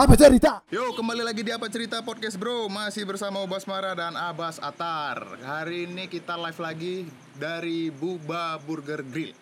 [0.00, 0.64] Apa cerita?
[0.72, 5.20] Yo, kembali lagi di Apa Cerita Podcast Bro Masih bersama Ubas Mara dan Abbas Atar
[5.44, 7.04] Hari ini kita live lagi
[7.36, 9.36] dari Buba Burger Grill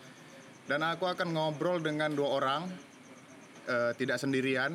[0.66, 2.66] Dan aku akan ngobrol dengan dua orang
[3.70, 4.74] eh, Tidak sendirian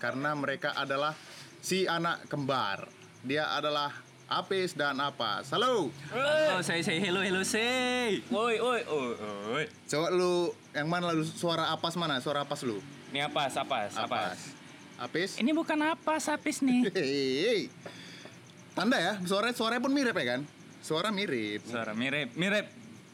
[0.00, 1.12] Karena mereka adalah
[1.60, 2.88] si anak kembar
[3.20, 3.92] Dia adalah
[4.32, 8.24] Apis dan Apas Halo Oh, saya say hello hello say.
[8.32, 9.12] Oi, oi, oi,
[9.60, 9.64] oi.
[9.92, 12.16] Coba lu, yang mana lu suara Apas mana?
[12.16, 12.80] Suara Apas lu?
[13.12, 13.52] Ini apa?
[13.52, 13.92] Apa?
[13.92, 14.56] Apa?
[14.98, 15.38] Apis?
[15.38, 16.90] Ini bukan apa sapis nih.
[18.76, 20.40] Tanda ya, suara suaranya pun mirip ya kan?
[20.82, 21.62] Suara mirip.
[21.66, 22.66] Suara mirip, mirip,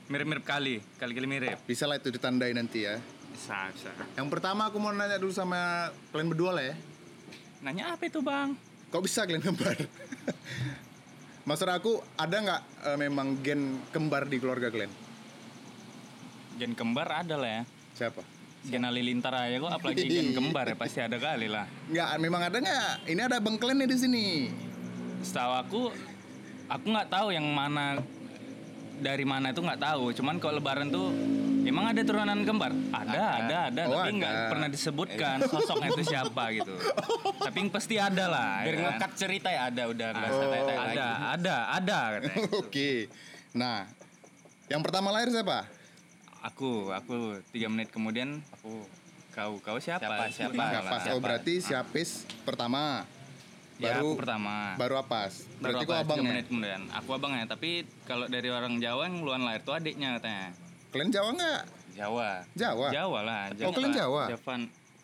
[0.08, 1.60] mirip mirip kali, kali kali mirip.
[1.68, 2.96] Bisa lah itu ditandai nanti ya.
[3.32, 3.92] Bisa, bisa.
[4.16, 6.76] Yang pertama aku mau nanya dulu sama kalian berdua lah ya.
[7.64, 8.56] Nanya apa itu bang?
[8.88, 9.76] Kok bisa kalian kembar?
[11.48, 14.92] Maksud aku ada nggak eh, memang gen kembar di keluarga kalian?
[16.56, 17.62] Gen kembar ada lah ya.
[17.96, 18.33] Siapa?
[18.64, 21.68] Gen halilintar aja kok, apalagi gen kembar ya pasti ada kali lah.
[21.86, 22.90] Nggak, memang ada nggak?
[23.04, 23.36] Ini ada
[23.76, 24.26] nih di sini.
[25.20, 25.82] Setahu aku,
[26.66, 28.00] aku nggak tahu yang mana
[28.96, 30.12] dari mana itu nggak tahu.
[30.12, 31.12] Cuman kalau lebaran tuh
[31.62, 32.72] emang ada turunan kembar?
[32.88, 33.82] Ada, ada, ada.
[33.84, 34.48] Oh, tapi nggak ada.
[34.48, 36.72] pernah disebutkan sosoknya itu siapa gitu.
[37.36, 38.64] tapi yang pasti ada lah.
[38.64, 38.84] Biar ya kan?
[38.96, 40.34] ngekat cerita ya ada udah nggak Oh.
[40.34, 40.96] usah tanya-tanya lagi.
[40.96, 42.32] ada, ada, ada katanya.
[42.64, 42.90] Oke.
[43.52, 43.78] Nah,
[44.66, 45.68] yang pertama lahir siapa?
[46.44, 48.84] Aku, aku tiga menit kemudian aku
[49.32, 50.28] kau kau siapa?
[50.28, 50.52] Siapa, siapa?
[50.60, 50.92] Siapa?
[50.92, 51.16] lah.
[51.16, 53.08] Oh berarti siapis pertama.
[53.80, 54.54] Ya, Baru aku pertama.
[54.78, 55.48] baru apas.
[55.58, 56.04] Baru Berarti kok apa?
[56.06, 56.28] abang ya?
[56.30, 56.82] menit kemudian.
[56.94, 60.54] Aku abangnya, tapi kalau dari orang Jawa yang luan lahir tuh adiknya katanya.
[60.94, 61.60] Kalian Jawa nggak?
[61.98, 62.30] Jawa.
[62.54, 62.86] Jawa.
[62.94, 63.42] Jawa lah.
[63.66, 64.22] Oh, kalian Jawa?
[64.30, 64.60] Javan.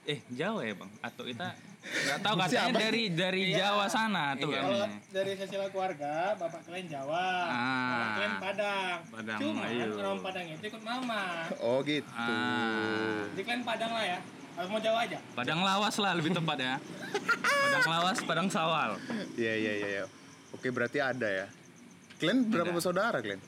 [0.06, 0.90] Eh, Jawa ya, Bang?
[1.02, 2.78] Atau kita nggak tahu katanya Siapa?
[2.78, 4.54] dari dari Jawa sana tuh Iya.
[4.54, 4.62] kan.
[4.62, 7.88] Kalau dari silsilah keluarga, bapak kalian Jawa, Ah.
[7.90, 8.96] bapak kalian Padang.
[9.10, 9.84] Padang, Cuma ayo.
[9.94, 11.22] orang Padang itu ikut mama.
[11.58, 12.10] Oh gitu.
[12.10, 14.18] Ah, Jadi kalian Padang lah ya.
[14.52, 15.18] Harus mau Jawa aja.
[15.32, 16.74] Padang Lawas lah lebih tepat ya.
[17.40, 18.90] Padang Lawas, Padang Sawal.
[19.34, 19.88] Iya iya iya.
[19.90, 20.04] iya.
[20.50, 21.46] Oke berarti ada ya.
[22.18, 23.40] Kalian berapa bersaudara kalian?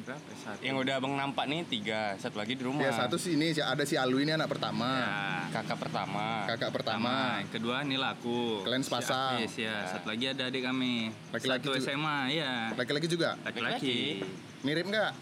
[0.00, 0.36] Berapa ya?
[0.38, 0.60] satu?
[0.60, 2.82] Yang udah abang nampak nih tiga, satu lagi di rumah.
[2.82, 5.12] Ya satu sini si- ada si Alu ini anak pertama, Ya.
[5.52, 6.46] Kakak pertama.
[6.46, 7.14] kakak Pertama, pertama.
[7.38, 8.62] yang kedua inilah aku.
[8.62, 9.36] Kalian sepasang.
[9.36, 9.76] Si Apis, ya.
[9.86, 10.94] Satu lagi ada adik kami.
[11.28, 11.84] Laki-laki Satu juga.
[11.84, 12.52] SMA, ya.
[12.72, 13.30] Laki-laki juga.
[13.40, 13.98] Laki-laki.
[14.60, 15.12] Mirip nggak?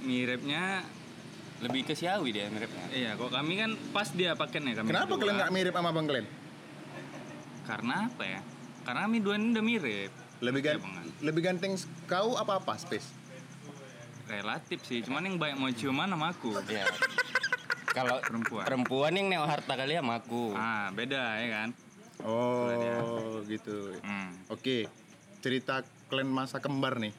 [0.00, 0.64] Miripnya,
[1.58, 2.86] Lebih ke Siawi dia miripnya.
[2.92, 3.10] iya.
[3.14, 4.88] Kok kami kan pas dia paketnya kami.
[4.88, 6.26] Kenapa kalian nggak mirip sama bang kalian?
[7.64, 8.40] Karena apa ya?
[8.80, 10.10] Karena kami dua ini udah mirip.
[10.38, 11.74] Lebih gan Iya, lebih ganteng
[12.06, 13.10] kau apa apa space?
[14.28, 15.00] Relatif sih.
[15.00, 16.52] Cuman yang banyak mau ciuman sama aku.
[16.68, 16.84] Iya.
[17.88, 18.62] Kalau Perempuan.
[18.68, 20.52] perempuan yang nengok harta kali sama aku.
[20.54, 21.68] Ah, beda ya kan?
[22.22, 23.96] Oh gitu.
[24.04, 24.36] Hmm.
[24.52, 24.86] Oke.
[25.40, 27.10] Cerita kalian masa kembar nih.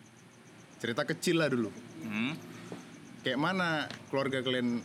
[0.80, 1.74] Cerita kecil lah dulu.
[2.06, 2.38] Hmm.
[3.26, 4.80] Kayak mana keluarga kalian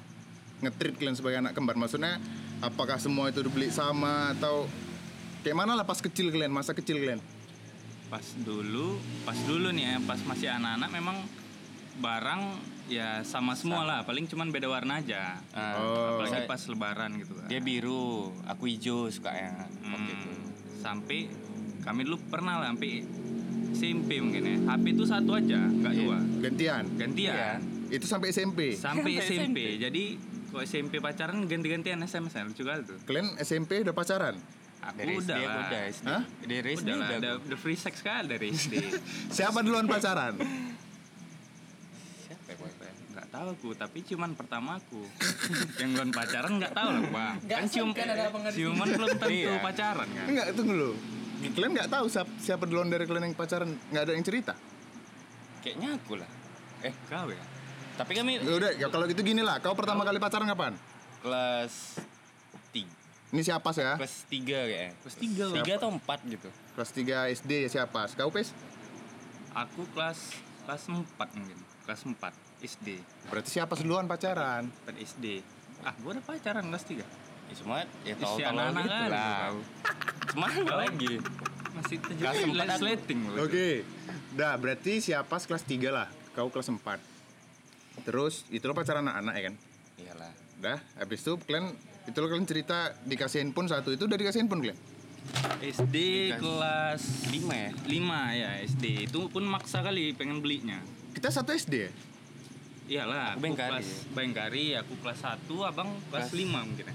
[0.64, 1.78] ngetrit kalian sebagai anak kembar?
[1.78, 2.18] Maksudnya
[2.64, 4.66] apakah semua itu dibeli sama atau
[5.46, 7.20] kayak mana lah pas kecil kalian, masa kecil kalian?
[8.10, 11.16] Pas dulu, pas dulu nih ya, pas masih anak-anak memang
[11.96, 12.42] barang
[12.84, 15.38] ya sama semua lah, paling cuman beda warna aja.
[15.50, 16.18] Ah, Oh.
[16.18, 17.46] Apalagi saya- pas lebaran gitu kan.
[17.46, 18.04] dia biru,
[18.44, 19.64] aku hijau sukanya.
[19.80, 20.28] Waktu itu.
[20.28, 20.42] Hmm,
[20.78, 21.18] sampai
[21.80, 23.04] kami dulu pernah lah sampai
[23.72, 24.56] SMP mungkin ya.
[24.68, 26.00] HP itu satu aja, nggak Iya.
[26.00, 26.18] dua.
[26.40, 26.84] Gantian.
[26.94, 27.58] Gantian.
[27.88, 28.74] Itu sampai SMP.
[28.74, 29.58] Sampai SMP.
[29.76, 30.04] Jadi
[30.46, 32.98] kalau SMP pacaran ganti-gantian SMS ya, lucu kali tuh.
[33.02, 34.36] Kalian SMP udah pacaran?
[34.84, 35.56] Aku Dari udah SD lah.
[35.62, 36.06] udah SD.
[36.06, 36.22] Hah?
[36.44, 37.16] Dari SD Udah udah.
[37.16, 37.44] ada, aku.
[37.48, 38.74] udah free sex kali dari SD.
[39.36, 40.36] Siapa duluan pacaran?
[42.24, 42.68] Siapa ya, boy?
[43.10, 45.02] Nggak tahu aku, tapi cuman pertama aku.
[45.82, 47.34] Yang belum pacaran nggak tahu lah bang.
[47.42, 48.24] Nggak Kan cium, kan ada
[48.54, 49.58] ciuman belum tentu Iya.
[49.58, 50.24] pacaran kan.
[50.30, 50.92] Enggak, tunggu dulu.
[51.44, 53.68] Kalian nggak tahu siapa, siapa duluan dari kalian yang pacaran?
[53.90, 54.54] Nggak ada yang cerita?
[55.60, 56.30] Kayaknya aku lah.
[56.80, 57.44] Eh kau ya?
[57.94, 59.58] Tapi kami Ya udah, ya kalau gitu gini lah.
[59.58, 60.74] Kau pertama kali pacaran kapan?
[61.24, 61.96] kelas
[62.68, 62.92] tiga,
[63.32, 63.96] Ini siapa ya?
[63.96, 64.92] kelas tiga kayaknya.
[65.00, 65.56] Kelas tiga lah.
[65.56, 66.48] Tiga atau empat gitu.
[66.74, 68.10] Kelas 3 SD ya siapa?
[68.12, 68.52] Kau pes?
[69.56, 70.36] Aku kelas
[70.68, 71.00] kelas 4
[71.32, 71.58] mungkin.
[71.88, 72.88] Kelas 4 SD.
[73.28, 74.66] Berarti siapa duluan pacaran?
[74.88, 75.26] 4 SD.
[75.80, 77.04] Ah, gua udah pacaran kelas 3.
[77.44, 79.38] Ya semua ya tahu tahu anak-anak gitu kali lah.
[80.34, 81.12] Semua lagi.
[81.74, 82.80] Masih tujuh Kelas empat aku.
[82.80, 83.36] slating lu.
[83.38, 83.68] Oke.
[84.32, 86.08] Dah, berarti siapa kelas 3 lah.
[86.32, 86.82] Kau kelas 4.
[88.02, 89.54] Terus itu lo pacaran anak-anak ya kan?
[90.00, 90.32] Iyalah.
[90.58, 91.70] Dah, habis itu kalian
[92.04, 94.78] itu lo kalian cerita dikasih handphone satu itu udah dikasih handphone kalian?
[95.62, 95.96] SD
[96.32, 96.40] Dikasih.
[96.40, 97.70] kelas Lima ya.
[97.70, 98.84] 5 ya SD.
[99.06, 100.80] Itu pun maksa kali pengen belinya.
[101.12, 101.90] Kita satu SD ya?
[102.84, 103.70] Iyalah, Aku aku Bengkari.
[103.72, 106.94] kelas Bengkari, aku kelas 1, abang kelas Kelas- 5 mungkin ya.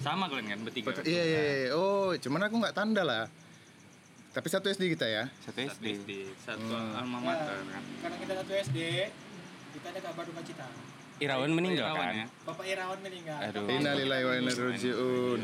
[0.00, 0.86] Sama kalian kan bertiga.
[0.90, 1.68] Pacar- Iya, iya, iya.
[1.72, 3.24] Oh, cuman aku nggak tanda lah.
[4.30, 5.24] Tapi satu SD kita ya.
[5.40, 5.86] Satu Satu SD.
[5.96, 6.10] SD,
[6.40, 6.94] satu Hmm.
[6.96, 7.82] alma Ya, mater kan.
[8.00, 8.78] karena kita satu SD,
[9.72, 10.66] kita ada kabar duka cita.
[11.20, 12.14] Irawan meninggal Irawan kan?
[12.16, 12.26] ya.
[12.42, 13.38] Bapak Irawan meninggal.
[13.38, 13.66] Aduh.
[13.68, 15.40] Innalillahi wa inna ilaihi raji'un.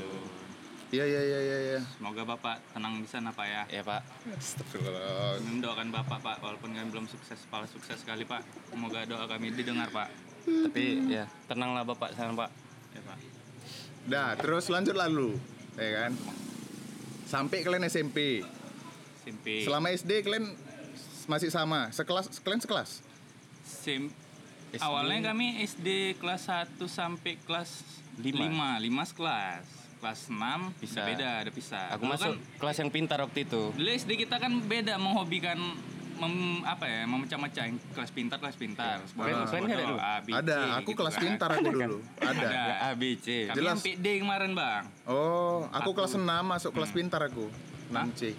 [0.94, 1.58] Iya iya iya iya.
[1.58, 1.80] iya.
[1.98, 3.62] Semoga Bapak tenang di sana Pak ya.
[3.70, 4.06] Ya pak.
[4.38, 5.42] Astagfirullah.
[5.42, 8.46] Kami mendoakan Bapak Pak, walaupun kami belum sukses, pala sukses sekali Pak.
[8.70, 10.08] Semoga doa kami didengar Pak.
[10.46, 12.50] Tapi ya tenanglah bapak sana pak.
[12.94, 13.18] Ya Pak.
[14.06, 15.34] Dah, terus lanjut lalu,
[15.74, 16.14] ya kan?
[17.26, 18.46] Sampai kalian SMP.
[19.26, 19.66] SMP.
[19.66, 20.54] Selama SD kalian
[21.26, 23.02] masih sama, sekelas kalian sekelas.
[23.66, 24.14] Sim-
[24.70, 24.82] SD.
[24.82, 27.82] Awalnya kami SD kelas 1 sampai kelas
[28.22, 28.78] Lima.
[28.78, 29.66] 5, 5 sekelas.
[29.96, 30.37] Kelas 6
[30.76, 30.76] Bisa.
[30.76, 31.87] bisa beda, ada pisah.
[31.90, 33.62] Aku Dulu masuk kan, kelas yang pintar waktu itu.
[33.72, 35.56] dulu SD kita kan beda menghobikan
[36.16, 39.04] mem, apa ya, memecah-mecah yang kelas pintar, kelas pintar.
[39.06, 39.98] Kalian- nggak ada dulu?
[39.98, 41.22] A, B, C, Ada, aku gitu kelas kan.
[41.22, 41.96] pintar aku dulu.
[42.19, 42.32] Ada.
[42.32, 42.72] Ada.
[42.82, 43.26] A B C.
[43.46, 43.76] Kami Jelas.
[43.81, 44.84] PD kemarin bang.
[45.04, 45.90] Oh, aku Aku.
[45.94, 47.48] kelas 6 masuk kelas pintar aku.
[47.88, 48.32] 6C.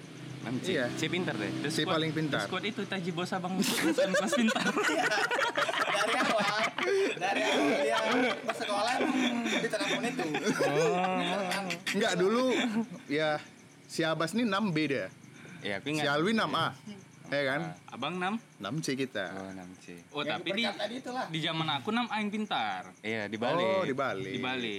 [0.48, 0.80] Enam C.
[0.80, 0.86] Iya.
[0.96, 1.52] C pintar deh.
[1.60, 2.40] The Si paling pintar.
[2.40, 4.64] the Squad itu Taji Bos Abang kelas kelas pintar.
[4.72, 6.64] Dari awal,
[7.20, 8.00] dari awal dia
[8.48, 8.96] bersekolah
[9.44, 10.26] di terapun itu.
[11.92, 12.56] Enggak dulu
[13.12, 13.44] ya
[13.84, 15.12] si Abbas ini 6B dia.
[15.60, 16.16] Ya aku Si ingat.
[16.16, 16.68] Alwi 6A.
[17.28, 17.62] Ya kan?
[17.92, 18.40] Abang 6.
[18.64, 19.36] 6C kita.
[19.36, 20.00] Oh enam C.
[20.16, 21.26] Oh, Yang tapi di tadi itulah.
[21.28, 22.88] di zaman aku 6 aing pintar.
[23.04, 23.60] Iya di Bali.
[23.60, 24.32] Oh, di Bali.
[24.32, 24.78] Di Bali.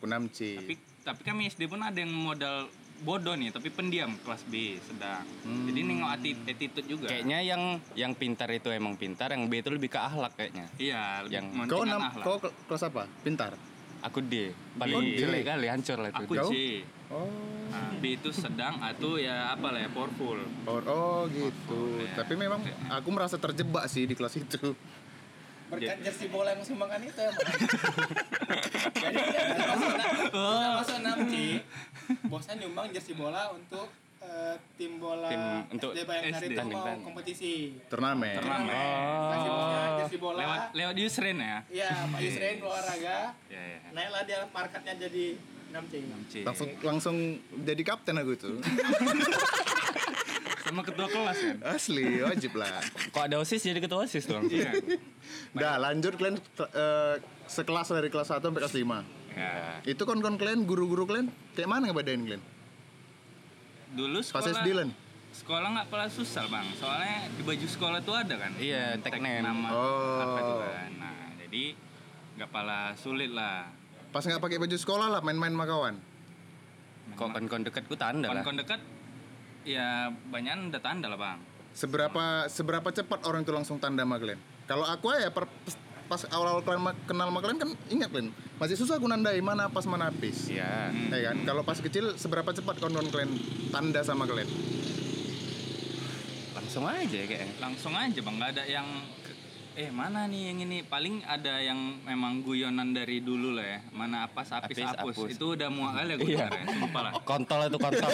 [0.00, 0.38] Aku 6C.
[0.56, 0.74] Tapi
[1.04, 2.72] tapi kami SD pun ada yang modal
[3.04, 5.20] bodoh nih, tapi pendiam kelas B sedang.
[5.44, 5.68] Hmm.
[5.68, 7.06] Jadi nengok attitude juga.
[7.06, 7.62] Kayaknya yang
[7.92, 10.66] yang pintar itu emang pintar, yang B itu lebih ke akhlak kayaknya.
[10.74, 12.24] iya, lebih yang- Kau 6 akhlak.
[12.24, 13.04] kau ke- kelas apa?
[13.20, 13.52] Pintar.
[14.00, 14.52] Aku D.
[14.74, 15.16] Paling Oh, D.
[15.16, 16.24] jelek kali, hancur lah itu.
[16.24, 16.32] aku?
[16.46, 16.54] C.
[17.08, 17.28] Oh.
[17.66, 20.40] Nah, B itu sedang atau ya apa lah ya powerful.
[20.64, 22.00] Oh, oh gitu.
[22.00, 22.12] Ya.
[22.14, 22.60] Tapi memang
[22.90, 24.72] aku merasa terjebak sih di kelas itu.
[25.64, 27.40] Berkat jersey bola yang sumbangkan itu emang.
[28.94, 30.98] Jadi kita masuk kita masuk
[32.24, 33.88] 6C, bosnya nyumbang jersey bola untuk
[34.20, 35.42] eh, tim bola Tim
[35.72, 37.52] untuk SD Bayangkari itu mau kompetisi.
[37.88, 38.36] Turnamen.
[38.40, 38.74] Turnamen.
[39.32, 40.38] Kasih bosnya jersey bola.
[40.40, 41.56] Lewat lewat Yusren ya.
[41.68, 43.16] Iya, Pak Yusrin olahraga.
[43.48, 43.78] Ya, ya.
[43.92, 45.24] Naiklah dia marketnya jadi
[45.74, 45.94] 6C.
[46.30, 46.34] C.
[46.46, 47.16] Langsung langsung
[47.66, 48.50] jadi kapten aku itu.
[50.64, 51.56] Sama ketua kelas kan.
[51.76, 52.80] Asli, wajib lah.
[53.12, 54.40] Kok ada OSIS jadi ketua OSIS tuh?
[54.48, 54.72] Iya.
[55.52, 57.14] Dah, lanjut kalian eh,
[57.44, 59.23] sekelas dari kelas 1 sampai kelas 5.
[59.34, 59.82] Ya.
[59.82, 62.42] Itu kon-kon kalian, guru-guru kalian kayak mana ngebedain kalian?
[63.92, 64.90] Dulu Pas sekolah SD lan?
[65.34, 69.42] sekolah nggak pernah susah bang soalnya di baju sekolah tuh ada kan Iya, tag name.
[69.42, 70.22] nama Oh.
[70.22, 71.64] apa itu kan nah jadi
[72.38, 73.66] nggak pala sulit lah
[74.14, 75.94] Pas nggak pakai baju sekolah lah main-main sama kawan.
[77.18, 78.46] Kok kon-kon dekatku tanda lah.
[78.46, 78.78] kon dekat
[79.66, 81.38] ya banyak udah tanda lah bang
[81.74, 84.38] Seberapa seberapa cepat orang itu langsung tanda sama kalian?
[84.64, 85.50] Kalau aku ya per,
[86.04, 89.84] pas awal-awal kalian kenal sama kalian kan ingat kalian masih susah aku nandai mana pas
[89.84, 90.46] mana habis.
[90.46, 90.92] Iya.
[91.10, 91.36] Ya kan?
[91.42, 93.32] Kalau pas kecil seberapa cepat kawan-kawan kalian
[93.68, 94.46] tanda sama kalian?
[96.54, 97.50] Langsung aja kayaknya.
[97.58, 98.88] langsung aja bang nggak ada yang
[99.74, 104.22] eh mana nih yang ini paling ada yang memang guyonan dari dulu lah ya mana
[104.22, 105.30] apa apis Apis, apus apus.
[105.34, 106.46] itu udah muak kali Iya.
[106.46, 108.10] ya sumpah lah Kontol itu kontol.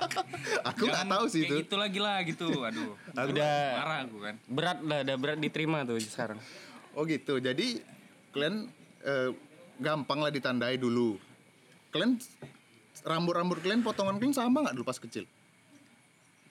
[0.70, 1.62] Aku nggak tahu sih kayak itu.
[1.66, 5.98] gitu lagi lah gitu aduh Udah marah aku kan berat lah, udah berat diterima tuh
[5.98, 6.38] sekarang.
[6.94, 7.38] Oh gitu.
[7.38, 7.78] Jadi
[8.30, 8.70] kalian
[9.02, 9.30] eh,
[9.78, 11.18] gampang lah ditandai dulu.
[11.90, 12.18] Kalian
[13.02, 15.26] rambut-rambut kalian potongan kalian sama nggak dulu pas kecil?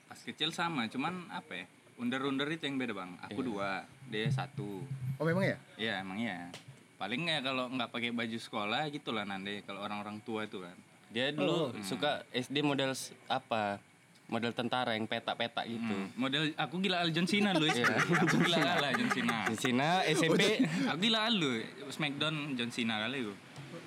[0.04, 1.66] pas kecil sama cuman apa ya
[1.98, 3.48] under-under itu yang beda bang aku Iya.
[3.50, 3.70] dua
[4.06, 4.78] dia satu
[5.18, 5.58] Oh memang ya?
[5.74, 6.54] Iya emang iya
[6.94, 10.78] paling ya kalau nggak pakai baju sekolah gitulah nanti kalau orang-orang tua itu kan
[11.10, 12.94] Dia dulu suka SD model
[13.26, 13.82] apa?
[14.24, 15.84] Model tentara yang petak-petak gitu.
[15.86, 17.84] Hmm, model aku gila al John Cena lu Iya.
[17.92, 23.20] aku gila ala John Cena Di Cina SMP aku gila lu Smackdown John Cena kali
[23.20, 23.36] lu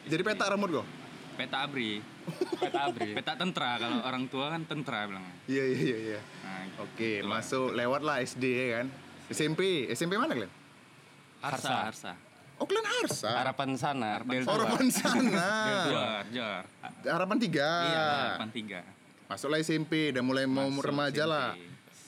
[0.06, 0.88] Jadi petak rambut kok?
[1.34, 2.02] peta abri
[2.62, 3.14] peta abri.
[3.14, 5.98] peta tentara kalau orang tua kan tentara bilang Iya iya iya.
[6.14, 6.20] iya.
[6.42, 7.38] nah, Oke, gitu lah.
[7.38, 8.88] masuk lewat lah SD ya kan.
[9.28, 10.50] SMP, SMP mana kalian?
[11.40, 12.14] Harsa Harsa
[12.58, 13.30] Oh kalian Harsa.
[13.38, 15.46] Harapan sana, Del Oh, harapan sana.
[17.04, 17.70] harapan tiga.
[17.86, 18.82] iya harapan tiga
[19.28, 21.28] Masuklah SMP, udah mulai mau Masuk remaja SMP.
[21.28, 21.50] lah.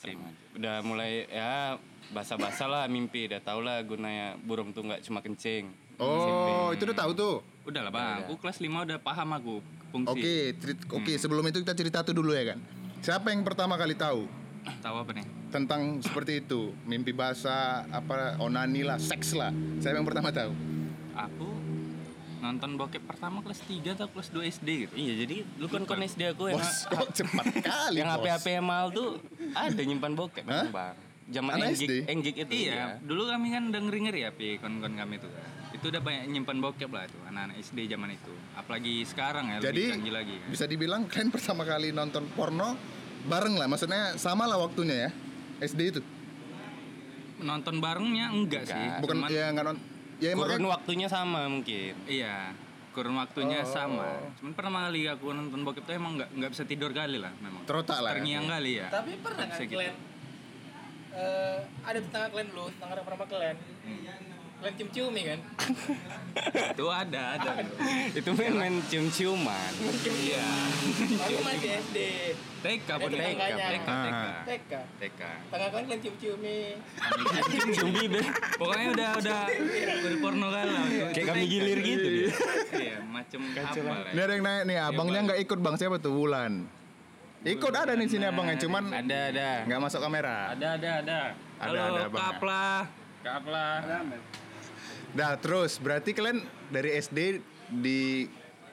[0.00, 0.24] SMP.
[0.56, 1.76] Udah mulai ya
[2.10, 5.68] basa-basa lah mimpi, udah tau lah gunanya burung tuh nggak cuma kencing.
[5.96, 7.34] Oh, itu udah tahu tuh.
[7.62, 9.54] Udah lah bang, aku kelas 5 udah paham aku
[9.90, 10.08] fungsi.
[10.10, 12.58] Oke, cerit- oke sebelum itu kita cerita tuh dulu ya kan.
[13.00, 14.24] Siapa yang pertama kali tahu
[14.80, 15.24] Tahu apa nih?
[15.50, 16.72] tentang seperti itu?
[16.84, 19.52] Mimpi basah, apa onani lah, seks lah.
[19.76, 20.56] Siapa yang pertama tahu?
[21.12, 21.48] Aku
[22.40, 24.94] nonton bokep pertama kelas 3 atau kelas 2 SD gitu.
[24.96, 28.08] Iya, jadi lu kan kon SD aku yang Bos, kok cepat kali yang.
[28.10, 29.20] HP-HP yang mahal tuh
[29.52, 30.66] ada nyimpan bokep Hah?
[30.72, 30.96] bang.
[31.30, 31.92] Zaman enggik, SD?
[32.10, 32.52] enggik itu.
[32.66, 35.30] Iya, dulu kami kan udah ngeri-ngeri ya, pi kon-kon kami tuh.
[35.70, 38.34] Itu udah banyak nyimpan bokep lah tuh, anak-anak SD zaman itu.
[38.58, 40.34] Apalagi sekarang ya, Jadi lebih canggih lagi.
[40.42, 40.48] Kan.
[40.50, 42.74] bisa dibilang kalian pertama kali nonton porno
[43.30, 45.10] bareng lah, maksudnya sama lah waktunya ya.
[45.62, 46.02] SD itu.
[47.40, 48.74] Nonton barengnya enggak, sih.
[48.74, 49.00] Enggak.
[49.04, 49.78] Bukan Cuman- ya nggak non
[50.20, 51.94] ya Kurun makanya- waktunya sama mungkin.
[52.04, 52.52] Iya.
[52.90, 54.18] kurun waktunya sama.
[54.42, 57.62] Cuman pertama kali aku nonton bokep tuh emang nggak nggak bisa tidur kali lah memang.
[57.62, 58.18] Terotak lah ya?
[58.18, 58.86] Terngiang kali ya.
[58.90, 59.72] Tapi pernah kan gitu.
[59.78, 59.94] kalian
[61.10, 63.56] eh, ada tetangga kalian dulu, tetangga pernah kalian.
[64.60, 65.38] Kalian cium-ciumi kan?
[66.76, 67.50] Itu ada, ada.
[68.20, 69.72] itu main-main cium-ciuman.
[70.04, 70.48] Iya.
[71.16, 71.98] Aku masih SD.
[72.60, 73.40] TK pun TK.
[73.40, 74.22] TK, TK.
[74.44, 74.72] TK.
[75.00, 75.20] TK.
[75.48, 76.58] Tetangga kalian kalian cium-ciumi.
[77.72, 78.24] Cium bibir.
[78.60, 80.84] Pokoknya udah udah udah porno kan lah.
[81.16, 82.28] Kayak kami gilir gitu dia.
[82.76, 86.68] Iya, macam apa ada yang naik nih, abangnya nggak ikut bang siapa tuh Wulan.
[87.40, 89.50] Ikut ada nih sini abangnya, cuman Ada ada.
[89.64, 90.52] nggak masuk kamera.
[90.52, 91.20] Ada, ada, ada.
[91.60, 92.36] Ada, ada, Bang,
[93.20, 93.44] Kap
[95.10, 98.26] Dah terus, berarti kalian dari SD di,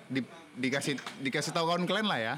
[0.10, 0.22] di
[0.58, 2.36] dikasih dikasih tahu kawan kalian lah ya.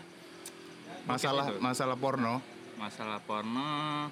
[1.07, 2.43] Masalah masalah porno.
[2.79, 4.07] Masalah porno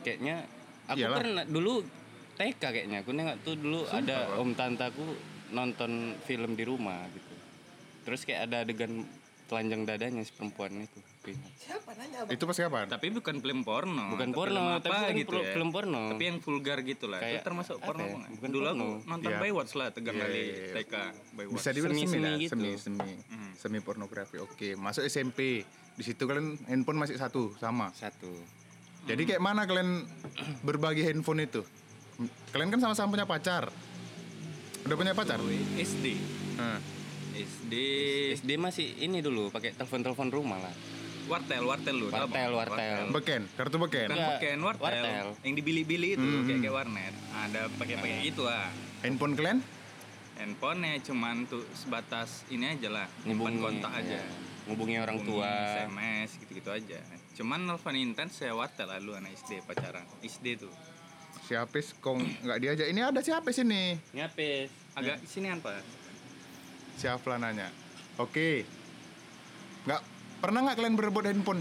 [0.00, 0.46] Kayaknya
[0.88, 1.18] aku Iyalah.
[1.20, 1.74] pernah dulu
[2.38, 2.98] TK kayaknya.
[3.04, 5.04] Aku nengok tuh dulu ada om tantaku
[5.52, 7.34] nonton film di rumah gitu.
[8.06, 9.04] Terus kayak ada adegan
[9.46, 11.00] telanjang dadanya si perempuan itu.
[11.20, 12.32] Siapa nanya abang?
[12.32, 12.88] Itu pas kapan?
[12.88, 14.16] tapi bukan film porno.
[14.16, 15.52] Bukan porno, film tapi apa bukan gitu ya.
[15.52, 16.02] film porno.
[16.16, 17.20] Tapi yang vulgar gitu lah.
[17.20, 18.16] Kayak itu termasuk apa porno ya?
[18.16, 18.48] bukan?
[18.48, 18.80] Dulu porno.
[18.80, 19.38] aku nonton Iya.
[19.44, 20.74] Baywatch lah tegang Iya, kali iya.
[20.80, 20.94] TK
[21.36, 21.56] Baywatch.
[21.60, 22.52] Bisa dibilang semi, lah, gitu.
[22.56, 23.10] semi semi
[23.52, 24.36] semi pornografi.
[24.40, 25.60] Oke, masuk SMP.
[25.92, 27.92] Di situ kalian handphone masih satu sama.
[27.92, 28.32] Satu.
[29.04, 30.08] Jadi kayak mana kalian
[30.64, 31.60] berbagi handphone itu?
[32.56, 33.68] Kalian kan sama-sama punya pacar.
[34.88, 35.36] Udah punya pacar?
[35.76, 36.16] SD.
[36.56, 36.80] Nah.
[37.30, 37.72] SD
[38.36, 40.74] SD masih ini dulu pakai telepon-telepon rumah lah.
[41.30, 43.06] Wartel wartel lu Wartel, wartel.
[43.10, 44.06] Beken, kartu beken.
[44.06, 45.26] kan Enggak, pakai wartel, wartel.
[45.40, 46.44] yang dibili-bili itu Hmm.
[46.44, 48.66] kayak kayak warnet ada pakai pakai gitu lah
[49.00, 49.58] Handphone kalian?
[50.34, 54.28] handphonenya cuman tuh sebatas ini aja lah nyimpan kontak aja ya.
[54.64, 55.52] Ngubungi orang Hubungi, tua.
[55.78, 56.98] SMS gitu-gitu aja
[57.30, 60.72] cuman nelfon intens saya wartel lah lu anak SD pacaran SD tuh
[61.40, 62.86] Si Apis kok nggak diajak?
[62.86, 63.98] Ini ada si Apis ini.
[64.14, 64.70] Ngapis.
[64.94, 65.82] agak sini apa
[66.94, 67.66] Si Afla nanya.
[68.16, 68.62] Oke.
[69.82, 69.98] Nggak
[70.40, 71.60] pernah nggak kalian berebut handphone?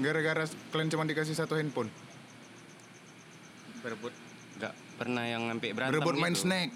[0.00, 1.92] Gara-gara kalian cuma dikasih satu handphone.
[3.80, 4.12] berebut
[4.60, 6.44] Enggak pernah yang sampai berantem Berebut main gitu.
[6.44, 6.68] snack.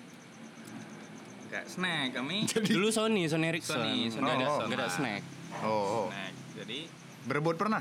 [1.52, 3.76] Gak snack kami Dulu Sony, Sony Ericsson.
[3.76, 5.22] Sony, Sony Nggak ada, nggak ada snack.
[5.60, 6.06] Oh, oh.
[6.08, 6.32] snack
[6.64, 6.78] jadi
[7.24, 7.80] Berebut pernah?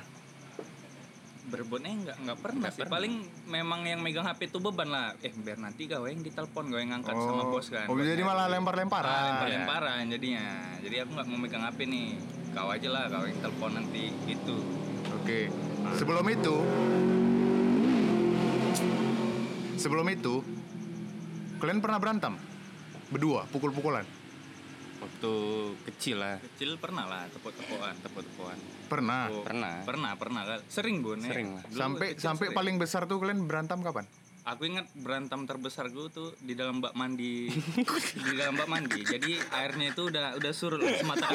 [1.54, 2.82] Berebutnya nggak nggak pernah sih.
[2.90, 3.14] paling
[3.46, 5.14] memang yang megang HP itu beban lah.
[5.22, 7.86] Eh biar nanti kau yang ditelepon kau yang ngangkat sama bos kan.
[7.86, 9.06] Oh, jadi malah lempar-lemparan.
[9.06, 10.74] Ah, lempar-lemparan jadinya.
[10.82, 12.08] Jadi aku nggak mau megang HP nih.
[12.58, 14.58] Kau aja lah kau yang telepon nanti gitu.
[15.22, 15.54] Oke.
[15.94, 16.56] Sebelum itu
[19.78, 20.40] Sebelum itu
[21.60, 22.34] kalian pernah berantem?
[23.12, 24.23] Berdua, pukul-pukulan.
[25.04, 25.34] Waktu
[25.92, 26.36] kecil lah.
[26.40, 28.58] kecil pernah lah tepuk-tepukan Tepuk-tepukan.
[28.88, 29.28] Pernah.
[29.28, 29.76] Oh, Pernah.
[29.84, 31.28] pernah pernah kan sering ya.
[31.28, 31.64] Sering lah.
[31.68, 32.58] Dulu sampai kecil sampai sering.
[32.58, 34.08] paling besar tuh kalian berantem kapan?
[34.44, 37.48] aku ingat berantem terbesar gue tuh di dalam bak mandi
[38.28, 41.32] di dalam bak mandi jadi airnya itu udah udah surut lah semata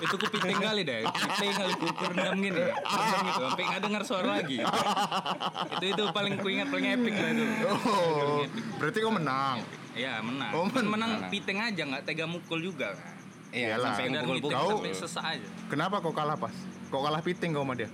[0.00, 3.82] itu ku piting kali deh piting kali ku ku rendam gini rendam gitu sampai nggak
[3.84, 4.64] dengar suara lagi
[5.76, 8.40] itu itu paling ku ingat paling epic lah itu Oh,
[8.80, 9.60] berarti kau menang.
[9.98, 10.50] Iya menang.
[10.54, 10.86] Oh, menang.
[10.88, 13.14] menang piting aja nggak tega mukul juga kan.
[13.48, 14.12] Iya, sampai
[14.44, 15.48] Kau- sampai sesak aja.
[15.66, 16.52] Kenapa kau kalah pas?
[16.88, 17.90] Kok kalah piting kau sama dia?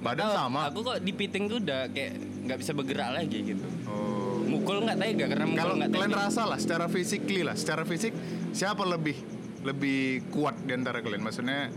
[0.00, 0.60] Badan Tahu, sama.
[0.68, 2.12] Aku kok di piting tuh udah kayak
[2.44, 3.66] nggak bisa bergerak lagi gitu.
[3.86, 4.42] Oh.
[4.44, 6.24] Mukul nggak tega karena mukul Kalau kalian tega.
[6.26, 8.12] rasa lah secara physically lah, secara fisik
[8.50, 9.16] siapa lebih
[9.62, 11.22] lebih kuat di antara kalian?
[11.22, 11.68] Maksudnya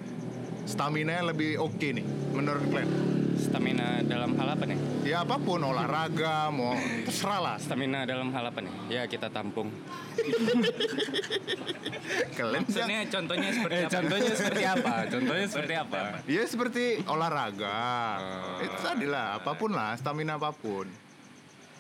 [0.66, 2.04] stamina lebih oke nih
[2.34, 2.90] menurut kalian?
[3.38, 4.78] Stamina dalam hal apa nih?
[5.04, 6.74] Ya apa pun olahraga mau
[7.06, 7.56] terserah lah.
[7.58, 8.74] Stamina dalam hal apa nih?
[8.90, 9.70] Ya kita tampung.
[12.34, 13.92] Kalian ya, Maksudnya contohnya seperti Eh, apa?
[13.92, 14.94] contohnya seperti apa?
[15.08, 16.00] Contohnya seperti apa?
[16.26, 17.80] ya seperti olahraga.
[18.60, 20.88] Itu tadi lah, apa pun lah, stamina apa pun.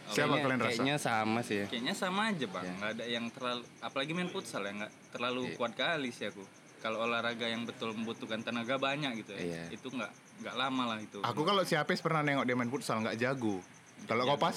[0.07, 0.71] Siapa Kayaknya- kalian rasa?
[0.71, 1.65] Kayaknya sama sih ya.
[1.67, 2.63] Kayaknya sama aja bang.
[2.63, 2.73] Iya.
[2.73, 5.55] Nggak ada yang terlalu, apalagi main futsal ya nggak terlalu Iya.
[5.55, 6.43] kuat kali sih aku.
[6.77, 9.63] Kalau olahraga yang betul membutuhkan tenaga banyak gitu ya, Iya.
[9.73, 11.19] itu nggak nggak lama lah itu.
[11.19, 13.57] Aku kalau si Apis pernah nengok dia main futsal nggak jago.
[14.05, 14.53] Kalau kau pas?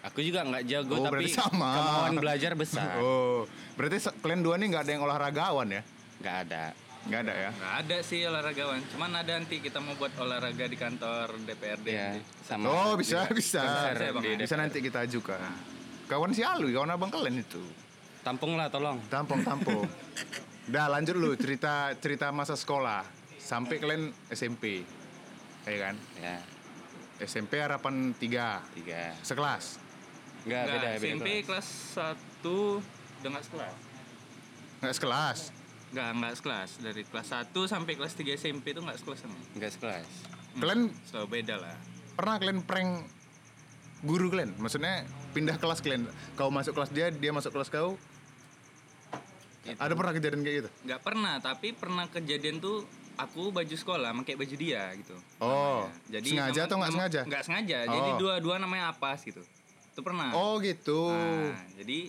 [0.00, 1.70] Aku juga nggak jago Oh, tapi sama.
[1.76, 2.96] kemauan belajar besar.
[3.04, 3.44] Oh,
[3.76, 5.82] berarti kalian dua nih nggak ada yang olahragawan ya?
[6.18, 6.64] Nggak ada.
[7.00, 7.50] Nggak ada ya?
[7.52, 8.80] Nggak ada sih olahragawan.
[8.88, 11.86] Cuman ada nanti kita mau buat olahraga di kantor DPRD.
[11.86, 12.20] Ya, nanti.
[12.40, 12.64] sama.
[12.66, 13.36] Oh bisa juga.
[13.36, 13.60] bisa.
[13.60, 14.24] Bisa, Bang.
[14.40, 15.40] Bisa nanti kita ajukan.
[16.08, 17.60] Kawan si Alwi, kawan abang kalian itu.
[18.20, 18.96] Tampung lah tolong.
[19.06, 19.84] Tampung tampung.
[20.70, 23.02] Dah lanjut lu cerita cerita masa sekolah
[23.42, 24.86] sampai kalian SMP,
[25.66, 25.98] ya kan?
[26.22, 26.38] Ya,
[27.18, 29.10] SMP harapan tiga tiga.
[29.26, 29.82] sekelas.
[30.46, 31.66] Nggak, Nggak, beda, beda SMP kelas.
[31.98, 33.74] kelas 1 udah nggak sekelas.
[34.80, 35.38] Nggak sekelas.
[35.90, 36.70] Nggak, nggak sekelas.
[36.78, 39.38] Dari kelas 1 sampai kelas 3 SMP itu nggak sekelas sama.
[39.58, 40.08] Nggak sekelas.
[40.54, 41.76] Kalian So beda lah.
[42.14, 43.10] pernah kalian prank
[44.06, 44.54] guru kalian?
[44.54, 45.02] Maksudnya
[45.34, 46.06] pindah kelas kalian.
[46.38, 47.98] Kau masuk kelas dia, dia masuk kelas kau.
[49.62, 50.70] Ada pernah kejadian kayak gitu?
[50.82, 52.82] nggak pernah tapi pernah kejadian tuh
[53.14, 57.20] aku baju sekolah pakai baju dia gitu Oh, jadi sengaja atau nggak sengaja?
[57.24, 58.18] nggak sengaja jadi Oh.
[58.18, 59.44] dua-dua namanya apas gitu
[59.86, 61.12] itu pernah Oh gitu.
[61.12, 62.08] Nah, jadi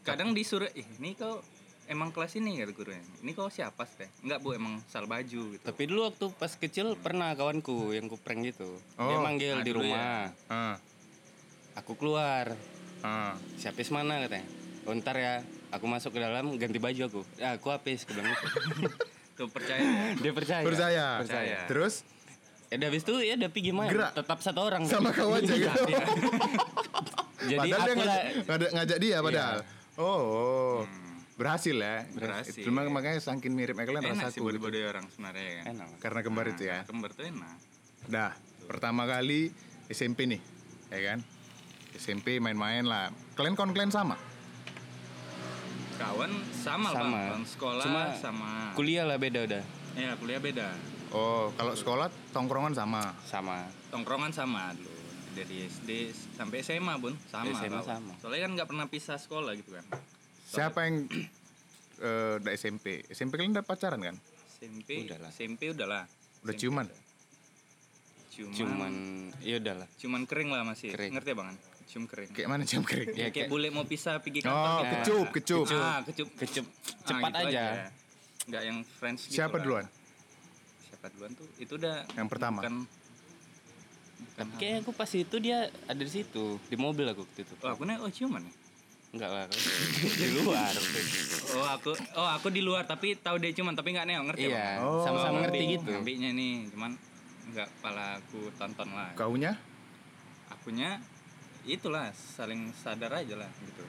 [0.00, 1.44] kadang disuruh ih ini kau
[1.84, 5.62] emang kelas ini kata gurunya ini kau siapa sih enggak bu emang salah baju gitu
[5.62, 8.70] Tapi dulu waktu pas kecil pernah kawanku yang ku prank gitu.
[8.96, 9.20] Dia Oh.
[9.20, 10.32] manggil Nah, di dulu rumah.
[10.46, 10.76] Ah,
[11.74, 12.52] Aku keluar.
[13.00, 13.36] ah.
[13.56, 14.44] Siapis mana katanya?
[14.82, 15.34] Oh, ntar ya,
[15.72, 17.20] aku masuk ke dalam ganti baju aku.
[17.40, 18.46] Ya, aku habis aku bilang gitu.
[19.38, 20.62] tuh percaya Dia percaya.
[20.62, 21.06] Percaya.
[21.24, 21.58] Percaya.
[21.66, 22.04] Terus
[22.72, 23.88] Ya udah habis itu ya udah pergi gimana?
[23.92, 24.10] Gerak.
[24.16, 24.88] Tetap satu orang.
[24.88, 25.82] sama kau aja gitu.
[25.92, 26.04] Iya.
[27.52, 29.58] Jadi padahal dia aku ngajak, ngajak, ngajak dia padahal.
[30.00, 30.78] Oh, oh.
[31.36, 32.08] berhasil ya.
[32.16, 32.64] Berhasil.
[32.64, 34.32] Cuma makanya saking mirip kalian enak rasaku.
[34.32, 34.48] sih gitu.
[34.48, 35.86] body-body orang sebenarnya kan enak.
[36.00, 36.78] Karena kembar itu ya.
[36.88, 37.56] kembar tuh enak
[38.08, 38.32] Dah,
[38.64, 39.52] pertama kali
[39.92, 40.40] SMP nih,
[40.88, 41.18] ya kan?
[41.92, 43.12] SMP main-main lah.
[43.36, 44.16] Kalian kon kalian sama?
[46.02, 47.20] Kawan sama, lah Sama.
[47.28, 49.62] bang sekolah Cuma sama Kuliah lah beda udah.
[49.94, 50.68] ya kuliah beda
[51.12, 53.12] Oh, kalau sekolah tongkrongan sama.
[53.22, 53.68] Sama.
[53.88, 54.88] tongkrongan sama dulu
[55.32, 58.12] dari SD sampai SMA bun sama SMA sama.
[58.16, 59.84] soalnya kan nggak pernah pisah sekolah gitu kan
[60.42, 61.08] Siapa yang
[62.02, 63.00] eh udah SMP?
[63.06, 64.16] SMP kalian udah pacaran kan?
[64.52, 65.30] SMP Udahlah.
[65.30, 66.04] SMP udahlah
[66.42, 66.86] Udah SMP ciuman?
[68.32, 68.92] cuman Cuman
[69.40, 69.88] ya udahlah.
[69.94, 71.12] cuman kering lah masih Kering.
[71.12, 71.48] ngerti ya bang
[71.92, 73.12] cium kering Kayak mana cium kering?
[73.12, 74.94] Ya, kayak kayak- bule mau pisah pergi kantor Oh, gitu.
[74.96, 75.66] kecup, kecup.
[75.76, 77.64] ah kecup Kecep, Ah, cepat gitu aja.
[78.42, 79.62] nggak yang friends gitu Siapa lah.
[79.62, 79.86] duluan?
[80.82, 82.58] siapa duluan tuh itu udah Yang pertama?
[82.58, 82.74] bukan
[84.32, 87.54] Tapi kayaknya aku pas itu dia ada di situ di mobil aku waktu itu.
[87.58, 88.54] oh aku nih oh ciuman ya
[89.12, 89.56] Enggak lah, aku
[90.16, 90.72] di luar.
[91.52, 94.80] oh aku oh aku di luar tapi tahu dia cuman tapi nggak nengok ngerti Iya?
[94.80, 95.04] Oh.
[95.04, 95.90] sama-sama ngerti Ngambil- gitu.
[95.92, 96.90] ngambilnya nih cuman
[97.52, 99.52] nggak pala aku tonton lah Kaunya?
[100.48, 100.96] akunya
[101.64, 103.84] itulah saling sadar aja lah gitu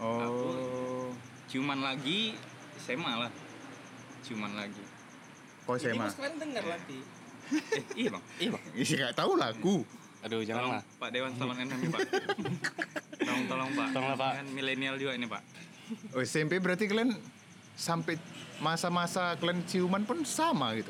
[0.00, 1.12] Oh.
[1.44, 2.32] ciuman lagi
[2.78, 3.32] SMA lah
[4.22, 4.80] ciuman lagi
[5.62, 6.02] Kok Jadi SMA?
[6.02, 6.98] mas kalian dengar nanti.
[7.52, 8.62] eh iya bang Iya, Bang.
[8.72, 9.74] Iya nggak tahu lah aku.
[10.20, 10.82] Aduh, tolong janganlah.
[10.96, 12.00] Pak Dewan Salaman NM pak
[13.20, 14.32] tolong tolong pak Tolonglah, Pak.
[14.36, 15.42] kan milenial juga ini pak
[16.12, 17.12] Oh, SMP berarti kalian
[17.74, 18.14] sampai
[18.58, 20.88] masa-masa kalian ciuman pun sama gitu.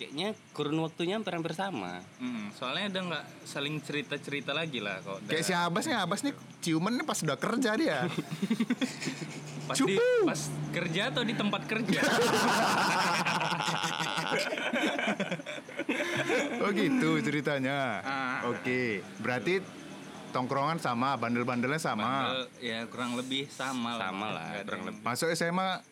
[0.00, 2.00] Kayaknya kurun waktunya hampir-hampir sama.
[2.16, 6.24] Hmm, soalnya udah nggak saling cerita cerita lagi lah kok Kayak si Abbas nih, Abbas
[6.24, 6.32] nih
[6.64, 8.08] ciuman nih pas udah kerja dia.
[9.68, 10.40] pas di pas
[10.72, 12.00] kerja atau di tempat kerja
[16.64, 18.00] Oh gitu ceritanya.
[18.00, 18.48] Ah.
[18.48, 19.60] Oke, berarti
[20.32, 22.08] tongkrongan sama, bandel-bandelnya sama.
[22.08, 25.00] Padahal ya kurang lebih sama lah Sama lah, ada kurang lebih.
[25.04, 25.84] Masuk SMA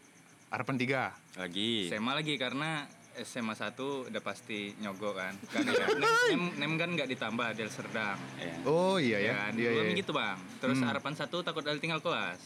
[0.48, 1.02] harapan tiga.
[1.36, 1.92] Lagi.
[1.92, 2.88] SMA lagi karena
[3.20, 3.74] SMA 1
[4.08, 8.54] udah pasti nyogok kan kan ya, nem, nem, nem kan nggak ditambah del serdang Iya.
[8.64, 9.32] Oh iya ya.
[9.36, 9.94] kan Iya, dulu iya.
[9.94, 10.86] gitu bang terus Hmm.
[10.86, 12.38] harapan satu takut ada tinggal kelas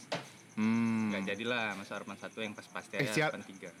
[0.53, 1.09] Hmm.
[1.09, 3.71] nggak jadilah masa harapan satu yang pas pasti Eh, aja harapan tiga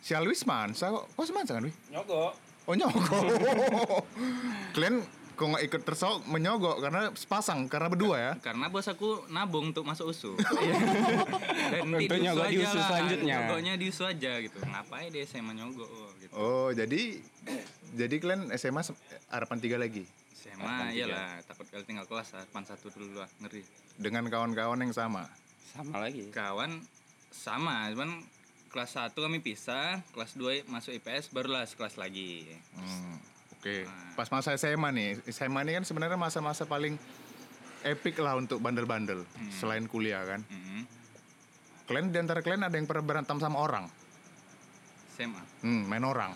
[0.00, 1.12] Si Alwi semansa kok.
[1.12, 1.72] Kok semansa kan, Wi?
[1.92, 2.32] Nyogok.
[2.64, 4.00] Oh nyogok.
[4.72, 5.04] Kalian
[5.40, 8.32] kok nggak ikut tersok menyogok karena sepasang karena berdua ya?
[8.44, 10.36] karena bos aku nabung untuk masuk usu
[11.72, 13.34] dan nanti Untuk di nyogok di USU selanjutnya.
[13.40, 14.58] nyogoknya di usu aja gitu.
[14.60, 16.32] Ngapain dia SMA nyogok oh, gitu.
[16.36, 17.16] Oh jadi
[17.96, 18.82] jadi kalian SMA
[19.32, 20.04] harapan tiga lagi?
[20.36, 21.40] SMA iyalah.
[21.48, 23.64] Takut kali tinggal kelas harapan satu dulu lah ngeri.
[23.96, 25.24] Dengan kawan-kawan yang sama.
[25.72, 26.28] Sama lagi.
[26.34, 26.84] kawan
[27.32, 27.88] sama.
[27.94, 28.20] Cuman
[28.70, 32.46] kelas 1 kami pisah kelas 2 masuk IPS barulah sekelas lagi.
[32.76, 33.18] Hmm,
[33.60, 33.84] Oke.
[33.84, 34.16] Nah.
[34.16, 36.96] Pas masa SMA nih, SMA ini kan sebenarnya masa-masa paling
[37.82, 40.40] epic lah untuk bandel-bandel selain kuliah kan.
[40.42, 40.80] Mhm.
[41.84, 43.84] Kalian di antara kalian ada yang pernah berantem sama orang?
[45.10, 46.32] SMA Hmm, main orang.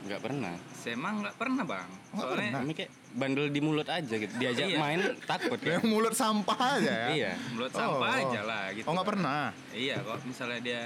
[0.00, 0.54] Enggak pernah.
[0.74, 4.32] SMA nggak pernah bang soalnya Kami kayak bandel di mulut aja gitu.
[4.34, 4.78] Diajak Iya.
[4.80, 5.76] main takut ya.
[5.76, 7.06] Yang mulut sampah aja ya.
[7.12, 7.32] Iya.
[7.52, 8.20] mulut sampah Oh.
[8.24, 9.12] aja lah gitu Oh nggak Bang.
[9.14, 9.42] pernah.
[9.70, 10.80] iya kok misalnya dia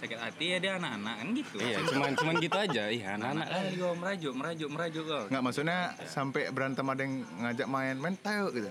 [0.00, 2.82] sakit hati ya dia anak-anak kan gitu Iya, cuman cuman gitu aja.
[2.88, 3.44] Iya, anak-anak.
[3.44, 7.94] anak kali kok merajuk merajuk merajuk kok Nggak maksudnya sampai berantem ada yang ngajak main
[7.94, 8.68] main tayo gitu.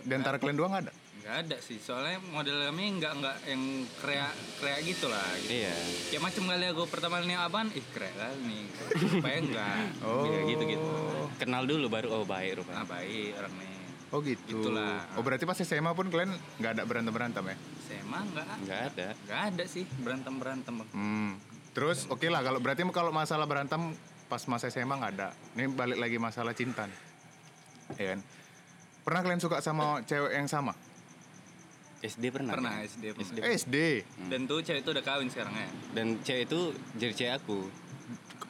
[0.00, 0.94] Di antara kalian dua nggak ada.
[1.18, 3.62] nggak ada sih soalnya model kami nggak nggak yang
[3.96, 5.60] kreak kreak gitu lah gitu.
[5.60, 5.74] Iya.
[6.08, 8.62] kayak macam kali aku pertama kali apaan ih kreak kali nih
[9.12, 10.24] supaya enggak Oh.
[10.46, 10.88] Gitu gitu
[11.36, 12.84] Kenal dulu baru oh baik ah rupanya.
[12.86, 13.67] baik orang nih
[14.08, 14.64] Oh gitu.
[14.64, 15.04] Itulah.
[15.14, 17.56] Oh berarti pas SMA pun kalian nggak ada berantem berantem ya?
[17.84, 19.08] SMA enggak Enggak ada.
[19.14, 21.36] enggak ada sih berantem berantem Hmm.
[21.76, 23.92] Terus oke lah kalau berarti kalau masalah berantem
[24.26, 25.28] pas masa SMA nggak ada.
[25.54, 26.98] Ini balik lagi masalah cinta nih.
[27.96, 28.20] Ya kan?
[29.04, 30.72] Pernah kalian suka sama cewek yang sama?
[31.98, 32.54] SD pernah.
[32.54, 32.86] pernah kan?
[32.86, 33.26] SD pernah.
[33.26, 33.38] SD.
[33.40, 33.76] Eh, SD.
[34.30, 36.60] dan tuh cewek itu udah kawin sekarang ya Dan cewek itu
[36.94, 37.58] jadi cewek aku.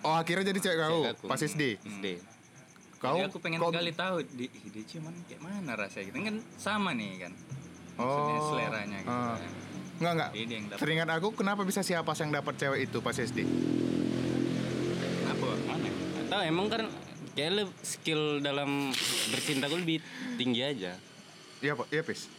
[0.00, 1.26] Oh akhirnya jadi cewek kau Cewek aku.
[1.26, 1.62] pas SD.
[1.80, 2.06] SD.
[2.98, 6.36] Kau Jadi aku pengen kau- kali tahu di dia cuman kayak mana rasanya gitu kan
[6.56, 7.32] sama nih kan
[7.94, 8.46] maksudnya Oh.
[8.48, 9.34] seleranya gitu Ah.
[9.34, 9.52] kan.
[9.98, 10.30] Enggak enggak.
[10.30, 10.78] Dia yang dapat.
[10.80, 13.38] Teringat aku kenapa bisa siapa yang dapat cewek itu pas SD?
[15.24, 15.46] Apa?
[15.64, 15.94] mana ya?
[16.28, 16.82] Tahu emang kan
[17.32, 18.90] kayak skill dalam
[19.28, 19.98] bercinta gue lebih
[20.34, 20.94] tinggi aja
[21.58, 22.30] Iya pak, iya pis.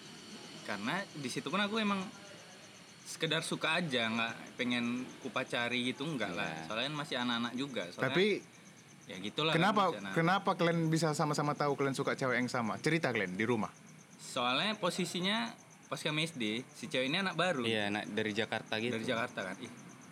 [0.64, 2.04] Karena di situ pun aku emang
[3.02, 4.86] sekedar suka aja nggak pengen
[5.20, 6.64] kupacari gitu enggak lah Iya.
[6.64, 8.28] soalnya kan masih anak-anak juga soalnya Tapi
[9.10, 10.14] ya gitulah kenapa kan, anak.
[10.14, 12.78] kenapa kalian bisa sama-sama tahu kalian suka cewek yang sama?
[12.78, 13.74] Cerita kalian di rumah.
[14.22, 15.50] soalnya posisinya
[15.90, 19.42] pas kami SD si cewek ini anak baru iya anak dari Jakarta gitu dari Jakarta
[19.42, 19.72] kan ih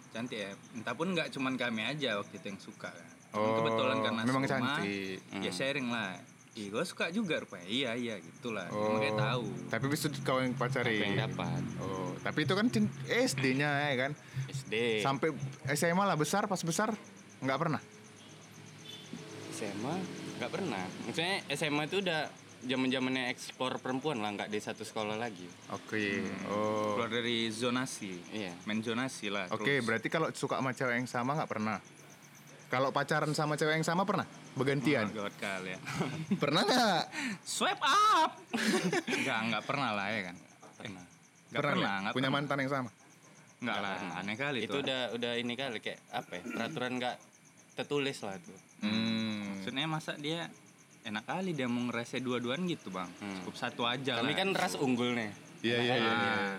[0.09, 3.59] cantik ya entah pun nggak cuman kami aja waktu itu yang suka kan Cuman Oh,
[3.59, 5.19] kebetulan karena memang serumah, cantik.
[5.37, 6.17] ya sharing lah
[6.57, 7.69] Ih, gue suka juga rupanya.
[7.69, 8.65] Iya, iya, gitulah.
[8.73, 8.89] Oh.
[8.89, 9.45] Emang kayak tahu.
[9.69, 10.97] Tapi bisa kau yang pacari.
[10.97, 12.65] Apa yang dapat Oh, tapi itu kan
[13.05, 14.11] SD-nya ya kan.
[14.49, 15.37] SD Sampai
[15.69, 16.97] SMA lah besar pas besar
[17.45, 17.77] nggak pernah.
[19.57, 19.95] SMA
[20.37, 25.17] nggak pernah maksudnya SMA itu udah zaman zamannya ekspor perempuan lah nggak di satu sekolah
[25.17, 26.25] lagi Oke.
[26.49, 26.97] Oh.
[26.97, 28.17] Keluar dari zonasi.
[28.33, 29.45] iya Main zonasi lah.
[29.53, 29.85] Oke, terus.
[29.85, 31.77] berarti kalau suka sama cewek yang sama nggak pernah.
[32.67, 34.25] Kalau pacaran sama cewek yang sama pernah?
[34.57, 35.05] Bergantian.
[35.13, 35.79] Oh, gawat kali ya.
[36.41, 37.03] pernah nggak?
[37.45, 38.31] Swipe up.
[39.15, 40.35] Enggak, enggak pernah lah ya kan.
[40.81, 41.03] pernah
[41.47, 41.95] Enggak pernah, nggak?
[42.01, 42.41] enggak Punya pernah.
[42.43, 42.89] mantan yang sama.
[43.57, 47.15] Enggak lah, aneh kali itu udah udah ini kali kayak apa ya peraturan nggak
[47.77, 49.57] tertulis lah tuh Hmm.
[49.57, 50.47] Maksudnya masa dia
[51.03, 53.09] enak kali dia mau ngerese dua-duaan gitu, Bang.
[53.17, 53.41] Hmm.
[53.41, 54.39] Cukup satu aja kami lah.
[54.43, 55.31] kan ras unggul nih
[55.65, 56.11] Iya iya iya.
[56.13, 56.55] Nah,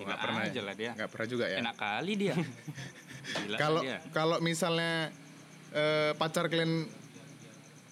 [0.00, 0.92] Nggak Gila pernah aja lah dia.
[0.96, 1.56] Nggak pernah juga ya.
[1.60, 2.34] Enak kali dia.
[3.44, 5.12] Gila Kalau kalau misalnya
[5.70, 6.88] eh, pacar kalian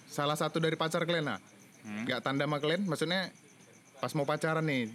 [0.09, 1.39] salah satu dari pacar kalian nah,
[1.79, 2.03] Hmm.
[2.03, 3.31] nggak tanda sama kalian, maksudnya
[4.03, 4.91] pas mau pacaran nih,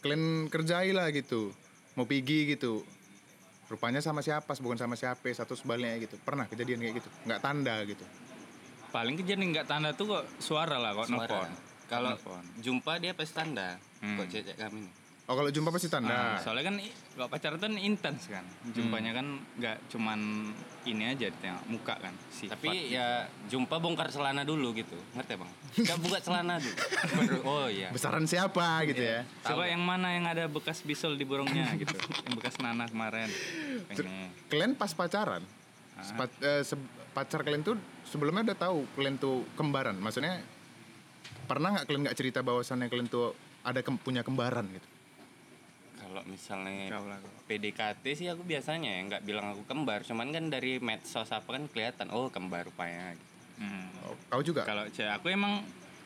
[0.00, 1.52] kalian kerjai lah gitu,
[1.92, 2.88] mau pergi gitu,
[3.66, 7.74] rupanya sama siapa, bukan sama siapa, satu sebaliknya gitu, pernah kejadian kayak gitu, nggak tanda
[7.82, 8.04] gitu.
[8.90, 11.50] Paling kejadian nggak tanda tuh kok suara lah kok nelfon.
[11.86, 12.14] kalau
[12.58, 14.20] jumpa dia pasti tanda Hmm.
[14.20, 14.92] kok cecek kami nih
[15.26, 16.38] Oh kalau jumpa pasti Nah, tanda.
[16.38, 16.76] soalnya kan
[17.10, 18.46] kalau pacaran tuh intens kan.
[18.70, 19.26] Jumpanya kan
[19.58, 20.20] nggak cuman
[20.84, 22.14] ini aja ditengok muka kan.
[22.30, 22.94] Sifat tapi gitu.
[22.94, 26.76] ya jumpa bongkar celana dulu gitu ngerti bang nggak buka celana dulu
[27.10, 29.26] Baru- oh iya Besaran siapa gitu ya?
[29.42, 31.90] Coba yang mana yang ada bekas bisul di burungnya gitu.
[32.22, 33.26] yang bekas nanah kemarin.
[33.90, 34.30] Pengen.
[34.46, 35.42] Kalian pas pacaran,
[35.98, 36.78] sepa- eh, se-
[37.10, 40.38] pacar kalian tuh sebelumnya udah tahu kalian tuh kembaran, maksudnya
[41.44, 44.86] pernah nggak kalian nggak cerita bahwasannya kalian tuh ada kem- punya kembaran gitu?
[46.26, 46.90] Misalnya.
[47.46, 51.64] PDKT sih aku biasanya ya nggak bilang aku kembar cuman kan dari medsos apa kan
[51.66, 53.26] kelihatan oh kembar rupanya gitu.
[53.56, 53.88] Hmm.
[54.04, 54.62] Oh, kau juga?
[54.62, 55.64] Kalau cewek aku emang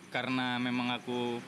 [0.08, 1.40] karena memang aku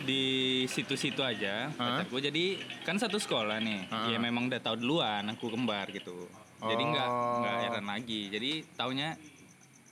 [0.00, 0.24] di
[0.64, 2.02] situ-situ aja Hah?
[2.02, 2.44] pacarku jadi
[2.82, 4.10] kan satu sekolah nih Hah?
[4.10, 6.26] ya memang udah tahu duluan aku kembar gitu
[6.58, 7.38] jadi nggak Oh.
[7.38, 9.14] nggak heran lagi jadi taunya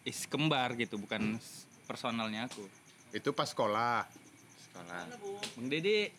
[0.02, 1.38] is kembar gitu bukan
[1.84, 2.66] personalnya aku
[3.14, 4.02] Itu pas sekolah.
[4.66, 5.02] sekolah
[5.54, 6.10] Bang Dede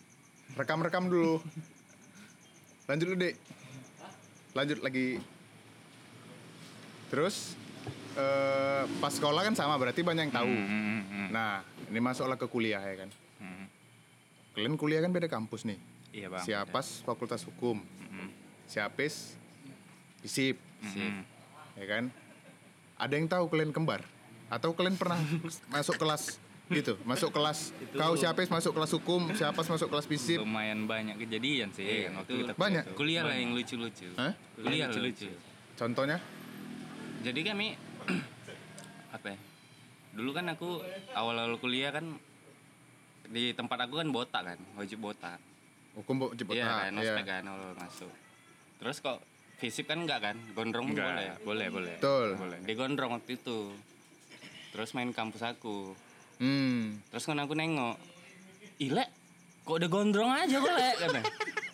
[0.55, 1.43] Rekam-rekam dulu.
[2.87, 3.35] Lanjut dulu, Dek.
[4.55, 5.19] Lanjut lagi.
[7.07, 7.55] Terus
[8.15, 10.47] eh, pas sekolah kan sama berarti banyak yang tahu.
[10.49, 13.09] Hmm, hmm, hmm, Nah, ini masuklah ke kuliah ya kan.
[13.43, 13.65] hmm.
[14.57, 15.77] Kalian kuliah kan beda kampus nih.
[16.15, 17.77] iya bang Siapas Fakultas Hukum.
[17.83, 18.29] Hmm,
[18.65, 19.37] Siapis
[20.25, 21.21] Isip, hmm.
[21.77, 22.03] ya kan?
[22.97, 24.01] Ada yang tahu kalian kembar?
[24.49, 25.21] Atau kalian pernah
[25.73, 26.93] masuk kelas gitu?
[27.01, 27.71] Masuk kelas.
[27.91, 30.39] Kau siapis masuk kelas hukum, siapas masuk kelas fisip.
[30.39, 32.83] lumayan banyak kejadian sih Iya, kan waktu itu kita banyak.
[32.83, 32.95] kuliah tuh.
[32.95, 34.07] kuliah lah yang lucu-lucu.
[34.15, 34.33] Hah?
[34.55, 35.27] kuliah Lucu-lucu.
[35.27, 35.75] lucu.
[35.75, 36.17] Contohnya?
[37.17, 37.67] jadi kami
[39.15, 39.37] apa ya?
[40.13, 40.81] Dulu kan aku
[41.13, 42.05] awal-awal kuliah kan
[43.27, 45.37] di tempat aku kan botak kan wajib botak.
[45.93, 48.11] Hukum bu- jebot iya ah, kan ospek kan awal masuk.
[48.77, 49.17] Terus kok
[49.57, 50.37] fisik kan enggak kan?
[50.53, 51.27] Gondrong Enggak, boleh?
[51.41, 51.95] Boleh boleh.
[51.97, 52.29] Betul.
[52.35, 52.57] boleh.
[52.61, 53.73] Dia gondrong waktu itu.
[54.69, 55.97] Terus main kampus aku
[56.37, 57.01] Hmm.
[57.09, 57.97] terus kan aku nengok
[58.77, 59.09] ilek
[59.65, 60.95] kok udah gondrong aja kok lek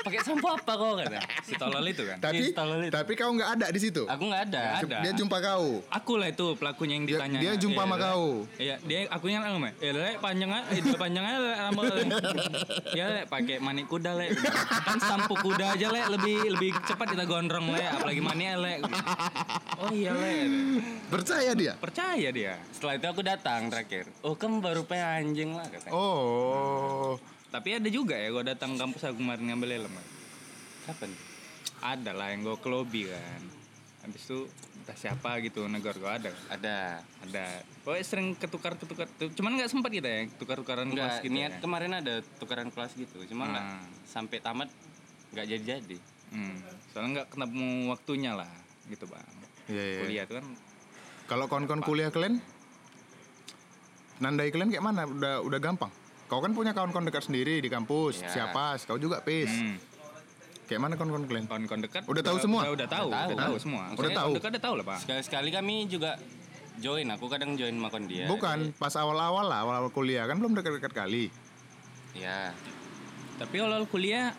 [0.03, 2.91] pakai sampo apa kok kata si tolol itu kan Tapi Iya, tolol itu.
[2.91, 4.03] tapi kau nggak ada di situ.
[4.03, 4.97] aku nggak ada ada.
[4.99, 5.79] Dia jumpa kau.
[5.85, 8.03] aku lah itu pelakunya yang Dia, ditanya dia jumpa Iya, sama Lek.
[8.03, 8.25] kau.
[8.55, 12.05] Iya, dia akunya ngomong, "Eh, Lek, panjang aja, eh, dua panjang aja Lek, rambut Lek."
[12.93, 14.29] Ya, Lek, pakai manik kuda, Lek.
[14.83, 18.79] Kan sampo kuda aja, Lek, lebih lebih cepat kita gondrong, Lek, apalagi manik, Lek.
[19.77, 20.45] Oh iya, Lek.
[21.07, 21.73] Percaya dia?
[21.75, 22.53] Percaya dia.
[22.73, 27.15] setelah itu aku datang terakhir oh kamu baru pe anjing lah kata Oh.
[27.53, 29.93] Tapi ada juga ya, gua datang kampus aku kemarin ngambil helm.
[30.83, 31.13] Kapan
[31.83, 33.41] Ada lah yang gue ke lobby kan.
[34.03, 34.39] Habis itu
[34.81, 36.31] entah siapa gitu negor gue ada.
[36.49, 37.61] ada Ada.
[37.85, 39.07] Pokoknya sering ketukar-ketukar.
[39.37, 41.59] Cuman nggak sempat kita ya tukar-tukaran kelas Enggak, gitu niat ya.
[41.61, 43.83] kemarin ada tukaran kelas gitu, cuma nggak Ah.
[44.03, 44.67] sampai tamat
[45.31, 45.97] nggak jadi-jadi.
[46.33, 46.57] Hmm.
[46.91, 48.51] Soalnya nggak ketemu waktunya lah
[48.89, 49.35] gitu bang.
[49.71, 49.99] Iya, iya.
[50.03, 50.45] Kuliah tuh kan
[51.23, 52.43] Kalau kawan-kawan kuliah kalian
[54.19, 55.07] nandai kalian kayak mana?
[55.07, 55.91] Udah udah gampang.
[56.33, 58.25] Kau kan punya kawan-kawan dekat sendiri di kampus.
[58.25, 58.49] Iya.
[58.49, 58.81] Siapa?
[58.89, 59.53] Kau juga pis.
[59.53, 59.77] Hmm.
[60.65, 61.45] Kayak mana kawan-kawan kalian?
[61.45, 62.61] Kawan-kawan dekat Udah tahu semua?
[62.65, 63.45] Udah, udah tahu, Udah udah tahu.
[63.45, 63.83] tahu semua.
[63.93, 64.31] Udah tahu.
[64.41, 64.97] Dekat udah tahu lah, Pak.
[65.05, 66.17] Sekali-sekali kami juga
[66.81, 67.05] join.
[67.13, 68.25] Aku kadang join makon dia.
[68.25, 71.29] Bukan, pas awal-awal lah, awal-awal kuliah kan belum dekat-dekat kali.
[72.17, 72.49] Ya.
[73.37, 74.33] Tapi awal kuliah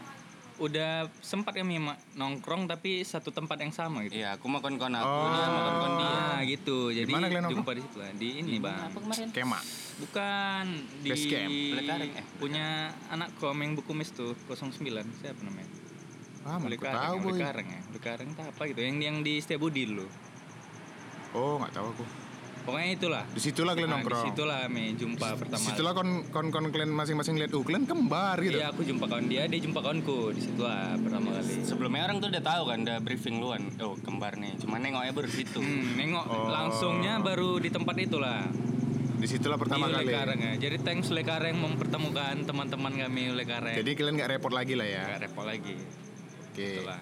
[0.55, 1.83] udah sempat kami
[2.15, 4.23] nongkrong tapi satu tempat yang sama gitu.
[4.23, 5.27] Iya, aku makon kon aku, Oh.
[5.35, 6.15] dia makon kon dia.
[6.15, 6.79] Ah, gitu.
[6.95, 7.59] Jadi mana kalian nongkrong?
[7.59, 8.11] jumpa di situ lah.
[8.15, 8.79] Di ini, Bang.
[8.87, 9.27] Apa kemarin?
[9.35, 9.59] Kema.
[9.99, 10.65] Bukan
[11.03, 11.51] di Base camp.
[11.51, 12.25] Eh.
[12.39, 12.67] punya
[13.11, 14.79] anak kom yang buku mes tuh 09
[15.19, 15.71] siapa namanya?
[16.45, 17.17] Ah, Lekareng, tahu.
[17.35, 17.81] Lekareng ya.
[17.91, 18.81] Lekareng tak apa gitu.
[18.85, 20.07] Yang yang di Setiabudi dulu.
[21.35, 22.24] Oh, nggak tahu aku.
[22.65, 23.25] Pokoknya itulah.
[23.29, 24.25] Di situlah kalian Nah, nongkrong.
[24.25, 25.61] Di situlah me jumpa pertama.
[25.61, 28.57] Di situlah kon kon kon kalian masing-masing lihat, uh kalian kembar gitu.
[28.57, 30.33] Iya, aku jumpa kawan dia, dia jumpa kawanku.
[30.33, 31.61] Di situlah pertama kali.
[31.61, 33.69] Sebelumnya orang tuh udah tahu kan, udah briefing luan.
[33.85, 34.57] Oh, kembar nih.
[34.65, 35.61] Cuman nengoknya baru situ.
[35.61, 36.49] Hmm, nengok Oh.
[36.49, 38.49] langsungnya baru di tempat itulah.
[39.21, 40.09] Di situlah pertama di kali.
[40.09, 40.53] Lekareng ya.
[40.57, 43.77] Jadi thanks Lekareng mempertemukan teman-teman kami Lekareng.
[43.77, 45.05] Jadi kalian nggak repot lagi lah ya.
[45.17, 45.77] Gak repot lagi.
[46.49, 46.81] Oke.
[46.81, 47.01] Itulah.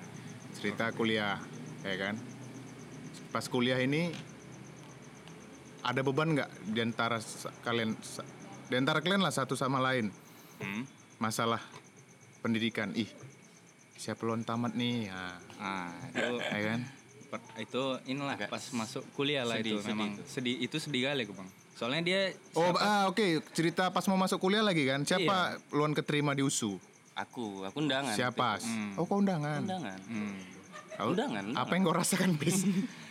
[0.58, 1.38] Cerita kuliah,
[1.86, 2.14] ya kan?
[3.30, 4.10] Pas kuliah ini
[5.82, 7.18] ada beban nggak di antara
[7.60, 7.98] kalian
[8.64, 10.08] di antara kalian lah satu sama lain
[10.56, 10.86] Hmm.
[11.18, 11.58] masalah
[12.38, 12.94] pendidikan.
[12.94, 13.10] Ih,
[13.92, 15.06] siapa belum tamat nih?
[15.06, 16.80] Nah, Ah, itu ya kan?
[17.28, 20.22] per- itu inilah Agak pas masuk kuliah lah sedih, itu sedih memang itu.
[20.24, 22.20] sedih itu sedih kali bang soalnya dia
[22.52, 25.02] Oh, ah oke, cerita pas mau masuk kuliah lagi kan?
[25.02, 25.36] Siapa
[25.70, 26.78] luan keterima di USU?
[27.12, 28.12] Aku, aku undangan.
[28.12, 28.56] Siapa?
[28.58, 28.94] Hmm.
[28.94, 29.60] Oh, kau undangan.
[29.60, 29.98] Undangan.
[30.02, 30.34] hmm,
[30.94, 31.44] Oh, Undangan.
[31.54, 32.62] Apa yang kau rasakan, Bis?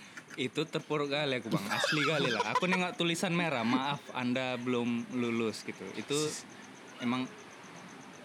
[0.41, 5.13] itu terpuruk kali aku bang asli kali lah aku nengok tulisan merah maaf anda belum
[5.13, 6.17] lulus gitu itu
[6.97, 7.30] emang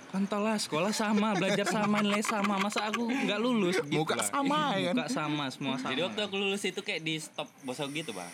[0.08, 4.24] kontol lah sekolah sama belajar sama nilai sama masa aku nggak lulus gitu Muka lah.
[4.24, 5.04] sama, ya kan?
[5.04, 8.32] muka sama semua sama Jadi waktu aku lulus itu kayak di stop bosok gitu, Bang.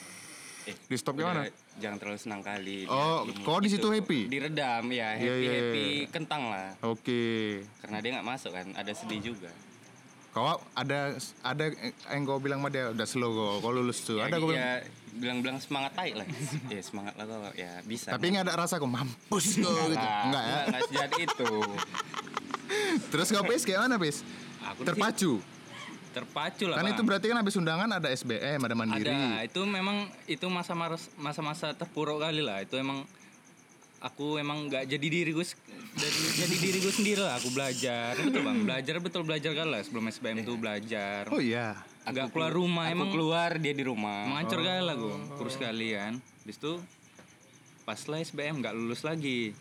[0.62, 1.50] Eh, Di stop gimana?
[1.82, 2.86] Jangan terlalu senang kali.
[2.86, 4.30] Oh, kau di situ happy?
[4.30, 6.10] Diredam, ya, happy iya, happy iya.
[6.12, 6.70] kentang lah.
[6.86, 7.66] Oke.
[7.82, 9.50] Karena dia nggak masuk kan, ada sedih juga.
[10.32, 11.12] Kau ada
[11.44, 11.64] ada
[12.08, 14.16] yang kau bilang sama dia udah slow kau, kau lulus tuh.
[14.16, 14.80] Ya, ada kau bilang.
[15.12, 16.24] bilang-bilang semangat tai lah.
[16.72, 18.16] ya semangat lah kok, ya bisa.
[18.16, 20.08] Tapi nggak ada rasa kau mampus kau gitu.
[20.24, 20.58] Enggak ya.
[20.72, 21.52] Nggak sejati itu.
[23.12, 24.24] Terus kau Pis kayak mana Pis?
[24.72, 25.32] Aku Terpacu.
[26.12, 26.92] terpacu lah Kan Bang.
[26.92, 29.08] itu berarti kan habis undangan ada SBM, ada mandiri.
[29.08, 32.60] Ada, itu memang itu masa-masa masa-masa terpuruk kali lah.
[32.60, 33.08] Itu emang
[34.02, 35.46] aku emang nggak jadi diri gue
[35.94, 37.38] dari jadi diri gue sendiri lah.
[37.38, 38.58] Aku belajar, betul bang.
[38.66, 41.30] Belajar betul belajar kali lah sebelum SBM tuh belajar.
[41.30, 41.78] Oh iya.
[42.02, 44.26] Nggak keluar rumah Aku emang keluar dia di rumah.
[44.26, 45.16] mengancur kali lah gue.
[45.38, 46.18] Kurus kalian.
[46.18, 46.72] Habis itu
[47.86, 49.54] pas lah SBM nggak lulus lagi.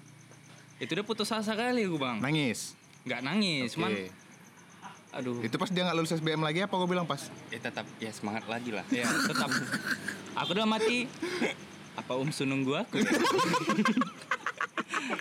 [0.81, 2.17] Itu udah putus asa kali gue bang.
[2.17, 2.73] Nangis.
[3.05, 4.05] Nggak nangis, cuman Oke.
[5.13, 5.37] aduh.
[5.45, 7.29] Itu pas dia nggak lulus SBM lagi apa kau bilang pas?
[7.53, 8.85] Ya tetap ya semangat lagi lah.
[8.89, 9.53] Ya tetap.
[10.33, 11.05] Aku udah mati.
[11.93, 12.97] Apa Om Su nunggu aku?
[12.97, 13.11] ya?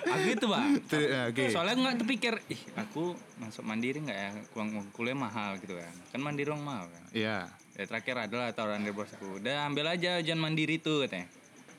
[0.06, 0.66] aku itu bang.
[0.84, 1.44] Ter- ya, Oke.
[1.48, 3.02] Soalnya aku nggak terpikir, ih aku
[3.36, 4.30] masuk mandiri nggak ya?
[4.54, 5.92] Uang kuliah mahal gitu kan?
[6.10, 7.02] Kan mandiri uang mahal kan?
[7.10, 7.38] Iya.
[7.74, 9.40] Ya terakhir adalah tawaran dari bosku.
[9.40, 11.26] Udah ambil aja ujian mandiri tuh katanya.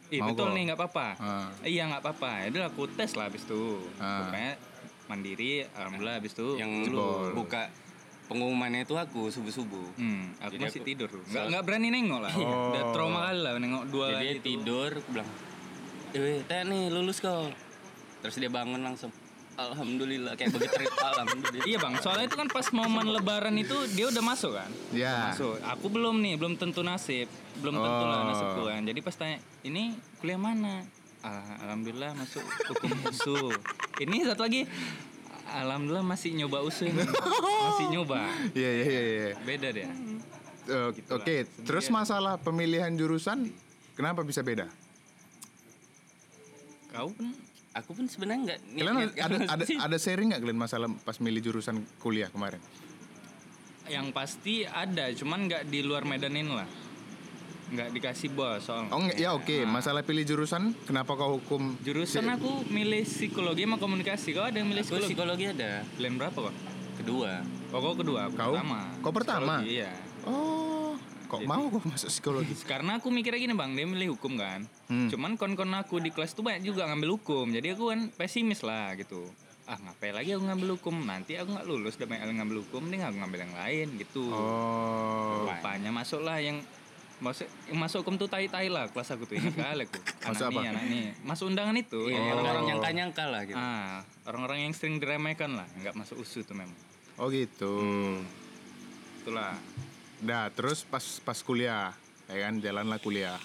[0.10, 0.54] Ih Mau betul kok?
[0.54, 1.08] nih nggak apa-apa.
[1.18, 1.48] Ah.
[1.64, 2.32] Iya nggak apa-apa.
[2.42, 3.80] Ya udah aku tes lah habis itu.
[3.96, 4.26] Ah.
[4.26, 4.54] Pokoknya
[5.08, 6.48] mandiri, alhamdulillah habis itu.
[6.58, 7.32] Yang Jebol.
[7.34, 7.72] buka
[8.32, 9.88] pengumumannya itu aku subuh-subuh.
[9.94, 11.10] Hmm, aku Jadi masih aku- tidur.
[11.22, 12.32] Nggak nggak berani nengok lah.
[12.32, 14.46] Udah trauma kali lah nengok dua Jadi kali itu.
[14.48, 15.30] tidur, aku bilang,
[16.13, 17.52] eh teh nih lulus kau.
[18.22, 19.12] Terus dia bangun langsung,
[19.56, 21.65] alhamdulillah kayak begitu alhamdulillah.
[21.65, 24.72] Iya bang, soalnya itu kan pas momen lebaran itu dia udah masuk kan?
[24.91, 25.30] Ya.
[25.30, 25.60] Masuk.
[25.60, 28.26] Aku belum nih, belum tentu nasib, belum tentu lah Oh.
[28.26, 28.82] nasibku kan.
[28.82, 30.86] Jadi pas tanya, ini kuliah mana?
[31.20, 33.54] Ah, alhamdulillah masuk hukum usu.
[34.00, 34.65] ini satu lagi,
[35.52, 37.04] alhamdulillah masih nyoba usu ini.
[37.68, 38.32] masih nyoba.
[38.56, 39.02] Iya iya iya.
[39.04, 39.30] iya.
[39.44, 39.88] Beda deh.
[40.72, 43.52] Eh, Oke, terus masalah pemilihan jurusan
[43.98, 44.70] kenapa bisa beda?
[46.92, 47.36] Kau kan
[47.72, 49.80] Aku pun sebenarnya nggak Kalian ada ada sih.
[49.88, 52.60] ada sharing nggak kalian masalah pas milih jurusan kuliah kemarin?
[53.92, 56.68] yang pasti ada, cuman nggak di luar medan ini lah.
[57.72, 58.84] Nggak dikasih bos soal.
[58.92, 59.64] Oh enggak, ya oke.
[59.64, 61.80] Masalah pilih jurusan, kenapa kau hukum?
[61.80, 64.36] Jurusan aku milih psikologi sama komunikasi.
[64.36, 65.16] Kau ada yang milih psikologi?
[65.16, 66.56] psikologi ada, Pilihan berapa kok?
[67.02, 67.32] kedua.
[67.72, 68.52] Oh, kau kedua, aku Kau?
[68.54, 68.80] pertama.
[69.00, 69.54] Kau pertama?
[69.58, 69.92] Psikologi, iya.
[70.22, 70.94] Oh,
[71.26, 72.54] kok mau kau masuk psikologi?
[72.72, 74.68] Karena aku mikirnya gini bang, dia milih hukum kan.
[74.92, 75.08] Hmm.
[75.08, 77.50] Cuman kon-kon aku di kelas tuh banyak juga ngambil hukum.
[77.50, 79.24] Jadi aku kan pesimis lah gitu.
[79.64, 80.96] Ah ngapain lagi aku ngambil hukum?
[81.02, 84.26] Nanti aku nggak lulus, udah banyak ngambil hukum, mending aku ngambil yang lain gitu.
[84.28, 86.60] Oh, Rupanya masuklah yang
[87.22, 90.02] masuk yang masuk hukum tuh tai-tai lah kelas aku tuh ini kali aku.
[90.26, 90.60] Masuk anak apa?
[90.60, 91.06] nih, anak nih.
[91.22, 92.00] Masuk undangan itu.
[92.10, 93.58] Iya, yang orang-orang orang nyangka-nyangka lah gitu.
[93.62, 96.74] ah orang-orang yang sering diremehkan lah, nggak masuk usu tuh memang.
[97.22, 97.74] oh gitu.
[99.22, 99.54] Itulah.
[100.22, 101.94] Dah, terus pas pas kuliah,
[102.26, 103.38] ya kan jalanlah kuliah.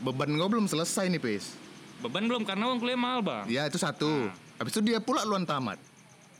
[0.00, 1.52] Beban kau belum selesai nih, Pis.
[2.00, 3.44] Beban belum karena uang kuliah mahal bang.
[3.44, 4.32] Ya itu satu.
[4.56, 5.76] Habis itu dia pula luan tamat.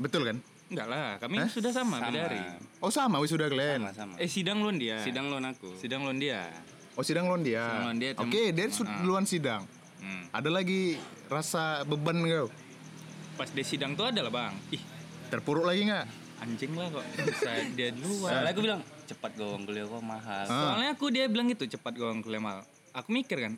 [0.01, 0.37] Betul kan?
[0.70, 1.50] Enggak lah, kami Hah?
[1.50, 2.06] sudah sama, Sama.
[2.09, 2.40] beda hari.
[2.78, 3.83] Oh sama wisuda kalian.
[3.85, 4.14] Sama-sama.
[4.16, 5.02] Eh sidang lon dia.
[5.02, 5.74] Sidang loan aku.
[5.76, 6.46] sidang lon dia.
[6.94, 7.66] Oh sidang lon dia.
[7.66, 9.02] Sidang lon dia, Oke, dia su- Ah.
[9.02, 9.66] duluan sidang.
[9.98, 10.30] Hmm.
[10.30, 10.94] Ada lagi
[11.26, 12.46] rasa beban kau?
[13.35, 14.54] Pas di sidang tuh ada lah bang.
[14.70, 14.83] Ih
[15.26, 16.06] Terpuruk lagi nggak?
[16.40, 18.33] anjing lah kok bisa dia duluan.
[18.33, 20.44] Soalnya aku bilang cepat gowong kuliah kok mahal.
[20.46, 20.72] Ah.
[20.72, 22.64] Soalnya aku dia bilang gitu cepat gawang kuliah mal.
[22.90, 23.54] Aku mikir kan,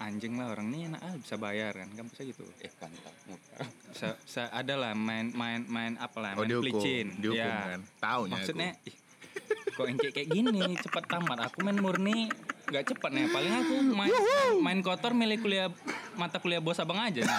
[0.00, 2.42] anjing lah orang ini enak ah bisa bayar kan, kan bisa gitu.
[2.64, 3.14] Eh mantap.
[3.92, 7.06] Bisa, bisa ada lah main main main apa lah, Oh main dihukum, pelicin.
[7.20, 7.76] dihukum Ya.
[7.76, 7.80] kan?
[8.00, 8.96] Taunya Maksudnya, ih,
[9.76, 11.38] kok yang kayak, kayak gini cepat tamat.
[11.52, 12.32] Aku main murni
[12.70, 13.26] nggak cepat nih.
[13.28, 14.12] Paling aku main
[14.58, 15.68] main kotor milih kuliah
[16.14, 17.22] mata kuliah bos abang aja.
[17.22, 17.38] Nah.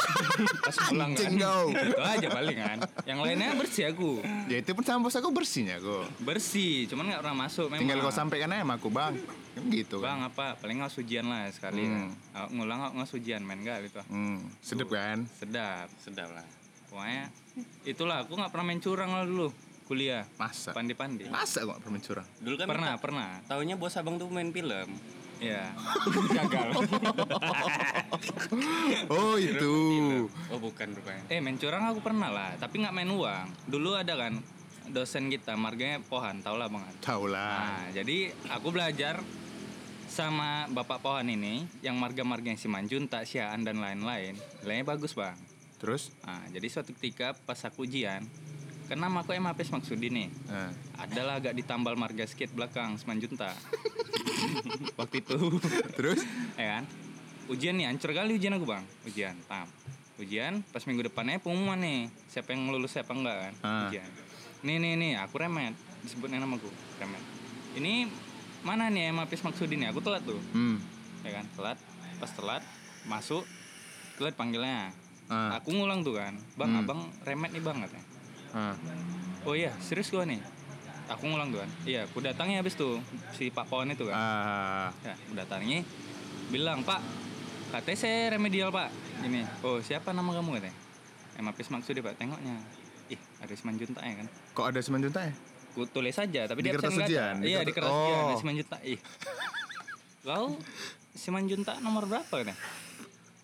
[0.60, 1.32] Pas pulang kan.
[1.32, 2.78] Itu aja paling kan.
[3.04, 4.20] Yang lainnya bersih aku.
[4.46, 6.06] Ya itu pun sama bos aku bersihnya kok.
[6.20, 7.82] Bersih, cuman nggak pernah masuk memang.
[7.82, 9.16] Tinggal kau sampaikan aja sama aku bang.
[9.52, 10.06] Kan gitu kan.
[10.06, 10.46] Bang apa?
[10.60, 12.12] Paling nggak ujian lah sekali Hmm.
[12.34, 12.48] kan.
[12.52, 14.04] Ngulang nggak ujian main gak gitu.
[14.08, 15.24] Hmm, sedep kan?
[15.40, 15.88] Sedap.
[15.98, 16.46] Sedap lah.
[16.92, 17.32] Pokoknya
[17.84, 19.48] itulah aku nggak pernah main curang lah dulu
[19.86, 20.24] kuliah.
[20.36, 20.72] Masa?
[20.72, 21.28] Pandi-pandi.
[21.28, 22.28] Masa kok pernah curang?
[22.40, 23.30] Dulu kan Pernah, pernah.
[23.44, 24.88] Taunya bos abang tuh main film.
[25.42, 25.64] Iya.
[26.38, 26.68] Gagal.
[29.10, 29.74] Oh itu.
[30.54, 31.24] Oh bukan rupanya.
[31.28, 33.48] eh main curang aku pernah lah, tapi nggak main uang.
[33.68, 34.38] Dulu ada kan
[34.92, 36.84] dosen kita, marganya Pohan, tau lah bang.
[37.02, 37.58] Tahu lah.
[37.58, 39.24] Nah, jadi aku belajar
[40.12, 45.40] sama bapak Pohan ini, yang marga-marga yang Simanjunta, Siaan dan lain-lain, nilainya bagus bang.
[45.80, 46.12] Terus?
[46.28, 48.22] Nah, jadi suatu ketika pas aku ujian,
[48.96, 50.28] nama aku Emapes Maksudi nih.
[50.48, 53.52] Nah, Adalah agak ditambal marga skate belakang Simanjunta.
[55.00, 55.38] Waktu itu.
[55.94, 56.22] terus?
[56.56, 56.84] ya kan?
[57.48, 58.84] Ujian nih, hancur kali ujian aku bang.
[59.04, 59.68] Ujian, pam.
[60.16, 62.02] Ujian, pas minggu depannya pengumuman nih.
[62.28, 63.54] Siapa yang lulus, siapa enggak kan?
[63.60, 63.90] Ah.
[63.90, 64.08] Ujian.
[64.62, 65.74] Nih, nih, nih, aku remet.
[66.02, 67.24] Disebutnya nama aku, remet.
[67.76, 68.06] Ini
[68.62, 69.90] mana nih Emapes Maksudi nih?
[69.90, 70.38] Aku telat tuh.
[70.54, 70.78] Hmm.
[71.26, 71.78] Ya kan, telat.
[72.22, 72.64] Pas telat,
[73.04, 73.44] masuk.
[74.16, 74.94] Telat panggilnya.
[75.28, 75.58] Ah.
[75.58, 76.38] Aku ngulang tuh kan.
[76.54, 76.82] Bang, Hmm.
[76.86, 78.06] abang remet nih bang katanya.
[78.52, 78.76] Ah.
[79.44, 80.40] Oh iya, serius gua nih.
[81.10, 81.68] Aku ngulang kan.
[81.84, 83.04] Iya, aku datangnya habis tuh
[83.36, 84.16] si Pak Pohon itu kan.
[84.16, 84.88] Ah.
[85.04, 85.84] Ya, aku datangnya
[86.48, 87.00] bilang, "Pak,
[87.72, 89.44] katanya saya remedial, Pak." Gini.
[89.62, 90.76] "Oh, siapa nama kamu?" katanya.
[91.36, 92.16] Emapis maksudnya, Pak.
[92.16, 92.56] Tengoknya.
[93.08, 94.28] Ih, ada Simanjunta ya kan.
[94.56, 95.34] Kok ada semen juta ya?
[95.72, 97.04] Ku tulis saja, tapi Di dia kertas ada.
[97.04, 97.36] ujian?
[97.44, 98.04] Iya, di kertas Oh.
[98.04, 98.78] ujian ada Simanjunta.
[98.84, 99.00] Ih.
[100.22, 100.56] Kau
[101.12, 102.56] Simanjunta nomor berapa katanya?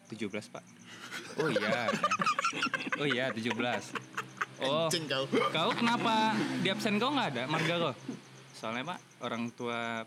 [0.08, 0.64] 17, Pak.
[1.36, 1.68] Oh iya.
[1.68, 2.00] katanya.
[2.96, 3.92] Oh iya, 17.
[4.64, 5.26] Oh, Anjing kau.
[5.56, 6.34] kau kenapa
[6.66, 7.94] di absen kau nggak ada marga kau?
[8.58, 10.02] Soalnya pak orang tua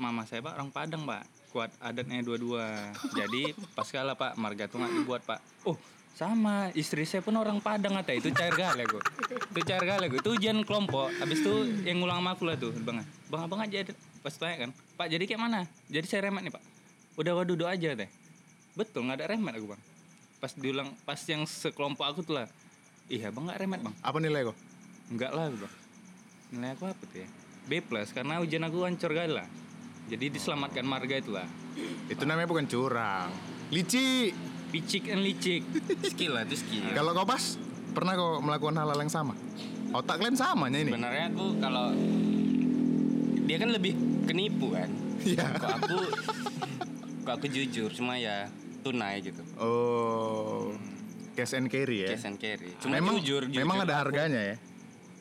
[0.00, 2.92] mama saya pak orang Padang pak kuat adatnya dua-dua.
[3.12, 5.40] Jadi pas kala pak marga tuh nggak dibuat pak.
[5.68, 5.76] Oh
[6.14, 9.02] sama istri saya pun orang Padang kata itu cair gale gue.
[9.50, 10.22] Itu cair gale gue.
[10.22, 11.10] Itu ujian kelompok.
[11.18, 13.02] Habis itu yang ngulang sama aku lah tuh bang.
[13.26, 13.82] Bang abang aja
[14.22, 14.70] pas tanya kan.
[14.94, 15.60] Pak jadi kayak mana?
[15.90, 16.62] Jadi saya remet nih pak.
[17.18, 18.06] Udah duduk aja teh.
[18.78, 19.82] Betul nggak ada remet aku bang.
[20.38, 22.46] Pas diulang pas yang sekelompok aku tuh lah.
[23.08, 23.94] Iya bang nggak remet bang.
[24.00, 24.56] Apa nilai kok?
[25.12, 25.74] Enggak lah bang.
[26.56, 27.28] Nilai aku apa tuh ya?
[27.64, 29.48] B plus karena ujian aku hancur lah.
[30.08, 31.48] Jadi diselamatkan marga itu lah.
[32.08, 33.32] Itu namanya bukan curang.
[33.72, 34.32] Lici.
[34.74, 35.62] Picik and licik.
[36.10, 36.90] Skill lah itu skill.
[36.98, 37.54] Kalau kau pas,
[37.94, 39.38] pernah kau melakukan hal-hal yang sama?
[39.94, 40.90] Otak kalian samanya ini.
[40.90, 41.94] Sebenarnya aku kalau
[43.46, 43.94] dia kan lebih
[44.26, 44.90] kenipu kan.
[45.22, 45.46] Iya.
[45.62, 45.98] Kok aku
[47.22, 48.50] kok aku jujur cuma ya
[48.82, 49.46] tunai gitu.
[49.62, 50.74] Oh.
[51.34, 52.14] Cash and carry ya.
[52.14, 52.70] Cash and carry.
[52.78, 53.58] Cuma memang jujur, jujur.
[53.58, 54.56] memang ada harganya ya.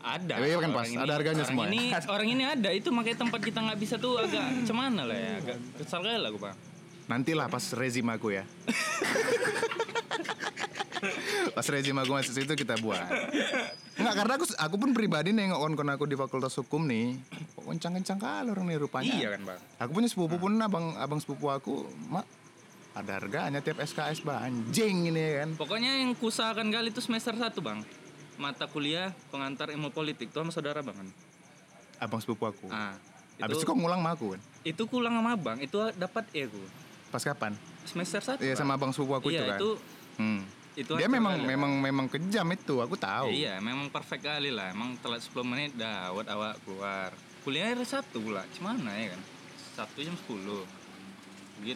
[0.03, 0.35] Ada.
[0.43, 0.91] Iya kan, Pas?
[0.91, 1.71] orang Ada harganya semua ya?
[1.71, 5.31] Ini, orang ini ada itu makanya tempat kita nggak bisa tuh agak cemana lah ya.
[5.41, 6.57] Agak kesal kali lah gue bang.
[7.07, 8.43] Nantilah pas rezim aku ya.
[11.57, 13.07] pas rezim aku masuk situ kita buat.
[13.95, 17.15] Enggak karena aku aku pun pribadi nengok kon aku di Fakultas Hukum nih.
[17.63, 19.15] Kencang-kencang kali orang nih rupanya.
[19.15, 19.59] Iya kan bang.
[19.81, 22.27] Aku punya sepupu pun abang abang sepupu aku, mak
[22.93, 24.39] ada harganya tiap SKS bang.
[24.39, 25.49] Anjing ini ya kan.
[25.55, 27.81] Pokoknya yang kusahakan kali itu semester 1 bang.
[28.35, 31.09] Mata kuliah pengantar ilmu politik tuh sama saudara bang kan.
[31.99, 32.67] Abang sepupu aku.
[32.69, 32.93] Ah,
[33.35, 34.41] Habis itu itu, kok ngulang sama aku kan.
[34.63, 35.57] itu kulang sama bang.
[35.59, 36.61] Itu dapat E aku.
[37.09, 37.53] Pas kapan?
[37.83, 39.59] Semester 1 Iya sama abang sepupu aku itu iya, kan.
[39.59, 39.71] itu
[40.13, 40.41] Hmm.
[40.73, 41.49] itu Dia memang kali.
[41.49, 43.29] memang memang kejam itu, aku tahu.
[43.29, 44.69] Iya, memang perfect kali lah.
[44.69, 47.09] Emang telat 10 menit dah awat awak keluar.
[47.41, 48.45] Kuliah hari Sabtu pula.
[48.51, 49.21] Gimana ya kan?
[49.73, 50.61] Sabtu jam 10.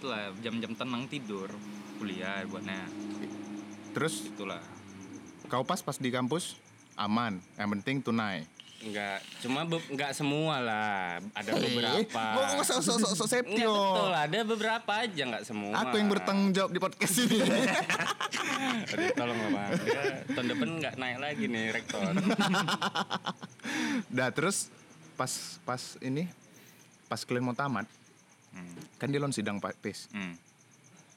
[0.03, 1.47] Lah, jam-jam tenang tidur.
[1.95, 2.85] Kuliah buatnya.
[3.91, 4.61] Terus Itulah.
[5.45, 6.59] kau pas pas di kampus
[6.93, 8.43] aman, yang penting tunai.
[8.77, 11.17] Enggak, cuma be- enggak semua lah.
[11.33, 12.23] Ada Eh, beberapa.
[12.37, 13.73] Kok sok sok sok sok Enggak Septio.
[13.73, 15.73] betul, ada beberapa aja enggak semua.
[15.81, 17.41] Aku yang bertanggung jawab di podcast ini.
[18.91, 19.69] Aduh, tolong lah bang.
[19.81, 22.05] Dia tahun depan enggak naik lagi nih rektor.
[24.11, 24.69] Dah terus
[25.13, 25.31] pas
[25.63, 26.29] pas ini
[27.05, 27.89] pas kalian mau tamat,
[28.57, 28.73] Hmm.
[28.97, 30.09] kan dia lon sidang Pak Pes.
[30.09, 30.33] Hmm.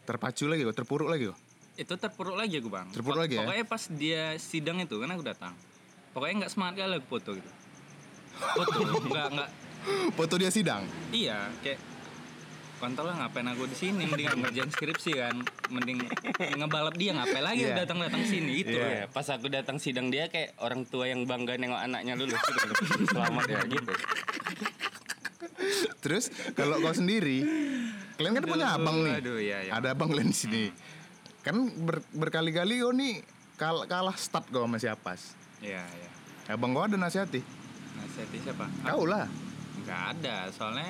[0.02, 1.38] Terpacu lagi kok, terpuruk lagi kok.
[1.74, 2.86] Itu terpuruk lagi aku bang.
[2.90, 3.42] Terpuruk lagi ya?
[3.42, 5.54] Pokoknya pas dia sidang itu kan aku datang.
[6.10, 7.50] pokoknya nggak semangat kali aku foto gitu
[8.34, 8.78] foto
[9.08, 9.50] nggak nggak
[10.12, 10.82] Foto dia sidang.
[11.08, 11.78] iya kayak
[12.76, 15.36] kontol lah ngapain aku di sini mending ngerjain skripsi kan
[15.68, 16.02] mending
[16.58, 17.78] ngebalap dia ngapain lagi Iya.
[17.78, 21.54] datang datang sini itu Iya, pas aku datang sidang dia kayak orang tua yang bangga
[21.54, 22.72] nengok anaknya lulus gitu.
[23.06, 23.92] Selamat ya gitu.
[26.00, 27.44] Terus kalau kau sendiri,
[28.14, 29.14] kalian kan punya abang nih.
[29.16, 29.72] aduh, iya, iya.
[29.72, 30.64] Ada abang kalian di sini.
[31.40, 33.24] Kan ber- berkali-kali kau nih
[33.54, 35.36] kal- kalah start kau sama siapas.
[35.58, 36.10] iya iya
[36.48, 37.44] Abang kau ada nasihati?
[37.92, 39.28] nasihati siapa Kau lah.
[39.78, 40.88] nggak ada soalnya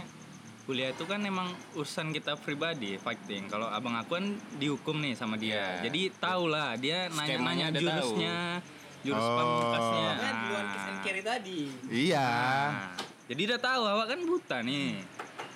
[0.63, 4.27] kuliah itu kan emang urusan kita pribadi fighting kalau abang aku kan
[4.57, 5.67] dihukum nih sama dia Iya.
[5.85, 8.63] jadi tau lah dia nanya-nanya jurusnya
[9.01, 9.35] jurus Oh.
[9.37, 10.39] pamungkasnya Kan Ah.
[10.41, 11.61] duluan kiss and carry tadi.
[11.89, 12.29] Iya.
[12.69, 12.91] Nah,
[13.31, 14.99] jadi udah tahu awak kan buta nih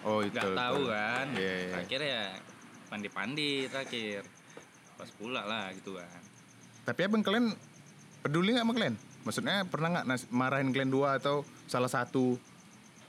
[0.05, 0.31] Oh itu.
[0.31, 1.73] nggak tahu kan Iya, iya.
[1.75, 2.23] terakhir ya
[2.87, 4.21] pandi-pandi terakhir
[4.95, 6.23] pas pula lah gitu kan
[6.85, 7.51] Tapi abang kalian
[8.21, 8.95] peduli nggak sama kalian?
[9.25, 12.37] Maksudnya pernah nggak marahin kalian dua atau salah satu?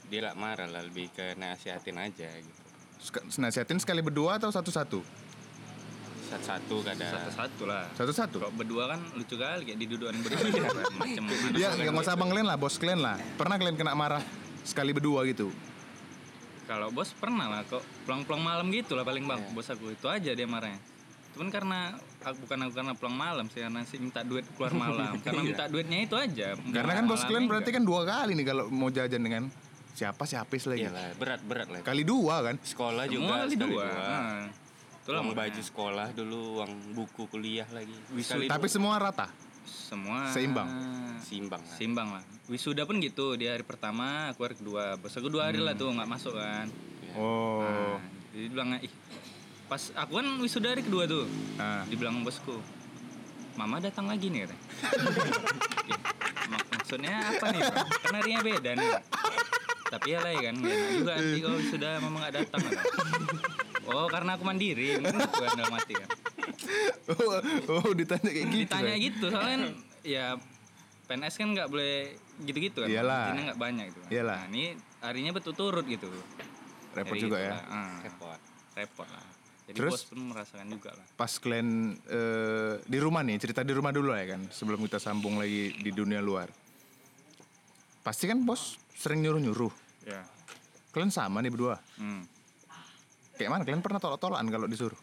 [0.07, 2.61] Dia lah marah lah lebih ke nasihatin aja gitu.
[2.97, 5.03] Sek- Nasihatin sekali berdua atau satu-satu?
[6.25, 7.11] Satu-satu kadang.
[7.11, 8.37] satu-satu lah Satu-satu.
[8.39, 10.41] kalau berdua kan lucu kali kayak diduduan berdua
[10.95, 13.19] macam Ya, nggak usah abang kalian lah, bos kalian lah.
[13.35, 14.23] Pernah kalian kena marah
[14.65, 15.53] sekali berdua gitu?
[16.65, 20.33] Kalau bos pernah lah kok pulang-pulang malam gitu lah paling bang bos aku itu aja
[20.33, 20.81] dia marahnya.
[21.37, 21.93] Cuman karena
[22.25, 25.21] aku bukan aku karena pulang malam sih karena sih minta duit keluar malam.
[25.21, 26.57] karena minta duitnya itu aja.
[26.57, 29.43] Karena kan bos kalian berarti kan dua kali nih kalau mau jajan dengan
[29.95, 30.89] siapa siapis lagi.
[30.89, 31.79] Iyalah, berat-berat lah.
[31.85, 32.55] Kali dua kan?
[32.59, 33.67] Sekolah juga juga kali dua.
[33.69, 33.85] dua.
[33.87, 34.43] Nah,
[35.05, 37.95] itulah uang baju sekolah dulu, uang buku kuliah lagi.
[38.49, 39.29] Tapi semua rata.
[39.65, 40.69] Semua Seimbang?
[40.69, 41.17] dua.
[41.21, 41.75] simbang lah.
[41.75, 42.23] Simbang lah.
[42.45, 44.95] Wisuda pun gitu di hari pertama aku hari kedua.
[45.01, 46.69] Bos aku dua hari lah tuh nggak masuk kan.
[47.17, 47.65] Oh.
[47.65, 47.99] Nah,
[48.31, 48.93] jadi bilang ih
[49.65, 51.25] pas aku kan wisuda hari kedua tuh.
[51.57, 51.83] Nah.
[51.89, 52.61] dibilang bosku
[53.57, 54.63] mama datang lagi nih katanya.
[56.51, 57.85] Mak- maksudnya apa nih Pak?
[58.05, 58.89] kan harinya beda nih
[59.85, 62.83] tapi ya lah ya kan gak juga nanti kalau sudah mama nggak datang kata.
[63.93, 66.09] oh karena aku mandiri mungkin kan dalam hati kan
[67.05, 67.37] Oh,
[67.85, 68.59] oh, ditanya kayak gitu.
[68.65, 69.05] ditanya kan?
[69.05, 69.61] gitu soalnya kan,
[70.01, 70.25] ya
[71.05, 71.95] PNS kan nggak boleh
[72.41, 73.23] gitu-gitu kan Iyalah.
[73.29, 74.09] Izinnya nggak banyak gitu kan.
[74.09, 74.37] Iyalah.
[74.41, 74.63] nah ini
[75.05, 76.09] harinya betul-turut gitu
[76.95, 77.51] Repot Jadi juga ya.
[77.53, 78.39] itulah, ah, Repot.
[78.73, 79.25] repot lah
[79.65, 79.91] jadi Terus?
[79.97, 84.13] bos pun merasakan juga lah Pas kalian eh, di rumah nih, cerita di rumah dulu
[84.13, 86.53] ya kan, sebelum kita sambung lagi di dunia luar.
[88.05, 89.73] Pasti kan bos sering nyuruh-nyuruh.
[90.05, 90.21] ya
[90.93, 91.81] Kalian sama nih berdua.
[91.97, 92.21] hmm.
[93.35, 93.61] Kayak mana?
[93.67, 94.95] Kalian pernah tolak-tolakan kalau disuruh?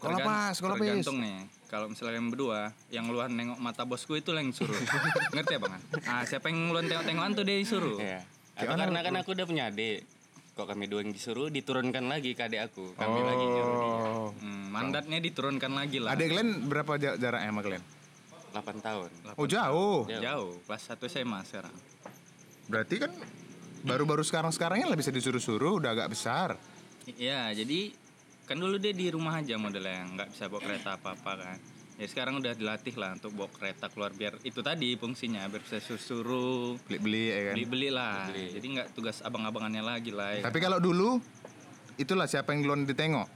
[0.00, 0.56] Sekolah pas.
[0.56, 4.72] tergantung nih kalau misalnya kalian berdua yang luar nengok mata bosku itu yang suruh
[5.36, 5.72] ngerti ya bang
[6.08, 8.20] ah siapa yang luar tengok-tengokan tuh dia disuruh Iya.
[8.60, 10.04] Atau karena kan aku udah punya adik.
[10.52, 12.92] Kok kami dua yang disuruh diturunkan lagi ke adik aku.
[12.92, 13.94] Kami lagi nyuruh dia.
[13.96, 14.28] Oh.
[14.36, 17.84] Hmm, mandatnya diturunkan lagi lah Adik kalian berapa ja- jaraknya sama kalian?
[18.50, 19.08] 8 tahun.
[19.38, 20.04] Oh jauh.
[20.10, 21.74] jauh kelas 1 SMA sekarang
[22.66, 23.12] Berarti kan
[23.80, 26.58] baru-baru sekarang-sekarangnya lah bisa disuruh-suruh, udah agak besar.
[27.16, 27.94] Iya jadi
[28.50, 31.58] kan dulu dia di rumah aja modelnya nggak bisa bawa kereta apa-apa kan
[31.94, 35.78] ya sekarang udah dilatih lah untuk bawa kereta keluar biar itu tadi fungsinya biar bisa
[35.78, 37.54] suruh Beli-beli ya kan.
[37.54, 40.42] beli beli lah jadi nggak tugas abang-abangannya lagi lah ya.
[40.42, 41.22] Tapi kalau dulu
[41.94, 43.28] itulah siapa yang duluan ditengok.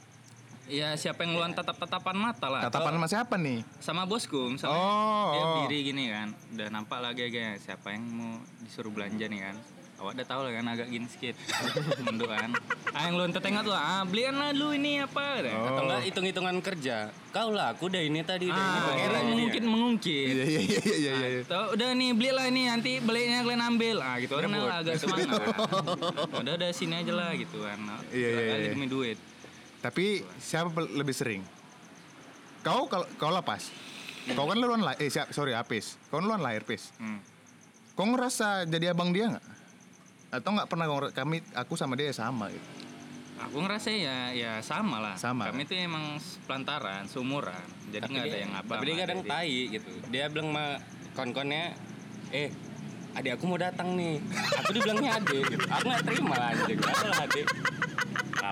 [0.65, 2.65] Ya siapa yang ngeluarin tatap-tatapan mata lah.
[2.65, 3.61] Tatapan sama siapa nih?
[3.85, 5.49] sama bosku misalnya Oh, dia oh.
[5.61, 9.57] berdiri gini kan udah nampak lagi kayak siapa yang mau disuruh belanja nih kan
[9.95, 11.35] awak udah tahu lah kan agak gini sedikit
[12.05, 12.51] menduk kan
[12.91, 15.67] ah yang lu ente tengok tuh ah belian lah lu ini apa Oh.
[15.67, 16.97] Atau enggak hitung-hitungan kerja.
[17.35, 20.61] Kau lah, aku udah ini tadi udah ini ah pakai kira mungkin mengungkit Iya iya
[20.63, 21.13] iya iya iya.
[21.27, 21.41] iya.
[21.43, 24.71] Tahu udah nih belilah ini nanti belinya kalian ambil ah gitu kan Berebut.
[24.71, 25.43] agak semangat
[26.41, 27.79] udah udah sini aja lah gitu kan
[28.15, 28.71] Iya, iya, kali iya.
[28.79, 29.19] demi duit
[29.83, 31.43] Tapi siapa lebih sering?
[32.63, 33.61] Kau kalau kau lah pas.
[34.33, 36.01] Kau kan duluan lahir, eh siap, sorry Apis.
[36.09, 36.89] Kau duluan lahir Pis.
[36.97, 37.21] Hmm.
[37.93, 39.45] Kau ngerasa jadi abang dia nggak?
[40.35, 42.67] Atau nggak pernah kami aku sama dia sama gitu.
[43.51, 45.15] Aku ngerasa ya ya sama lah.
[45.15, 45.51] Sama.
[45.51, 47.63] Kami tuh emang pelantaran, seumuran.
[47.95, 48.71] Jadi nggak ada yang apa.
[48.79, 49.91] Tapi dia kadang tai gitu.
[50.11, 50.67] Dia bilang sama
[51.15, 51.75] kon-konnya,
[52.35, 52.51] eh
[53.15, 54.19] adik aku mau datang nih.
[54.63, 55.67] Aku dibilangnya adik gitu.
[55.71, 56.79] Aku nggak terima lah anjing.
[56.83, 57.47] Aku lah adik.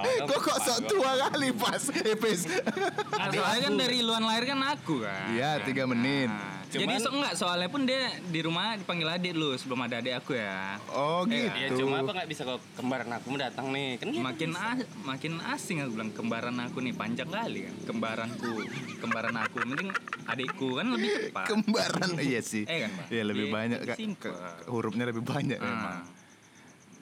[0.02, 2.48] Kok kok sok tua kali pas, eh Pis.
[2.48, 5.30] Nah, soalnya kan dari luar lahir kan aku kan.
[5.30, 6.32] Iya, tiga menit.
[6.32, 9.96] Nah, Cuman- jadi so, enggak soalnya pun dia di rumah dipanggil adik dulu sebelum ada
[9.98, 10.80] adik aku ya.
[10.88, 11.52] Oh Eh, gitu.
[11.54, 13.88] Ya cuma apa nggak bisa kok kembaran aku mau datang nih.
[13.94, 14.08] Kan.
[14.14, 17.74] Makin as- makin asing aku bilang kembaran aku nih panjang kali kan.
[17.84, 18.52] Kembaranku,
[18.98, 19.56] kembaran aku.
[19.62, 19.90] Mending
[20.24, 21.46] adikku kan lebih cepat.
[21.46, 22.64] Kembaran iya sih.
[22.64, 23.06] Eh kan, Pak?
[23.10, 23.98] Iya lebih Iya, banyak lebih Kak.
[23.98, 24.32] simple.
[24.32, 25.96] Ke- hurufnya lebih banyak memang.
[25.98, 26.08] Nah,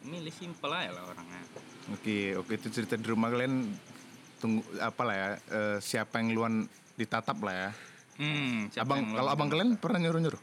[0.02, 1.40] milih simpel aja lah orangnya.
[1.90, 3.70] Oke, oke itu cerita di rumah kalian
[4.36, 6.54] tunggu apalah ya eh, siapa yang luan
[6.96, 7.70] ditatap lah ya.
[8.20, 10.42] Hmm, abang kalau abang kalian pernah nyuruh-nyuruh?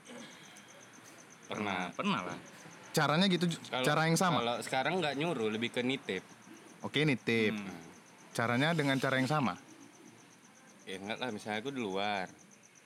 [1.47, 1.93] Pernah.
[1.95, 2.37] pernah lah
[2.91, 4.41] Caranya gitu, Kalau- cara yang sama.
[4.41, 6.25] Kalau sekarang nggak nyuruh, lebih ke nitip.
[6.81, 7.53] Oke, nitip.
[7.53, 7.85] Hmm.
[8.33, 9.53] Caranya dengan cara yang sama.
[10.89, 12.25] Ya enggak lah, misalnya aku di luar.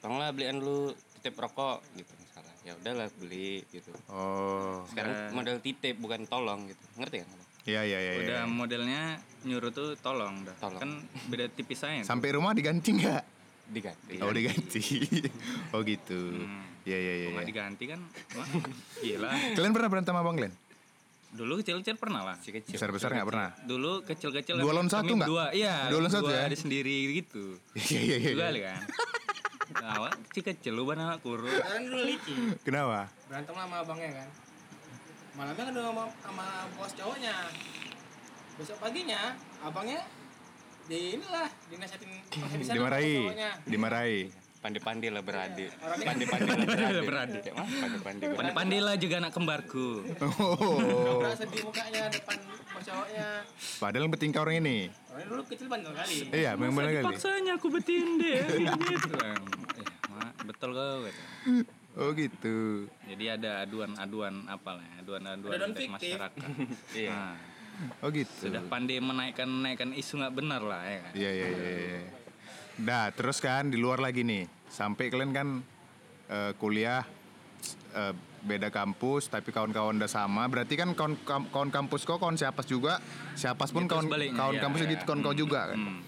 [0.03, 2.53] Tolonglah beliin dulu titip rokok gitu misalnya.
[2.67, 3.95] Ya udahlah beli gitu.
[4.11, 4.83] Oh.
[4.91, 6.83] Sekarang model titip bukan tolong gitu.
[6.99, 7.39] Ngerti kan?
[7.61, 8.11] Iya, iya, iya.
[8.25, 8.49] udah iya.
[8.49, 9.01] modelnya
[9.45, 10.81] nyuruh tuh tolong dah Tolong.
[10.81, 10.91] kan
[11.29, 13.40] beda tipis aja Sampai rumah diganti nggak?
[13.71, 14.19] Diganti.
[14.19, 14.83] Oh, diganti.
[15.73, 16.19] oh, gitu.
[16.35, 16.67] Hmm.
[16.83, 17.25] Iya, iya, iya.
[17.25, 17.51] Kok nggak iya.
[17.53, 17.99] diganti kan
[18.33, 18.47] wah
[18.99, 20.53] gila Kalian pernah berantem sama Bang Glenn?
[21.31, 22.73] dulu kecil-kecil pernah lah Kecil kecil.
[22.75, 23.49] Besar-besar nggak pernah?
[23.63, 25.29] dulu kecil-kecil Dua lawan satu nggak?
[25.29, 26.49] dua iya Dua lawan satu dua ya?
[26.49, 28.31] ada sendiri gitu Iya, iya, iya.
[28.35, 28.49] dua iya.
[28.49, 28.79] kali kan
[29.81, 32.39] awal kecil-kecil lu bana kurus Sekarang dulu licin.
[32.61, 33.07] Kenapa?
[33.25, 34.29] Berantem sama abangnya kan.
[35.31, 36.45] Malamnya kan sama, sama
[36.75, 37.35] bos cowoknya.
[38.59, 39.21] Besok paginya
[39.63, 40.03] abangnya
[40.91, 42.09] di inilah dinasihatin
[42.67, 43.15] Dimarahi.
[43.63, 44.19] Dimarahi.
[44.61, 45.71] Pandi-pandi lah beradik.
[45.79, 47.41] Pandi-pandi lah beradik.
[47.55, 48.23] Pandi-pandi.
[48.27, 48.37] beradik.
[48.37, 51.23] pandai-pandai lah juga anak kembarku Oh.
[51.23, 52.37] Udah sedih mukanya depan
[52.81, 53.27] cowoknya.
[53.79, 54.77] Padahal bertingkah orang ini.
[55.09, 56.17] Orangnya dulu kecil bandel kali.
[56.29, 57.07] Iya, memang benar kali.
[57.07, 58.45] paksanya aku bertindak
[58.91, 59.15] gitu
[60.11, 61.07] mak betul kau.
[61.91, 62.87] Oh, gitu.
[63.03, 66.47] jadi ada aduan-aduan apalah ya, aduan-aduan dari masyarakat
[67.03, 67.35] Iya.
[67.99, 68.29] Oh, gitu.
[68.45, 71.69] sudah pandai menaikkan menaikkan isu nggak benar lah ya kan Iya, iya, iya.
[71.71, 72.01] iya.
[72.81, 74.47] Nah, terus kan di luar lagi nih.
[74.65, 75.47] Sampai kalian kan
[76.27, 77.03] eh, kuliah
[77.93, 80.47] eh, beda kampus tapi kawan-kawan udah sama.
[80.47, 82.97] Berarti kan kawan kawan kampus kau kawan siapa juga,
[83.33, 84.89] siapa pun Gitu kawan sebaliknya, kawan iya, kampus iya.
[84.93, 85.77] gitu kawan kau juga kan.
[85.77, 85.99] Hmm.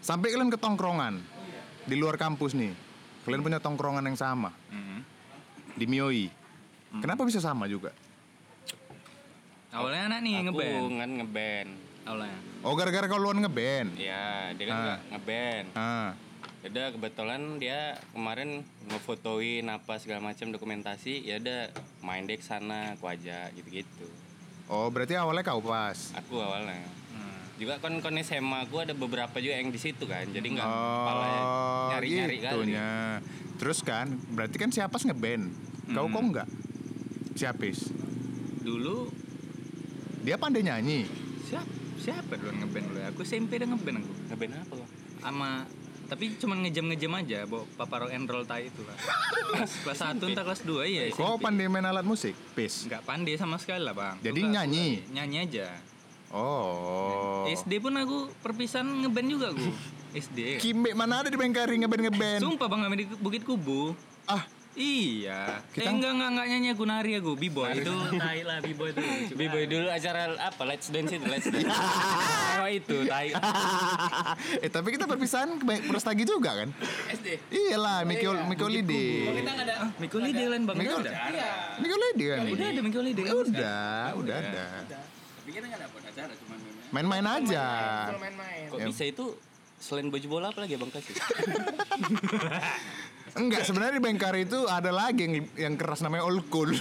[0.00, 1.14] Sampai kalian ke tongkrongan
[1.84, 2.72] di luar kampus nih.
[3.26, 5.02] Kalian punya tongkrongan yang sama Hmm.
[5.74, 6.30] di Mioi.
[6.96, 7.92] Kenapa bisa sama juga?
[9.76, 11.70] Awalnya anak nih Aku ngeband kan ngeband.
[12.02, 13.94] awalnya Oh, gara-gara kau luan ngeband.
[13.94, 14.82] Iya, dia kan Ah.
[14.82, 15.66] nggak ngeband.
[15.76, 16.10] Ah.
[16.60, 18.50] Udah kebetulan dia kemarin
[18.90, 21.70] ngefotoin apa segala macam dokumentasi, ya udah
[22.00, 24.10] main dek sana, aku aja gitu-gitu.
[24.66, 26.10] Oh, berarti awalnya kau pas.
[26.16, 26.82] Aku awalnya.
[27.12, 27.38] Hmm.
[27.54, 30.74] Juga kon kon SMA aku ada beberapa juga yang di situ kan, jadi nggak Oh,
[30.98, 31.26] kepala
[31.92, 32.50] nyari-nyari kali.
[32.50, 32.90] gitunya.
[33.56, 35.54] Terus kan, berarti kan siapa ngeband?
[35.88, 36.12] Kau Hmm.
[36.12, 36.48] kok enggak?
[37.32, 37.94] Siapis.
[38.58, 39.06] dulu
[40.26, 41.06] Dia pandai nyanyi.
[41.40, 43.06] siapa siapa dulu yang ngeband dulu ya?
[43.08, 44.84] aku SMP udah ngeband aku Ngeband apa lo?
[45.16, 45.50] sama
[46.06, 48.94] tapi cuman ngejam-ngejam aja bawa papa rock and roll tai itu lah
[49.82, 52.34] kelas satu entah kelas 2 iya Kau pandai main alat musik?
[52.52, 52.86] Pis.
[52.86, 54.86] nggak pandai sama sekali lah bang Jadi nyanyi?
[55.00, 55.68] suka nyanyi aja
[56.28, 57.46] Oh.
[57.46, 59.66] SD pun aku perpisahan ngeband juga aku
[60.12, 62.42] SD Kimbe mana ada di Bengkari ngeband-ngeband?
[62.42, 63.94] sumpah bang kami di Bukit Kubu
[64.26, 64.42] Ah,
[64.76, 67.90] iya Kita- eh enggak enggak enggak nyanyi aku nari aku b-boy itu
[68.22, 69.00] Tai lah bibo itu.
[69.38, 70.62] B-boy dulu acara apa?
[70.62, 71.66] Let's Dance itu, Let's Dance.
[72.56, 73.32] oh itu, tai.
[74.58, 76.68] eh tapi kita perpisahan ke Prostagi juga kan?
[77.08, 77.40] SD.
[77.48, 79.06] Iyalah, Miko Miko Kalau Lidi.
[79.34, 79.74] kita nggak ada.
[79.96, 81.50] Miko Lidi lain bang udah ada Iya.
[81.78, 82.38] Miko Lidi kan?
[82.46, 84.66] udah ada Miko Lidi kan Udah, udah ada.
[84.86, 86.54] tapi kita nggak dapat acara cuma
[86.86, 87.66] Main-main aja.
[88.14, 88.68] Main-main.
[88.68, 89.24] Kok bisa itu
[89.76, 91.14] selain baju bola apa lagi ya Bang Kasih?
[93.36, 96.68] Enggak, sebenarnya di Bengkari itu ada lagi yang yang keras namanya old cool.
[96.68, 96.76] oh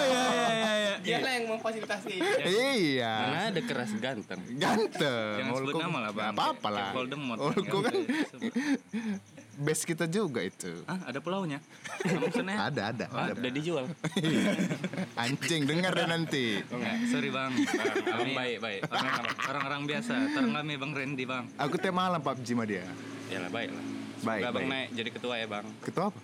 [0.00, 2.12] iya iya iya iya Dia lah yang memfasilitasi.
[2.46, 3.14] iya.
[3.20, 4.40] Mana ada keras ganteng.
[4.54, 5.34] Ganteng.
[5.36, 5.82] Jangan sebut Old cool.
[5.82, 6.32] nama lah, Bang.
[6.32, 6.90] Apa-apa lah.
[6.92, 8.52] Voldemort, Old kan, kan boleh sebut.
[9.54, 10.82] base kita juga itu.
[10.84, 11.62] ah ada pulaunya
[12.02, 13.04] maksudnya Ada, ada.
[13.06, 13.38] Udah, ada.
[13.38, 13.84] udah dijual.
[15.22, 16.58] Anjing, dengar deh nanti.
[16.64, 17.52] Enggak, sorry bang.
[18.08, 18.80] Abang baik, baik.
[18.88, 20.14] Orang- Orang-orang biasa.
[20.30, 21.44] Terang kami bang Randy bang.
[21.56, 22.82] Aku teh malam PUBG sama dia.
[23.26, 23.84] Ya lah, baik lah.
[24.24, 25.66] Baik, Semoga Bang naik jadi ketua ya Bang.
[25.84, 26.20] Ketua apa?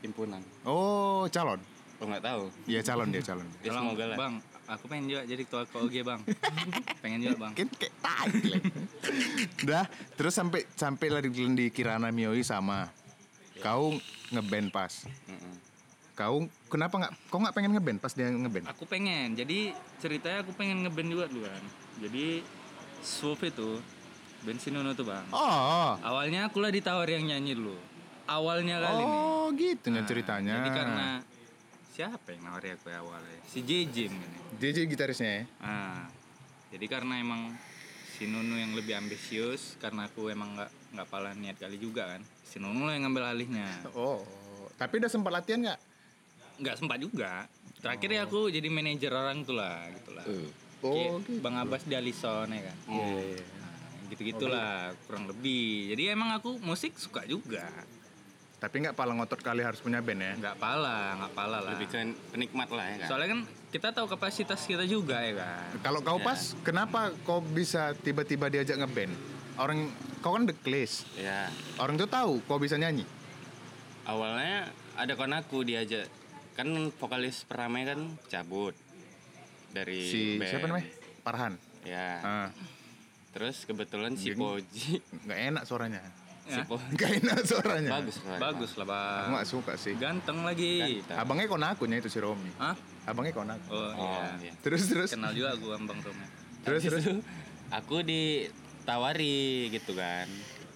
[0.00, 0.42] Himpunan.
[0.64, 1.60] Oh, calon.
[2.00, 2.42] Lo nggak tahu?
[2.64, 3.44] Iya, calon dia, calon.
[3.60, 4.16] Ya semoga lah.
[4.16, 6.20] Bang, aku pengen juga jadi ketua KOG bang.
[7.04, 7.52] pengen juga bang.
[7.52, 8.32] Kan kayak tai.
[9.68, 9.84] Udah,
[10.16, 12.88] terus sampai sampai lah di, di Kirana Mioi sama.
[13.60, 13.92] Kau
[14.32, 15.04] ngeband pas.
[16.16, 17.12] Kau kenapa nggak?
[17.28, 18.64] Kau nggak pengen ngeband pas dia ngeband?
[18.72, 19.36] Aku pengen.
[19.36, 21.64] Jadi ceritanya aku pengen ngeband juga dulu kan.
[22.00, 22.40] Jadi
[23.04, 23.80] Swoop itu
[24.42, 25.24] bensin Nuno tuh bang.
[25.30, 27.76] Oh, Awalnya aku lah ditawar yang nyanyi dulu.
[28.24, 29.18] Awalnya kali nih.
[29.20, 30.54] oh gitu nih Nah, ceritanya.
[30.62, 31.06] Jadi karena
[31.90, 33.38] siapa yang nawari aku ya awalnya?
[33.44, 34.28] Si JJ ini.
[34.56, 35.44] JJ gitarisnya ya.
[35.60, 36.06] Nah,
[36.70, 37.52] jadi karena emang
[38.14, 42.22] si Nunu yang lebih ambisius, karena aku emang nggak nggak pala niat kali juga kan.
[42.46, 43.68] Si Nunu lah yang ngambil alihnya.
[43.92, 44.22] Oh,
[44.78, 45.80] tapi udah sempat latihan nggak?
[46.60, 47.48] Nggak sempat juga.
[47.80, 50.24] Terakhir ya aku jadi manajer orang tuh lah, gitulah.
[50.80, 51.40] Oh, Kayak gitu.
[51.40, 52.76] Bang Abbas di Alison ya kan.
[52.88, 53.08] Iya.
[53.36, 53.59] Nah,
[54.10, 55.94] gitu-gitulah kurang lebih.
[55.94, 57.70] Jadi emang aku musik suka juga.
[58.60, 60.32] Tapi nggak pala ngotot kali harus punya band ya.
[60.36, 61.72] Nggak pala, nggak pala lah.
[61.72, 61.98] Lebih ke
[62.28, 63.08] penikmat lah ya kan.
[63.08, 63.40] Soalnya kan
[63.72, 65.80] kita tahu kapasitas kita juga ya kan.
[65.80, 69.16] Kalau kau pas, kenapa kau bisa tiba-tiba diajak ngeband?
[69.56, 69.88] Orang
[70.20, 71.08] kau kan the class.
[71.16, 71.48] Ya.
[71.80, 73.08] Orang tuh tahu kau bisa nyanyi.
[74.04, 76.04] Awalnya ada kon aku diajak
[76.52, 76.68] kan
[77.00, 78.76] vokalis pertamanya kan cabut
[79.72, 80.50] dari Si band.
[80.52, 80.88] siapa namanya?
[81.24, 81.52] Parhan.
[81.88, 82.08] Ya.
[82.20, 82.48] Ah,
[83.30, 84.40] Terus kebetulan si Geng.
[84.40, 86.02] Poji, nggak enak suaranya.
[86.42, 86.66] si Ya.
[86.66, 87.90] Nggak enak suaranya.
[87.92, 88.40] bagus suaranya.
[88.42, 89.28] Bagus lah, Aku Bang.
[89.30, 89.94] nggak suka sih.
[89.94, 90.98] Ganteng lagi.
[90.98, 91.16] Ganteng.
[91.16, 92.50] Abangnya konakunya itu si Romi.
[92.56, 92.74] Hah?
[93.04, 93.70] Abangnya konaku.
[93.70, 94.28] Oh, Oh, iya.
[94.42, 94.52] iya.
[94.58, 95.10] Terus terus.
[95.10, 96.26] Kenal juga gua Bang Romi.
[96.60, 97.04] Terus terus.
[97.70, 99.38] Aku ditawari
[99.70, 100.26] gitu kan.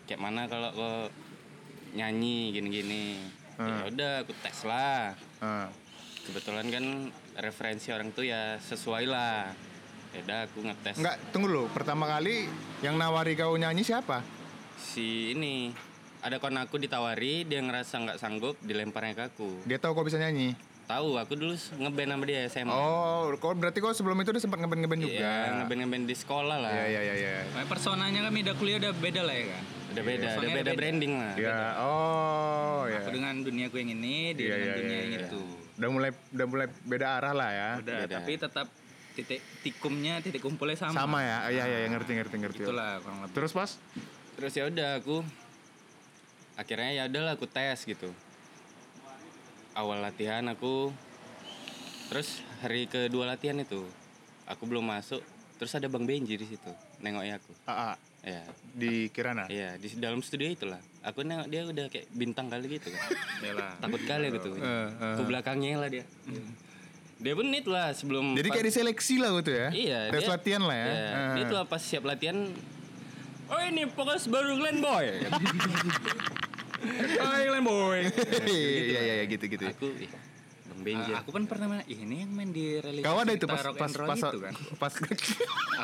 [0.05, 0.97] Kayak mana kalau kau
[1.93, 3.19] nyanyi gini-gini.
[3.55, 3.87] Ya Hmm.
[3.87, 5.15] udah aku tes lah.
[5.39, 5.71] Ah,
[6.25, 6.85] Kebetulan kan
[7.37, 9.53] referensi orang tuh ya sesuai lah.
[10.15, 11.65] Ya udah aku ngetes Enggak, tunggu dulu.
[11.69, 12.47] Pertama kali
[12.81, 14.23] yang nawari kau nyanyi siapa?
[14.75, 15.71] si ini
[16.19, 20.19] ada kon aku ditawari dia ngerasa nggak sanggup dilemparnya ke aku Dia tahu kau bisa
[20.19, 20.59] nyanyi.
[20.85, 24.59] tahu aku dulu ngeband sama dia SMA Oh, kau berarti kau sebelum itu udah sempat
[24.59, 25.15] ngeband ngeband juga.
[25.17, 27.35] Iya, ngeband ngeband di sekolah lah Iya iya iya iya.
[27.49, 29.63] Nah, personanya kami udah kuliah udah beda lah ya kan.
[29.89, 30.77] udah beda udah Soalnya beda beda.
[30.77, 32.99] branding lah Ya, oh ya.
[32.99, 35.23] Aku dengan duniaku yang ini, dia Iya, dengan iya, dunia iya, yang iya.
[35.25, 35.43] itu.
[35.75, 37.71] Udah mulai udah mulai beda arah lah ya.
[37.79, 38.15] Udah, Beda.
[38.17, 38.67] tapi tetap
[39.15, 40.95] titik tikumnya, titik kumpulnya sama.
[40.95, 41.39] Sama ya.
[41.49, 42.63] Iya iya iya, ngerti ngerti ngerti.
[42.67, 43.35] Itulah kurang lebih.
[43.35, 43.71] Terus pas
[44.35, 45.23] terus ya udah aku
[46.59, 48.11] akhirnya ya udahlah aku tes gitu
[49.79, 50.91] awal latihan aku
[52.11, 53.87] terus hari kedua latihan itu
[54.47, 55.23] aku belum masuk
[55.59, 57.95] terus ada bang Benji di situ nengoknya aku AA
[58.25, 58.43] ya
[58.73, 59.45] di Kirana.
[59.53, 60.81] Iya di dalam studio itulah.
[61.05, 63.13] Aku nengok dia udah kayak bintang kali gitu kan.
[63.85, 64.57] Takut kali gitu.
[64.57, 65.15] Eh, eh.
[65.21, 66.09] Ke belakangnya lah dia.
[67.17, 68.35] Dia pun itu lah sebelum.
[68.35, 69.67] Jadi kayak diseleksi lah gitu ya.
[69.71, 69.99] Iya.
[70.11, 70.87] Tes dia- latihan lah ya.
[70.87, 71.33] Iya, Ah.
[71.33, 72.37] Dia tuh pas siap latihan.
[73.45, 75.05] Oh ini fokus baru Glenn Boy.
[77.21, 77.99] oh Glenn Boy.
[78.49, 79.65] Iya iya iya gitu gitu.
[79.65, 80.11] Aku ih,
[80.65, 81.11] Bang Benji.
[81.13, 83.91] Ah, aku kan pernah main, ini yang main di religi Kau ada itu pas pas
[83.93, 84.53] pas itu kan.
[84.83, 84.93] pas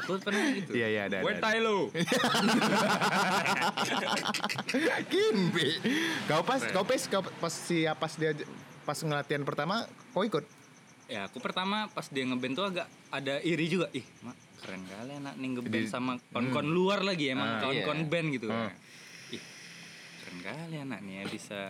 [0.00, 0.70] Aku pernah gitu.
[0.72, 1.16] Iya iya ada.
[1.20, 1.42] Where ada.
[1.46, 1.92] Tylo?
[5.06, 5.66] Kimbe.
[6.26, 8.30] Kau pas kau pas kau pas si pas dia
[8.82, 10.59] pas ngelatihan pertama kau ikut.
[11.10, 13.90] Ya, aku pertama pas dia ngeband tuh agak ada iri juga.
[13.90, 17.98] Ih, mak keren kali anak nih ngeband Di- sama kon-kon luar lagi emang Ah, kon-kon
[17.98, 18.06] iya.
[18.06, 18.46] band gitu.
[18.46, 18.70] Ah.
[19.28, 19.42] Ih,
[20.16, 21.60] keren kali anak nih ya bisa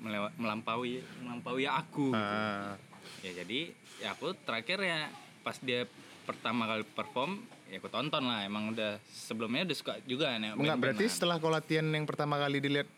[0.00, 2.16] melewa- melampaui melampaui aku.
[2.16, 2.80] Ah.
[3.20, 3.68] Ya jadi
[4.00, 5.84] ya aku terakhir ya pas dia
[6.22, 10.78] pertama kali perform ya aku tonton lah emang udah sebelumnya udah suka juga nih Enggak
[10.78, 12.88] berarti setelah kau latihan yang pertama kali dilihat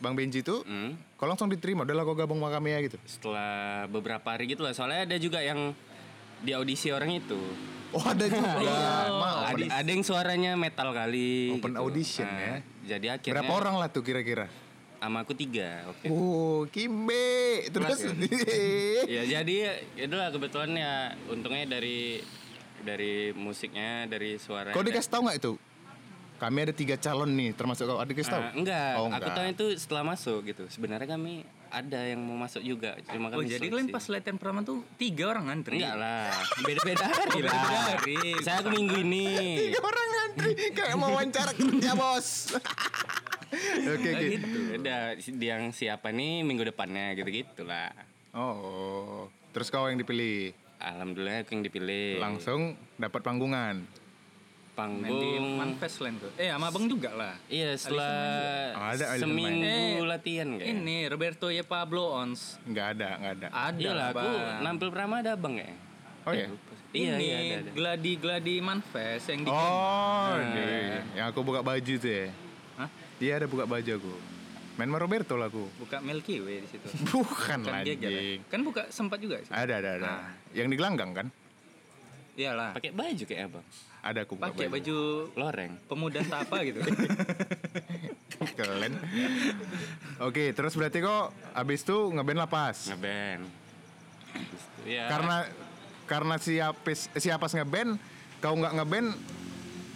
[0.00, 0.96] Bang Benji itu Hmm.
[1.20, 2.96] kau langsung diterima udah lah kau gabung sama kami ya gitu.
[3.04, 4.72] Setelah beberapa hari gitu lah.
[4.72, 5.76] Soalnya ada juga yang
[6.40, 7.36] di audisi orang itu.
[7.92, 8.50] Oh ada juga.
[9.20, 11.52] Ma, ada, ada yang suaranya metal kali.
[11.58, 11.82] Open gitu.
[11.82, 12.54] audition Nah, ya.
[12.96, 14.48] Jadi akhirnya berapa orang lah tuh kira-kira?
[15.00, 15.88] sama aku tiga.
[15.88, 16.12] Oke.
[16.12, 17.64] Oh, Kimbe.
[17.72, 18.04] Terus
[19.16, 19.56] ya jadi
[19.96, 20.92] itulah kebetulan ya
[21.32, 22.20] untungnya dari
[22.84, 25.52] dari musiknya dari suara kau dikasih tahu nggak itu?
[26.40, 28.00] Kami ada tiga calon nih, termasuk kau.
[28.00, 28.42] Ada dikasih tahu?
[28.56, 29.36] enggak, Oh, aku enggak.
[29.36, 31.34] tahu itu setelah masuk gitu sebenarnya kami
[31.68, 35.28] ada yang mau masuk juga cuma Oh kami jadi kalian pas latihan pertama tuh tiga
[35.28, 35.78] orang ngantri?
[35.78, 37.54] enggak lah beda-beda hari lah
[37.92, 38.18] hari.
[38.40, 39.26] saya aku minggu ini
[39.68, 42.28] Tiga orang ngantri kayak mau wawancara kerja bos.
[43.90, 44.26] Oke oke.
[44.30, 45.00] gitu udah
[45.36, 47.90] yang siapa nih minggu depannya gitu gitulah
[48.30, 50.54] Oh, terus kau yang dipilih.
[50.78, 53.82] alhamdulillah aku yang dipilih Langsung dapat panggungan.
[54.86, 56.30] Main di panggung Manfest lain tuh.
[56.34, 57.34] Eh sama abang juga lah.
[57.46, 58.14] iya setelah
[58.72, 59.98] Oh, ada Alison seminggu main.
[59.98, 62.56] Eh, latihan kayak Ini Roberto ya Pablo Ons.
[62.62, 63.46] Nggak ada, nggak ada.
[63.50, 64.28] Ada iya lah lah aku
[64.60, 65.70] nampil pertama ada abang ya
[66.20, 66.46] Oh iya.
[66.92, 67.70] iya ini iya ada, ada.
[67.72, 70.52] gladi gladi Manfest yang di Oh, Nah.
[70.54, 71.00] iya.
[71.14, 72.28] yang aku buka baju tuh ya.
[72.76, 72.88] Hah?
[73.16, 74.14] Iya ada buka baju aku.
[74.76, 75.64] Main sama Roberto lah aku.
[75.76, 76.88] buka Milky Way di situ.
[77.10, 78.40] Bukan Kan lagi.
[78.46, 79.48] Kan buka sempat juga sih.
[79.48, 80.08] Ada ada ada.
[80.08, 80.32] Ah.
[80.50, 81.26] Yang di gelanggang kan?
[82.38, 82.76] Iyalah.
[82.76, 83.66] pakai baju kayak abang
[84.00, 84.98] Ada aku Pakai baju
[85.36, 86.80] loreng pemuda tapa gitu.
[88.56, 88.96] Keren.
[90.24, 92.88] Oke, terus berarti kok abis itu ngeband lapas.
[92.88, 93.44] ngeband
[94.88, 95.36] ya Karena
[96.08, 98.00] karena siapis siapas ngeband,
[98.40, 99.08] kau nggak ngeband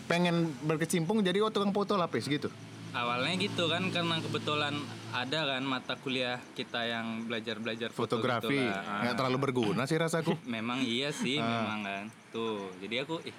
[0.05, 2.53] pengen berkecimpung jadi kau tukang foto lapis gitu.
[2.95, 4.75] Awalnya gitu kan karena kebetulan
[5.11, 8.87] ada kan mata kuliah kita yang belajar-belajar foto Fotografi gitu lah.
[8.87, 9.01] Ah.
[9.03, 10.39] nggak terlalu berguna sih rasaku.
[10.55, 12.05] Memang iya sih, memang kan.
[12.31, 13.35] Tuh, jadi aku ih,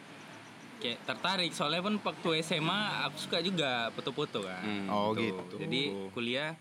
[0.84, 4.60] kayak tertarik soalnya pun waktu SMA aku suka juga foto-foto kan.
[4.60, 4.88] Hmm.
[4.92, 5.56] Oh Tuh, gitu.
[5.64, 5.82] Jadi
[6.12, 6.52] kuliah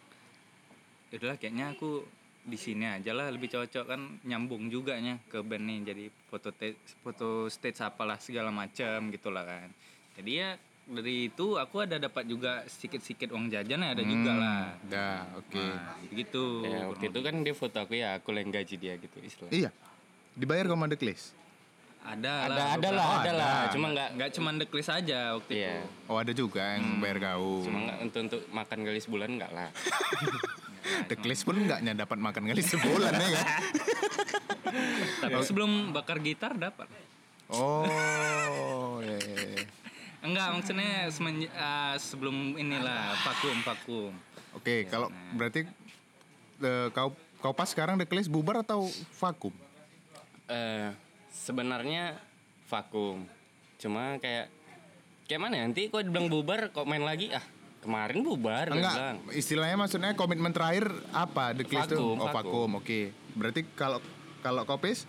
[1.14, 2.02] udahlah kayaknya aku
[2.44, 6.52] di sini aja lah lebih cocok kan nyambung juga nya ke band nih jadi foto
[7.00, 9.66] foto stage apalah segala macam gitulah kan.
[10.14, 10.54] Jadi ya
[10.84, 14.62] dari itu aku ada dapat juga sedikit-sedikit uang jajan ya ada juga lah.
[14.84, 15.56] Dah, oke.
[15.56, 16.44] Nah, gitu.
[16.60, 19.70] ya waktu itu kan dia foto aku ya aku yang gaji dia gitu istilah Iya.
[20.34, 21.32] Dibayar kau sama Clash?
[22.04, 22.68] Ada, ada lah.
[22.76, 23.72] ada lah Oh, ada lah ada.
[23.72, 25.88] cuma nggak Nggak cuma deklis aja waktu iya itu.
[26.04, 27.64] Oh ada juga yang bayar kau.
[27.64, 29.68] cuma nggak untuk untuk makan kali sebulan nggak lah
[31.08, 33.44] The Clash pun nggak nyadap dapat makan kali sebulan ya kan?
[35.24, 36.92] Tapi sebelum bakar gitar dapat.
[37.48, 39.64] Oh, iya, iya, iya.
[40.24, 44.12] Enggak, maksudnya semenj- eh, sebelum inilah vakum vakum.
[44.52, 45.68] Oke, kalau berarti
[46.58, 49.52] eh, kau kau pas sekarang The Clash bubar atau vakum?
[50.46, 50.88] Eh,
[51.28, 52.16] sebenarnya
[52.64, 53.28] vakum.
[53.76, 54.48] Cuma kayak
[55.24, 55.62] kayak mana ya?
[55.62, 57.44] nanti kok dibilang bubar kok main lagi ah
[57.80, 59.16] kemarin bubar Enggak, bilang.
[59.28, 61.68] istilahnya maksudnya komitmen terakhir apa The?
[61.68, 62.32] Vakum, Oh, vakum.
[62.32, 62.70] vakum.
[62.80, 63.12] Oke.
[63.32, 64.00] Berarti kalau
[64.40, 65.04] kalau kau pis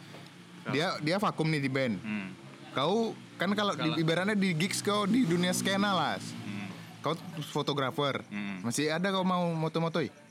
[0.67, 1.95] dia dia vakum nih di band.
[1.99, 2.35] Hmm.
[2.73, 6.15] Kau kan kalau di, ibaratnya di gigs kau di dunia skena lah.
[6.19, 6.67] Hmm.
[7.03, 7.13] Kau
[7.51, 8.23] fotografer.
[8.31, 8.63] Hmm.
[8.63, 10.25] Masih ada kau mau moto-motoi?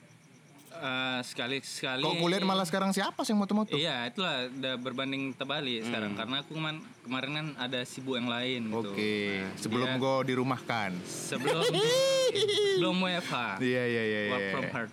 [0.74, 2.02] Eh, sekali sekali.
[2.02, 3.72] Kok kulihat malah sekarang siapa sih yang moto-moto?
[3.72, 8.68] Iya, itulah udah berbanding terbalik sekarang karena aku kemarin kemarin kan ada sibuk yang lain
[8.68, 8.90] gitu.
[8.92, 10.90] Oke, Nah, sebelum dia- gue dirumahkan.
[11.06, 11.62] sebelum
[12.74, 13.34] sebelum WFH.
[13.62, 14.20] Iya iya iya.
[14.28, 14.52] Work iya.
[14.52, 14.90] from home.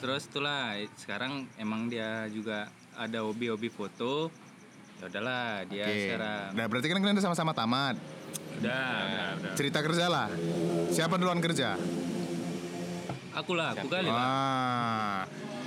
[0.00, 0.62] Terus itulah
[0.96, 4.32] sekarang emang dia juga ada hobi-hobi foto.
[5.00, 5.96] Ya udahlah dia Oke.
[6.04, 7.96] sekarang Nah berarti kan kalian udah sama-sama tamat.
[8.60, 9.52] udah, udah, udah.
[9.56, 10.28] Cerita kerja lah.
[10.92, 11.80] Siapa duluan kerja?
[13.32, 14.20] Aku lah, aku kali lah.
[14.20, 15.18] Ah,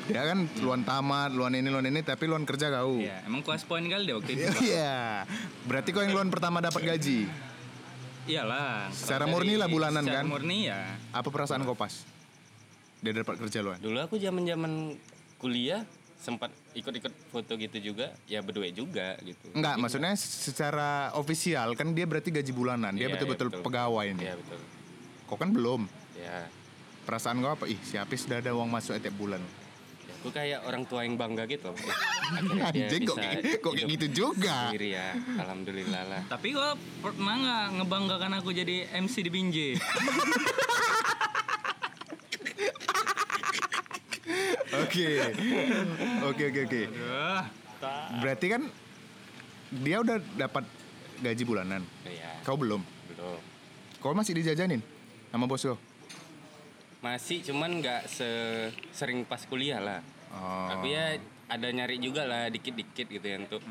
[0.06, 3.00] dia kan luan tamat, luan ini, luan ini, tapi luan kerja kau.
[3.00, 4.46] Iya, emang kuas poin kali deh waktu itu.
[4.70, 5.26] Iya.
[5.66, 7.26] Berarti kau yang luan pertama dapat gaji.
[8.24, 8.94] Iyalah.
[8.94, 10.26] Secara kalau murni dari- lah bulanan secara kan?
[10.30, 10.80] murni ya.
[11.10, 12.06] Apa perasaan kau pas?
[13.02, 13.82] Dia dapat kerja luan.
[13.82, 14.94] Dulu aku zaman-zaman
[15.36, 15.82] kuliah
[16.24, 19.52] sempat ikut-ikut foto gitu juga, ya berdua juga gitu.
[19.52, 22.96] Enggak, Jadi maksudnya secara ofisial kan dia berarti gaji bulanan.
[22.96, 23.66] Dia Iya, betul-betul iya, betul.
[23.68, 24.24] pegawai nih.
[24.24, 24.60] Iya betul.
[25.28, 25.82] Kau kan belum.
[26.16, 26.48] Ya,
[27.04, 27.68] Perasaan kau apa?
[27.68, 29.44] Ih, si Apis sudah ada uang masuk tiap bulan.
[30.24, 31.76] aku kayak orang tua yang bangga gitu.
[32.72, 33.20] Anjing kok,
[33.60, 34.72] kok kayak gitu juga.
[34.72, 36.22] Sendiri ya, alhamdulillah lah.
[36.32, 39.72] Tapi kok pernah nggak ngebanggakan aku jadi MC di Binjai?
[44.84, 45.10] Oke.
[46.24, 46.82] Oke oke oke.
[48.24, 48.62] Berarti kan
[49.84, 50.64] dia udah dapat
[51.20, 51.82] gaji bulanan.
[52.08, 52.80] Ya, Kau belum.
[53.12, 53.40] belum.
[54.00, 54.80] Kau masih dijajanin
[55.32, 55.78] sama bos kau.
[57.04, 58.08] Masih cuman nggak
[58.92, 60.00] sering pas kuliah lah.
[60.32, 60.68] Oh.
[60.72, 61.06] Tapi ya
[61.52, 63.62] ada nyari juga lah dikit-dikit gitu ya untuk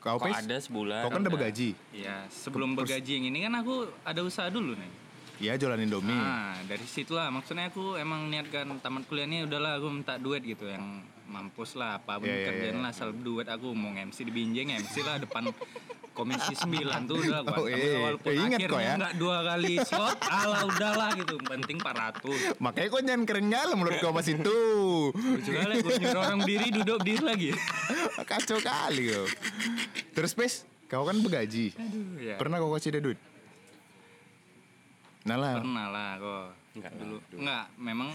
[0.00, 0.48] Kau kok pes?
[0.48, 1.04] ada sebulan.
[1.04, 1.76] Kau kan udah bergaji.
[1.92, 4.92] Ya, sebelum bergaji yang ini kan aku ada usaha dulu nih.
[5.40, 6.12] Iya jualan Indomie.
[6.12, 11.00] Nah, dari situlah maksudnya aku emang niatkan tamat kuliahnya udahlah aku minta duit gitu yang
[11.26, 12.82] mampus lah apa pun Iya, iya, kerjaan iya.
[12.82, 15.48] lah asal duit aku mau MC di Binjai MC lah depan
[16.10, 16.68] komisi 9
[17.06, 17.98] tuh udah gua Oh, Tapi iya.
[18.02, 18.94] walaupun Eh, ingat akhirnya kok ya.
[19.16, 24.12] dua kali slot ala udahlah gitu penting 400 Makanya kau jangan keren lah menurut kau
[24.12, 24.58] pas itu.
[25.14, 27.48] lucu kali gue nyuruh orang berdiri duduk berdiri lagi
[28.20, 29.24] Kacau kali kau.
[30.12, 30.52] Terus pes,
[30.84, 31.72] kau kan bergaji.
[31.72, 33.16] aduh ya Pernah kau kasih dia duit?
[35.20, 35.54] Nah lah.
[35.58, 36.46] pernah lah kok.
[36.70, 37.16] Enggak dulu.
[37.34, 38.08] enggak memang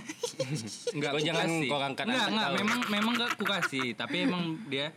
[0.95, 1.67] enggak Kau ku jangan kasih.
[1.67, 3.87] kau angkat enggak enggak memang memang enggak ku kasih.
[3.93, 4.87] Tapi emang dia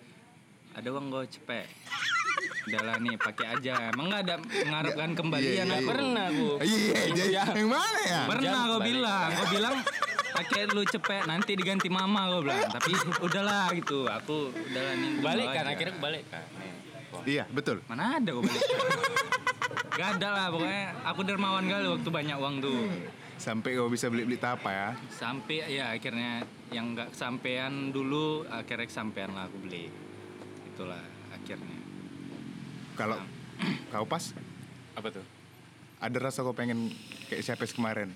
[0.72, 1.66] ada uang gue cepet.
[2.64, 3.74] Udahlah nih pakai aja.
[3.90, 5.50] Emang enggak ada mengharapkan Iya, kembalian.
[5.50, 5.88] iya, aku iya.
[5.90, 6.48] Pernah aku.
[6.62, 8.20] Iya, jadi yang mana ya?
[8.26, 9.28] pernah gue bilang.
[9.28, 9.76] Gue bilang
[10.28, 12.62] pakai lu cepet nanti diganti mama gue bilang.
[12.70, 12.90] Tapi
[13.20, 14.06] udahlah gitu.
[14.06, 16.44] Aku udahlah nih gua Balik kan akhirnya balik kan.
[17.18, 17.82] Wah, Iya, betul.
[17.84, 18.62] mana ada gue balik
[19.98, 22.78] Gak ada lah pokoknya aku dermawan kali waktu banyak uang tuh
[23.34, 24.88] Sampai kau bisa beli-beli apa ya?
[25.08, 29.86] sampai ya akhirnya yang nggak kesampean dulu akhirnya kesampean lah aku beli
[30.68, 31.78] itulah akhirnya
[32.94, 33.18] Kalau
[33.88, 34.34] kau pas
[34.94, 35.22] Apa tuh?
[35.98, 36.90] ada rasa kau pengen
[37.26, 38.10] kayak Siapis kemarin?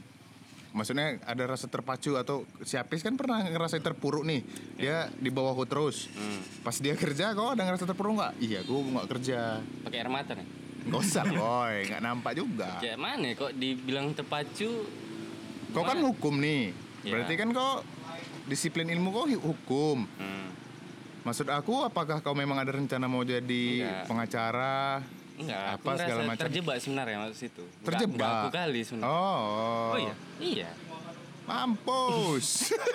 [0.73, 4.41] Maksudnya ada rasa terpacu atau Siapis kan pernah ngerasa terpuruk nih.
[4.81, 6.09] Dia di bawahku terus.
[6.65, 8.33] Pas dia kerja kau ada ngerasa terpuruk nggak?
[8.41, 9.61] Iya, aku nggak kerja.
[9.85, 10.49] Pakai air mata nih.
[10.89, 11.77] Nggak usah, boy.
[11.93, 12.81] Nggak nampak juga.
[12.81, 14.71] Kayak mana ya, kok dibilang terpacu
[15.73, 16.77] Kau kan hukum nih.
[17.03, 17.17] Ya.
[17.17, 17.81] Berarti kan kau
[18.45, 20.05] disiplin ilmu kau hukum.
[20.05, 20.49] hmm.
[21.23, 24.05] Maksud aku apakah kau memang ada rencana mau jadi Enggak.
[24.11, 25.01] pengacara?
[25.43, 26.43] Enggak, Apa aku segala macam?
[26.43, 27.65] terjebak sebenarnya maksud situ.
[27.83, 28.15] Terjebak.
[28.15, 29.11] enggak aku kali sebenarnya.
[29.11, 29.91] Oh.
[29.91, 30.71] oh iya Iya.
[31.43, 32.47] Mampus.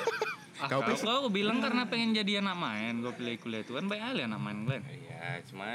[0.63, 3.85] ah, Kau kau, kau bilang karena pengen jadi anak main gue pilih kuliah itu kan
[3.85, 5.69] baik kali anak main kalian Iya, cuma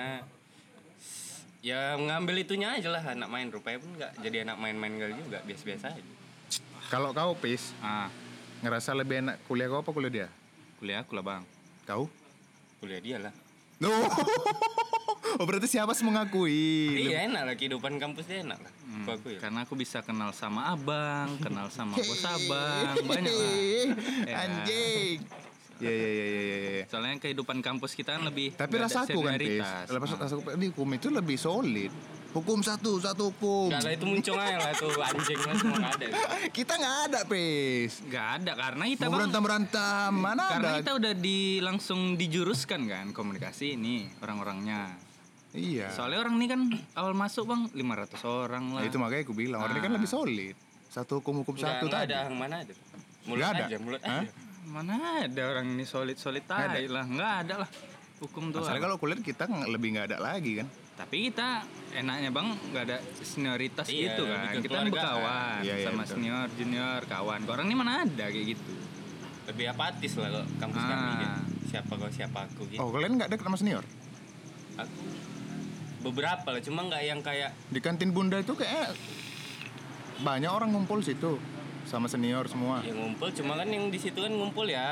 [1.63, 5.39] ya ngambil itunya aja lah anak main rupanya pun enggak jadi anak main-main kali juga
[5.43, 6.03] biasa-biasa aja.
[6.89, 8.11] Kalau kau pis ah
[8.59, 10.29] ngerasa lebih enak kuliah kau apa kuliah dia?
[10.77, 11.43] kuliah aku lah bang
[11.83, 12.11] Kau?
[12.79, 13.35] Kuliah dia lah.
[13.83, 13.91] No.
[15.43, 17.11] oh berarti siapa mengakui?
[17.11, 18.73] Iya enak lah kehidupan kampus dia enak lah.
[18.87, 19.39] Hmm, Aku ya.
[19.43, 23.53] karena aku bisa kenal sama abang kenal sama bos abang banyak lah
[24.31, 24.35] Ya.
[24.47, 25.19] Anjing.
[25.83, 26.57] Iya iya iya iya iya.
[26.73, 26.85] iya.
[26.87, 29.59] Soalnya kehidupan kampus kita kan lebih Tapi ada rasaku kan, Pis.
[29.89, 30.19] Lepas Nah.
[30.23, 31.91] rasaku di hukum itu lebih solid.
[32.33, 33.69] Hukum satu, satu hukum.
[33.69, 36.07] Gak lah itu muncul aja lah tuh anjing lah semua nggak ada.
[36.57, 37.93] Kita nggak ada, Pis.
[38.01, 40.79] Nggak ada karena kita Mau bang berantem-berantem, mana karena ada?
[40.81, 44.97] kita udah di langsung dijuruskan kan komunikasi ini orang-orangnya.
[45.53, 45.93] Iya.
[45.93, 46.61] Soalnya orang ini kan
[46.95, 48.81] awal masuk bang 500 orang lah.
[48.81, 49.97] Nah, itu makanya aku bilang, orang ini kan Ah.
[49.99, 50.57] lebih solid.
[50.89, 52.05] Satu hukum-hukum Nggak, satu tadi.
[52.09, 52.73] ada yang mana ada.
[53.23, 53.65] Mulut ada?
[53.67, 54.25] aja, mulut Hah?
[54.25, 54.31] aja.
[54.73, 56.81] Mana ada orang ini solid-solid Nggak ada?
[56.89, 57.05] lah.
[57.05, 57.71] Nggak ada lah.
[58.25, 58.65] Hukum tuh.
[58.65, 60.67] Masalahnya kalau kuliah kita lebih nggak ada lagi kan.
[60.93, 61.49] Tapi kita
[61.93, 64.39] enaknya bang nggak ada senioritas Iya, gitu kan.
[64.57, 66.13] Kita kan berkawan Iya, iya, sama betul.
[66.17, 67.41] senior, junior, kawan.
[67.45, 68.73] Orang ini mana ada kayak gitu.
[69.43, 70.89] Lebih apatis lah kok kampus Ah.
[70.89, 71.39] kami gitu.
[71.69, 72.81] Siapa kau siapa aku gitu.
[72.81, 73.85] Oh, kalian nggak dekat sama senior?
[74.79, 75.01] Aku
[76.03, 78.97] beberapa lah, cuma nggak yang kayak Di kantin Bunda itu kayak
[80.19, 81.37] banyak orang ngumpul situ
[81.85, 82.81] sama senior semua.
[82.81, 84.91] yang ngumpul cuma kan yang di situ kan ngumpul ya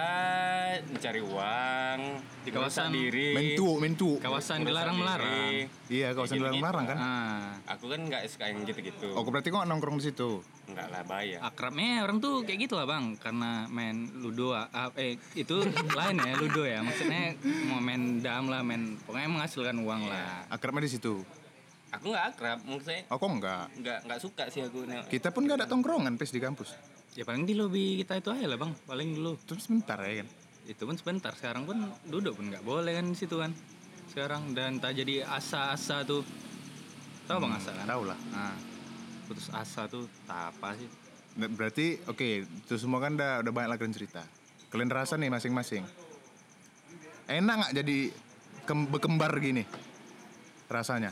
[0.85, 2.01] mencari uang
[2.41, 4.11] Di kawasan- diri Mentu, mentu.
[4.17, 5.33] Kawasan merusak dilarang-melarang.
[5.45, 5.69] diri.
[5.91, 6.57] Iya, kawasan Gitu-gitu.
[6.57, 6.97] dilarang-larang kan.
[6.97, 10.41] Ah, aku kan nggak suka yang gitu-gitu Oh, berarti kok nongkrong di situ?
[10.67, 15.19] nggak lah bayar akrabnya orang tuh kayak gitu lah bang, karena main ludo, ah, eh
[15.35, 15.59] itu
[15.99, 16.79] lain ya ludo ya.
[16.79, 17.35] Maksudnya
[17.67, 20.47] mau main dam lah, main pokoknya menghasilkan uang lah.
[20.47, 21.27] Akrabnya di situ.
[21.91, 23.67] Aku nggak akrab maksudnya Oh, kok enggak?
[23.77, 24.87] nggak nggak suka sih aku.
[25.07, 26.75] Kita pun nggak ada tongkrongan pes di kampus.
[27.13, 29.35] Ya paling di lobi kita itu aja lah bang, paling dulu.
[29.43, 30.29] Terus sebentar ya kan.
[30.63, 33.51] Itu pun sebentar, sekarang pun duduk pun nggak boleh kan di situ kan.
[34.07, 36.23] Sekarang dan tak jadi asa-asa tuh.
[37.27, 37.87] Tahu bang asa kan?
[37.87, 38.19] Tahu lah.
[38.31, 38.55] Nah,
[39.27, 40.87] putus asa tuh tak apa sih?
[41.33, 44.23] Nah, Berarti oke, itu semua kan udah udah banyak lah kalian cerita.
[44.71, 45.83] Kalian rasa nih masing-masing.
[47.27, 47.99] Enak nggak jadi
[48.65, 49.63] kem- berkembar gini?
[50.67, 51.11] Rasanya?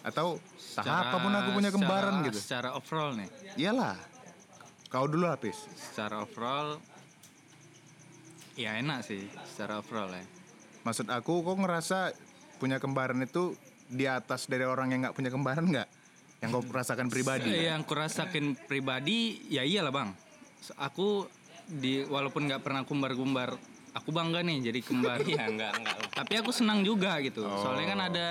[0.00, 2.38] Atau Secara- apa pun aku punya kembaran secara- gitu.
[2.38, 3.96] Secara overall nih, Iyalah.
[4.90, 5.54] Kau dulu habis.
[5.78, 6.82] secara overall
[8.58, 10.24] ya enak sih secara overall ya.
[10.82, 11.98] Maksud aku kok ngerasa
[12.58, 13.54] punya kembaran itu
[13.86, 15.88] di atas dari orang yang nggak punya kembaran nggak?
[16.40, 17.52] Yang kau rasakan pribadi?
[17.70, 20.10] Yang kurasakin pribadi ya iyalah bang.
[20.76, 21.28] Aku
[21.68, 23.54] di walaupun nggak pernah kembar-kembar,
[23.94, 25.20] aku bangga nih jadi kembar.
[25.30, 26.10] iya nggak nggak lah.
[26.16, 27.44] Tapi aku senang juga gitu.
[27.44, 27.60] Oh.
[27.62, 28.26] Soalnya kan ada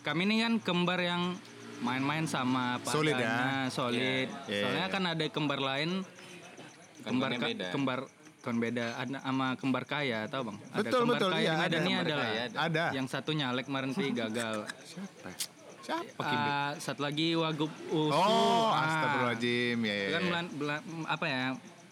[0.00, 1.36] kami ini kan kembar yang
[1.80, 3.68] main-main sama apa Solid ya?
[3.68, 4.28] solid.
[4.46, 4.92] Iya, Soalnya iya.
[4.92, 5.90] kan ada kembar lain
[7.00, 7.68] kembar Kembarnya ka- beda.
[7.70, 8.00] kembar
[8.40, 11.52] kan beda ada sama kembar kaya tahu bang ada Betul, kembar betul, kaya iya, di
[11.52, 11.60] ada.
[11.62, 12.84] Medan ini ada kaya Ada.
[12.90, 15.28] yang satu nyalek kemarin sih gagal Siapa?
[15.80, 16.22] Siapa?
[16.22, 19.78] Ah, satu lagi wagub usu Oh, Ah, astagfirullahaladzim.
[19.80, 20.28] Ya, ya, kan ya.
[20.30, 21.42] belan- belan- apa ya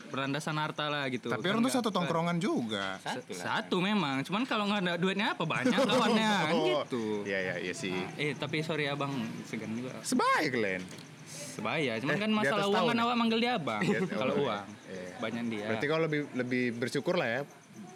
[0.09, 2.97] berlandasan harta lah gitu Tapi Kan orang tuh satu tongkrongan juga.
[2.99, 7.05] satu lah satu memang cuman kalau nggak ada duitnya apa banyak kawannya kan Oh, gitu
[7.23, 7.95] Iya, iya, iya sih.
[8.17, 9.13] eh tapi sorry abang
[9.45, 10.83] segan juga Sebaik kalian.
[11.29, 13.03] sebaya cuman Eh, kan masalah uang kan ya?
[13.03, 15.09] awak manggil dia abang Iya, kalau oh, uang iya.
[15.19, 17.43] banyak dia Berarti kau lebih lebih bersyukur lah ya.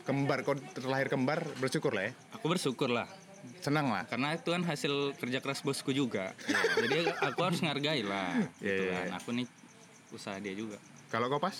[0.03, 2.13] Kembar kau terlahir kembar bersyukur lah ya.
[2.33, 3.07] aku bersyukur lah
[3.59, 4.03] Senang lah.
[4.05, 6.35] karena itu kan hasil kerja keras bosku juga
[6.77, 9.15] jadi aku harus ngargai lah Iya, gitu iya, kan iya.
[9.15, 9.47] aku nih
[10.11, 11.55] usaha dia juga Kalau kau pas?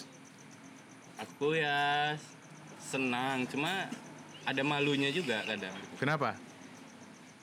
[1.23, 2.13] Aku ya
[2.83, 3.87] senang cuma
[4.43, 6.35] ada malunya juga kadang Kenapa?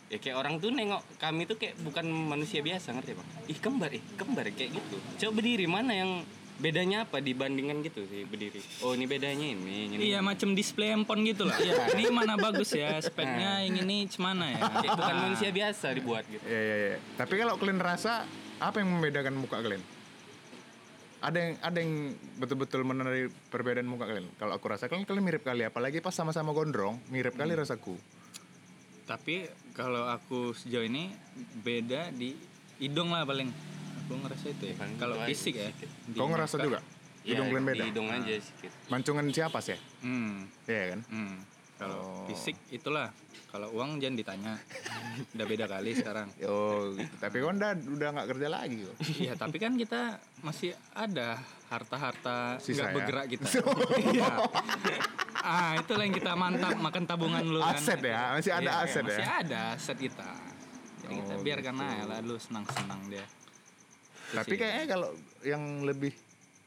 [0.09, 3.91] ya kayak orang tuh nengok kami tuh kayak bukan manusia biasa ngerti bang ih kembar
[3.93, 6.11] ih kembar kayak gitu coba berdiri mana yang
[6.59, 11.23] bedanya apa dibandingkan gitu sih berdiri oh ini bedanya ini ini Iya macam display handphone
[11.23, 11.55] gitu lah.
[11.55, 11.95] Iya.
[11.95, 14.59] ini mana bagus ya speknya yang ini cemana ya.
[14.83, 16.97] kayak bukan manusia biasa dibuat gitu Iya, iya, iya.
[17.15, 18.27] Tapi kalau kalian rasa
[18.59, 19.79] apa yang membedakan muka kalian?
[21.19, 21.93] Ada yang ada yang
[22.39, 24.31] betul-betul menarik perbedaan muka kalian.
[24.39, 27.59] Kalau aku rasa kalian kalian mirip kali, apalagi pas sama-sama gondrong, mirip kali Hmm.
[27.59, 27.99] rasaku.
[29.03, 29.43] Tapi
[29.73, 31.11] kalau aku sejauh ini
[31.59, 32.37] beda di
[32.79, 33.51] hidung lah paling.
[34.05, 34.75] Aku ngerasa itu ya.
[34.95, 35.69] Kalau fisik ya.
[36.15, 36.79] Kau ngerasa juga?
[37.19, 37.83] Hidung Ya, kalian beda?
[37.83, 39.75] di hidung aja sedikit Mancungan siapa sih?
[39.99, 40.47] Hmm.
[40.65, 40.99] Iya kan?
[41.03, 41.35] hmm.
[41.79, 43.07] Kalau fisik itulah.
[43.49, 44.53] Kalau uang jangan ditanya.
[45.33, 46.27] Udah beda kali sekarang.
[46.45, 47.15] Oh, gitu.
[47.17, 48.95] tapi kau udah udah nggak kerja lagi kok.
[49.17, 52.93] Iya, tapi kan kita masih ada harta-harta nggak ya?
[52.93, 53.47] bergerak kita.
[54.13, 54.33] Iya.
[55.39, 57.73] ah, itulah yang kita mantap makan tabungan lu kan.
[57.73, 59.09] Aset ya, masih ada Iya, aset ya.
[59.09, 60.29] Masih ada aset kita.
[60.99, 61.87] Jadi kita Oh, biarkan gitu.
[61.89, 63.25] aja lah lu senang-senang dia.
[64.29, 64.59] Itu Tapi sih.
[64.61, 65.09] kayaknya kalau
[65.41, 66.13] yang lebih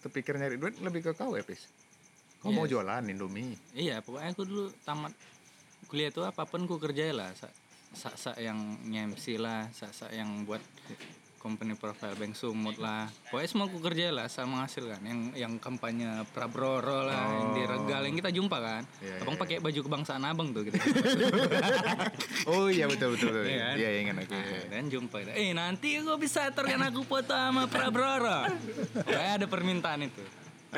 [0.03, 1.63] terpikir nyari duit lebih ke kau ya, Pis.
[2.43, 2.57] Kau Iya.
[2.57, 3.55] mau jualan Indomie.
[3.73, 5.15] Iya, pokoknya aku dulu tamat
[5.87, 7.31] kuliah tuh apa pun ku kerjain lah.
[7.33, 7.55] Sa-
[7.93, 10.65] Sa-sa yang nge-MC lah, sa-sa yang buat
[11.37, 13.05] company profile bank sumut lah.
[13.29, 15.05] Pokoknya semua ku kerjain lah sama menghasilkan.
[15.05, 18.83] Yang yang kampanye Prabroro lah, yang di Regal yang kita jumpa kan.
[18.83, 19.05] Oh.
[19.05, 20.79] Iya, Abang iya, pakai baju kebangsaan abang tuh gitu.
[22.45, 23.29] Oh iya betul betul.
[23.31, 23.45] betul.
[23.45, 23.75] Iya kan?
[23.77, 24.35] Iya, ingat aku.
[24.35, 25.31] Nah, dan jumpa kita.
[25.35, 28.39] Eh nanti kok bisa aturkan aku foto sama Prabroro.
[29.07, 30.23] Kayak ada permintaan itu.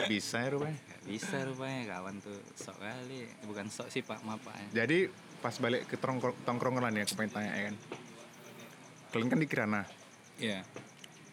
[0.05, 0.77] Bisa ya rupanya.
[1.05, 4.67] Bisa rupanya kawan tuh sok kali bukan sok sih pak maaf pak ya.
[4.83, 7.77] Jadi pas balik ke tongkrong tongkrongan nih aku pengen tanya ya kan.
[9.11, 9.83] Kalian kan di Kirana.
[10.37, 10.67] iya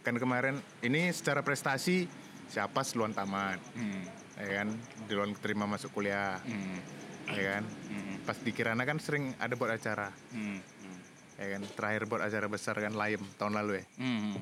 [0.02, 2.06] Kan kemarin ini secara prestasi
[2.48, 4.02] siapa seluan tamat, hmm.
[4.36, 4.68] ya kan?
[5.06, 6.78] Duluan terima masuk kuliah, Hmm.
[7.30, 7.64] ya kan?
[7.88, 8.16] Hmm.
[8.22, 10.58] Pas di Kirana kan sering ada buat acara, Hmm.
[11.38, 11.62] ya kan?
[11.72, 13.86] Terakhir buat acara besar kan Layem tahun lalu ya.
[13.96, 14.36] Hmm.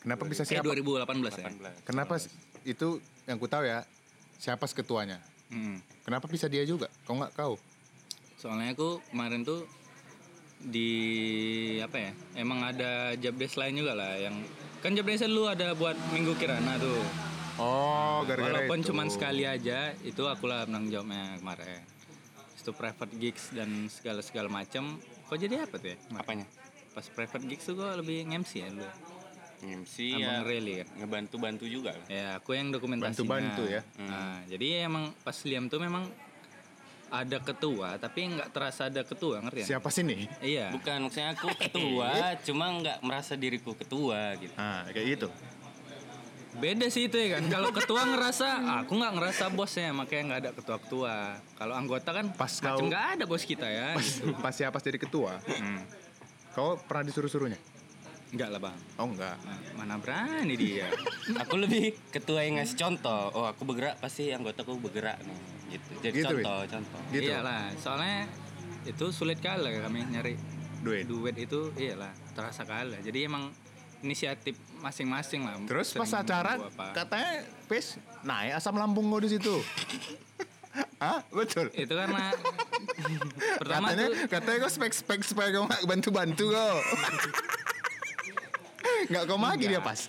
[0.00, 0.66] Kenapa bisa Eh siapa?
[0.66, 1.04] 2018
[1.34, 1.72] ya 18.
[1.84, 2.88] Kenapa s- itu
[3.24, 3.84] yang ku tahu ya?
[4.44, 5.16] Siapa ketuanya?
[5.48, 6.04] hmm.
[6.04, 6.92] Kenapa bisa dia juga?
[7.02, 7.56] Kau nggak kau?
[8.34, 9.64] soalnya aku kemarin tuh
[10.60, 10.90] di
[11.80, 14.36] apa ya emang ada job desk lain juga lah yang
[14.80, 17.00] kan job desk lu ada buat minggu kirana tuh
[17.56, 18.92] Oh, gara-gara walaupun itu.
[18.92, 21.80] cuman sekali aja itu aku lah penanggung jawabnya kemarin
[22.52, 25.96] itu private gigs dan segala segala macam kok jadi apa tuh ya?
[26.20, 26.44] Apanya?
[26.92, 28.84] pas private gigs tuh kok lebih nge-MC ya lu
[29.60, 33.82] MC abang ya Rally kan ngebantu-bantu juga ya aku yang dokumentasinya Bantu-bantu ya.
[34.00, 36.08] nah jadi emang pas liam tuh memang
[37.06, 40.26] ada ketua tapi nggak terasa ada ketua ngerti ya Siapa sih nih?
[40.40, 42.10] iya Bukan maksudnya aku ketua,
[42.46, 44.50] cuma nggak merasa diriku ketua gitu.
[44.54, 45.28] Ah, kayak gitu.
[46.54, 50.40] beda sih itu ya kan kalau ketua ngerasa ah, aku nggak ngerasa bosnya makanya nggak
[50.40, 51.14] ada ketua ketua
[51.54, 54.30] kalau anggota kan Pas macam kau- nggak ada bos kita ya gitu.
[54.36, 55.38] Pas siapa jadi ketua?
[55.44, 55.82] Hmm.
[56.50, 57.58] Kau pernah disuruh-suruhnya?
[58.34, 59.36] Nggak lah bang Oh enggak.
[59.46, 60.90] Nah, mana berani dia
[61.46, 63.30] Aku lebih ketua yang ngasih contoh.
[63.34, 65.38] Oh aku bergerak pasti anggotaku bergerak nih.
[65.74, 65.90] Gitu.
[66.02, 67.00] Jadi Gitu, contoh, contoh.
[67.14, 67.30] Gitu.
[67.30, 68.26] iyalah soalnya
[68.84, 70.34] itu sulit kali kami nyari
[70.84, 71.08] Duit.
[71.08, 73.48] duet itu iyalah terasa kalah jadi emang
[74.04, 76.60] inisiatif masing-masing lah Terus pas acara
[76.92, 79.56] katanya pes naik asam lambung kau di situ.
[81.02, 81.24] Hah?
[81.32, 81.72] Betul.
[81.72, 82.34] itu karena
[83.60, 86.76] pertama katanya tuh katanya kau spek spek nggak bantu bantu kau.
[89.04, 90.00] Nggak kau magi dia pas.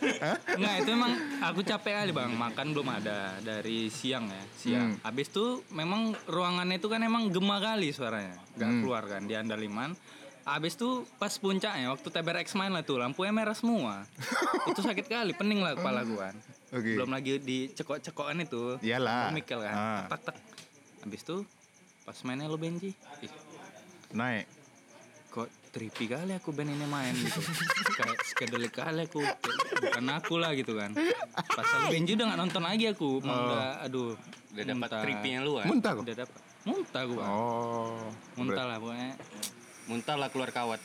[0.48, 5.02] Enggak, itu emang aku capek kali bang makan belum ada dari siang ya siang Hmm.
[5.02, 8.82] habis itu memang ruangannya itu kan emang gema kali suaranya nggak Hmm.
[8.82, 9.92] keluar kan di andaliman
[10.44, 14.06] habis itu pas puncaknya waktu TBRX main lah tuh lampunya merah semua
[14.70, 16.36] itu sakit kali pening lah kepala gua kan
[16.72, 16.94] Oke.
[16.94, 19.32] belum lagi di cekok-cekokan itu Iyalah.
[19.32, 20.04] Mikel kan Ah.
[20.08, 20.38] tak tak
[21.02, 21.38] habis itu
[22.02, 23.32] pas mainnya lo Benji ih,
[24.12, 24.46] Naik.
[25.28, 27.44] kok trippy kali aku band ini main gitu
[27.94, 29.20] kayak skedelik kali aku
[29.76, 30.96] bukan aku lah gitu kan
[31.36, 34.16] pas lo Benji udah nggak nonton lagi aku Emang udah aduh
[34.56, 35.68] Udah dapat tripping yang luar.
[35.68, 38.08] Muntah udah dapat muntah gua Oh.
[38.40, 39.12] muntah lah pokoknya
[39.86, 40.80] Muntah lah keluar kawat.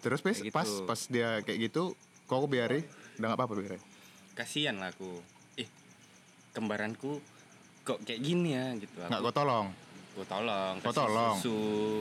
[0.00, 0.86] Terus pes Kayak pas gitu.
[0.86, 1.82] pas dia kayak gitu,
[2.24, 2.84] kau biari
[3.16, 3.82] udah nggak apa-apa biarin.
[4.32, 5.20] Kasian lah aku.
[5.56, 5.68] Eh,
[6.52, 7.20] kembaranku
[7.82, 8.96] kok kayak gini ya gitu.
[9.00, 9.66] Nggak kau tolong.
[10.14, 10.74] Gue tolong.
[10.78, 11.36] Kau kasih tolong.
[11.36, 11.56] Susu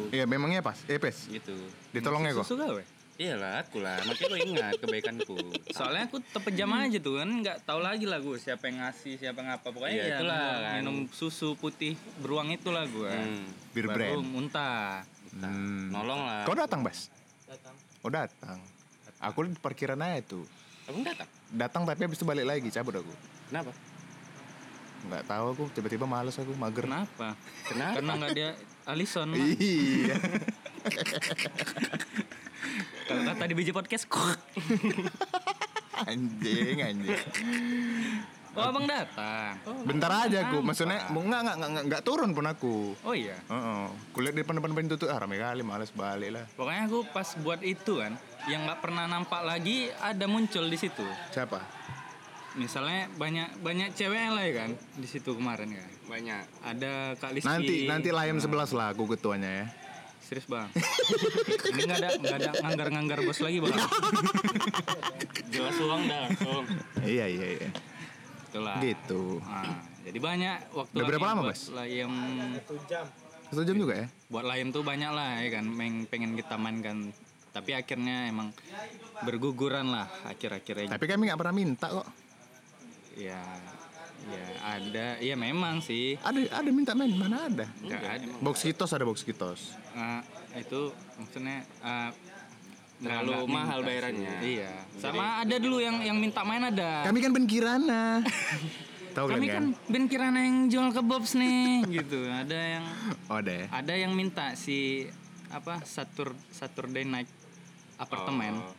[0.09, 0.77] Iya memangnya pas.
[0.85, 1.25] Eh pes.
[1.27, 1.53] gitu.
[1.89, 2.45] Ditolongnya kok.
[2.45, 2.83] susu gawe
[3.13, 5.37] Iyalah aku lah, makanya gue ingat kebaikanku.
[5.69, 9.37] soalnya aku terpejam aja tuh kan nggak tahu lagi lah gue siapa yang ngasih siapa
[9.37, 10.73] yang apa pokoknya Iya, ya itulah minum, kan.
[10.75, 14.25] minum susu putih beruang itulah gue Hmm, Bir baru brand.
[14.25, 15.89] muntah Hmm.
[15.89, 16.41] nolong lah.
[16.43, 17.13] Kau datang bas?
[18.01, 18.57] Oh datang.
[19.19, 20.45] Aku di parkiran aja tuh.
[20.83, 21.29] Aku datang.
[21.49, 23.13] Datang tapi habis itu balik lagi cabut aku.
[23.47, 23.69] Kenapa?
[25.03, 26.85] Nggak tahu aku tiba-tiba males aku mager.
[26.85, 27.35] kenapa
[27.65, 27.93] Kenapa?
[27.99, 28.49] karena nggak dia
[28.83, 30.15] Alison Iya.
[33.03, 34.07] kalau kata di biji podcast
[36.03, 37.19] anjing anjing.
[38.53, 40.59] oh abang datang Bentar aja aku.
[40.59, 42.95] Maksudnya mau nggak nggak nggak nggak turun pun aku.
[42.97, 43.85] oh iya Heeh.
[44.11, 46.45] Kulihat di depan-depan pintu tuh ah rame kali males balik lah.
[46.53, 51.03] pokoknya aku pas buat itu kan yang nggak pernah nampak lagi ada muncul di situ
[51.29, 51.59] Siapa?
[52.53, 56.43] Misalnya banyak banyak cewek lah ya kan di situ kemarin kan Banyak.
[56.61, 59.65] ada kak Liski Nanti nanti layam sebelas lah aku ketuanya ya.
[60.21, 60.69] serius bang
[61.67, 63.73] ini nggak ada nggak ada nganggar-nganggar bos lagi bang
[65.49, 66.65] Jelas uang dah langsung.
[67.03, 67.69] Iya iya iya.
[68.43, 69.37] itulah Gitu.
[69.39, 71.61] Nah, jadi banyak waktu Udah berapa lama, Bas?
[71.69, 72.11] layem
[72.57, 73.05] satu jam
[73.47, 74.07] Satu jam juga ya?
[74.27, 77.13] buat layem tuh banyak lah ya kan yang pengen kita mainkan
[77.49, 78.49] tapi akhirnya emang
[79.21, 82.07] berguguran lah akhir-akhirnya Tapi kami nggak pernah minta kok.
[83.15, 83.41] Ya
[84.23, 87.65] ya ada ya memang sih Ada ada minta main mana ada?
[87.77, 89.75] nggak ada Box kitos ada box kitos.
[89.91, 92.09] Nah, itu maksudnya uh,
[92.97, 94.31] Terlalu nggak mahal bayarannya.
[94.39, 94.55] sih.
[94.57, 94.71] Iya.
[94.95, 97.03] Sama ada dulu yang yang minta main ada.
[97.03, 98.23] Kami kan Ben Kirana.
[99.13, 99.91] Tahu Kami kalian kan kan?
[99.91, 102.23] Ben Kirana yang jual kebabs nih gitu.
[102.23, 102.85] Ada yang
[103.27, 103.65] Oh ada ya.
[103.69, 105.03] ada yang minta si
[105.51, 107.27] apa Satur Saturday Night
[107.95, 108.57] apartemen.
[108.57, 108.71] Oh,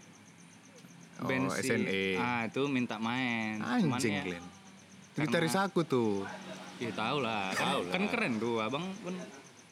[1.25, 2.05] band si- SNE.
[2.21, 3.59] Ah, itu minta main.
[3.61, 4.45] Anjing ya, Glenn.
[5.15, 6.27] Gitaris aku tuh.
[6.83, 7.55] Ya tahu lah.
[7.55, 9.15] Kan, kan keren tuh, Abang pun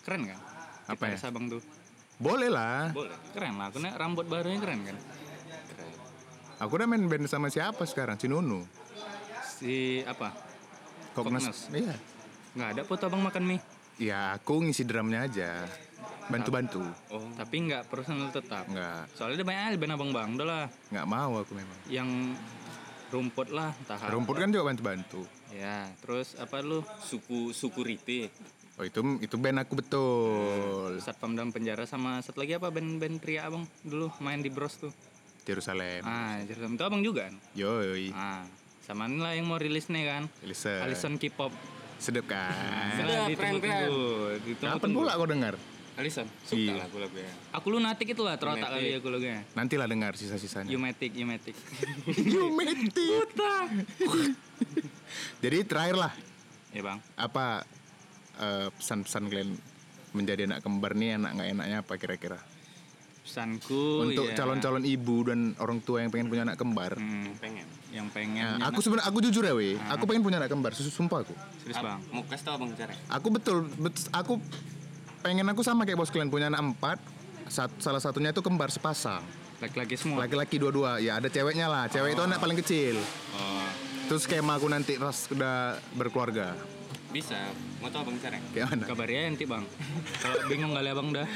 [0.06, 0.38] keren kan?
[0.86, 1.16] Apa ya?
[1.28, 1.60] Abang tuh.
[2.16, 2.94] Boleh lah.
[2.94, 3.14] Boleh.
[3.34, 3.68] Keren lah.
[3.74, 4.96] Nih rambut barunya keren kan?
[6.62, 8.14] Aku udah main band sama siapa sekarang?
[8.16, 8.62] Si Nunu.
[9.58, 10.30] Si apa?
[11.12, 11.42] Kognas.
[11.42, 11.58] Kognas.
[11.74, 11.96] Iya.
[12.54, 13.60] Nggak ada foto abang makan mie.
[13.98, 15.66] Ya, aku ngisi drumnya aja.
[16.32, 16.82] Bantu-bantu.
[17.12, 18.64] Oh, Tapi nggak personal tetap.
[18.64, 20.28] Nggak, Soalnya dia banyak band abang bang.
[20.40, 20.66] Udah lah.
[20.88, 21.78] nggak mau aku memang.
[21.92, 22.08] Yang
[23.12, 23.70] rumput lah.
[23.76, 24.08] Entah apa.
[24.08, 25.20] Rumput kan juga bantu-bantu.
[25.52, 25.92] Ya.
[26.00, 26.80] Terus apa lu?
[27.04, 28.32] suku suku Rite.
[28.80, 30.96] Oh itu itu band aku betul.
[31.04, 34.92] Satpam dalam penjara sama satu lagi apa band-band pria abang dulu main di Bros tuh.
[35.44, 36.06] Jerusalem.
[36.06, 37.34] Ah, Jerusalem itu abang juga kan?
[37.52, 38.14] Yoi.
[38.16, 38.46] Ah,
[38.80, 40.22] sama ini lah yang mau rilis nih kan.
[40.86, 41.52] Alison K-pop.
[42.02, 42.50] Sedep kan.
[42.98, 43.90] Nah, keren, keren.
[44.42, 44.78] ditunggu-tunggu.
[44.82, 45.54] Kapan pula kau dengar?
[45.92, 46.72] Alison, suka Iya.
[46.74, 47.32] lah aku lagunya.
[47.52, 49.44] Aku lunatik itu lah terotak kali aku lagunya.
[49.52, 50.66] Nantilah dengar sisa-sisanya.
[50.66, 51.52] Yumatic, Yumatic.
[52.32, 53.28] Yumetik.
[55.40, 56.12] Jadi terakhir lah,
[56.70, 56.98] ya bang.
[57.14, 57.66] apa
[58.38, 59.50] eh, pesan-pesan kalian
[60.12, 62.40] menjadi anak kembar nih enak nggak enaknya apa kira-kira?
[63.22, 66.96] Pesanku Untuk ya, calon-calon ibu dan orang tua yang pengen punya anak kembar.
[66.96, 67.66] hmm, Pengen.
[67.92, 69.78] yang pengen Nah, aku sebenarnya aku jujur ya, weh.
[69.90, 71.30] Aku pengen punya anak kembar, susu sumpah aku.
[71.60, 72.00] serius bang.
[72.08, 72.96] Mau kasih tau abang cara.
[73.12, 74.40] Aku betul, bet- aku
[75.22, 76.98] pengen aku sama kayak bos kalian punya anak empat.
[77.46, 79.22] Sat- salah satunya itu kembar sepasang.
[79.58, 80.26] Laki-laki semua.
[80.26, 80.98] Laki-laki dua-dua.
[80.98, 81.86] Ya ada ceweknya lah.
[81.86, 82.98] Cewek itu anak paling kecil.
[83.32, 83.66] Oh,
[84.08, 86.58] Terus skema aku nanti ras udah berkeluarga.
[87.12, 87.38] Bisa.
[87.78, 88.40] Mau tau abang cara?
[88.50, 88.84] Kayak mana?
[88.88, 89.64] kabarnya nanti bang.
[90.18, 91.26] Kalau bingung kali abang dah.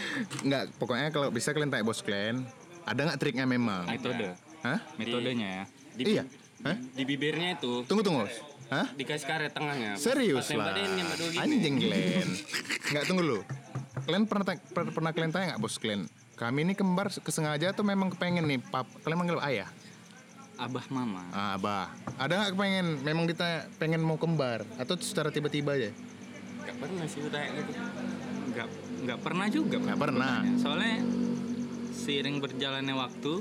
[0.41, 2.49] Enggak, pokoknya kalau bisa kalian tanya bos kalian,
[2.82, 3.84] ada nggak triknya memang?
[3.84, 4.34] Metode.
[4.64, 4.78] Hah?
[4.97, 5.64] Metodenya ya.
[5.93, 6.24] Di, Iya.
[6.64, 6.76] Hah?
[6.80, 8.24] Di bibirnya itu Tunggu tunggu.
[8.66, 8.89] Hah?
[8.99, 9.95] dikasih karet tengahnya.
[9.95, 10.74] Serius lah.
[11.39, 12.28] Anjing kalian.
[12.91, 13.39] Enggak tunggu lu.
[14.07, 16.07] Kalian pernah ta- per- pernah kalian tanya nggak bos kalian?
[16.38, 18.86] Kami ini kembar kesengaja atau memang kepengen nih pap?
[19.02, 19.66] Kalian manggil ayah?
[20.57, 21.26] Abah mama.
[21.34, 21.90] Ah, abah.
[22.16, 22.86] Ada nggak kepengen?
[23.02, 25.90] Memang kita pengen mau kembar atau secara tiba-tiba aja?
[26.64, 27.70] Gak pernah sih kayak gitu.
[28.54, 28.68] Nggak
[29.04, 29.76] nggak pernah juga.
[29.82, 30.34] Nggak pernah.
[30.40, 30.62] sebenarnya.
[30.62, 30.96] Soalnya
[31.92, 33.32] seiring berjalannya waktu,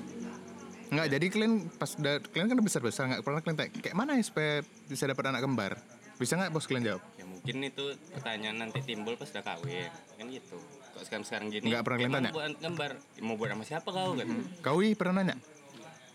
[0.86, 4.24] Nggak, jadi kalian pas kalian kan udah besar-besar nggak pernah kalian tanya kayak mana ya
[4.24, 5.74] supaya bisa dapat anak kembar?
[6.22, 7.02] Bisa nggak bos kalian jawab?
[7.46, 9.94] Ya mungkin itu pertanyaan nanti timbul pas udah kawin.
[10.18, 10.58] Kan gitu.
[10.98, 11.70] Kok sekarang sekarang gini.
[11.70, 12.34] Nggak pernah kalian "Emang tanya?
[12.34, 12.92] Buat gambar.
[13.22, 14.28] Mau buat sama siapa kau kan?
[14.66, 15.36] Kau Wi, pernah nanya?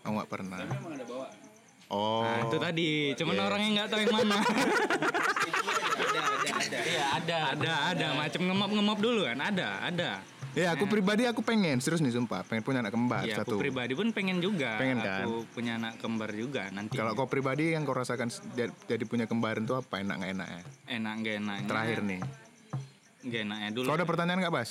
[0.03, 0.59] Oh nggak pernah.
[0.59, 1.27] Memang ada bawa.
[1.87, 2.23] Oh.
[2.27, 2.89] nah itu tadi.
[3.15, 3.47] Cuman Yes.
[3.47, 4.37] orangnya nggak tahu yang mana.
[6.01, 6.79] Ada, ada, ada.
[6.83, 7.39] Iya ada.
[7.55, 8.07] ada, ada.
[8.19, 9.37] Macam ngemop-ngemop dulu kan.
[9.39, 10.11] Ada, ada.
[10.51, 13.55] Ya aku pribadi aku pengen serius nih sumpah pengen punya anak kembar Ya satu.
[13.55, 14.75] aku pribadi pun pengen juga.
[14.75, 15.23] Pengen kan?
[15.23, 16.99] Aku punya anak kembar juga nanti.
[16.99, 18.27] Kalau kau pribadi yang kau rasakan
[18.83, 20.63] jadi punya kembaran tuh apa enak nggak enaknya?
[20.91, 21.67] enak gak enaknya.
[21.71, 22.19] Terakhir nih.
[23.21, 23.87] Gak enaknya dulu.
[23.87, 24.69] Kau ada pertanyaan nggak Bas?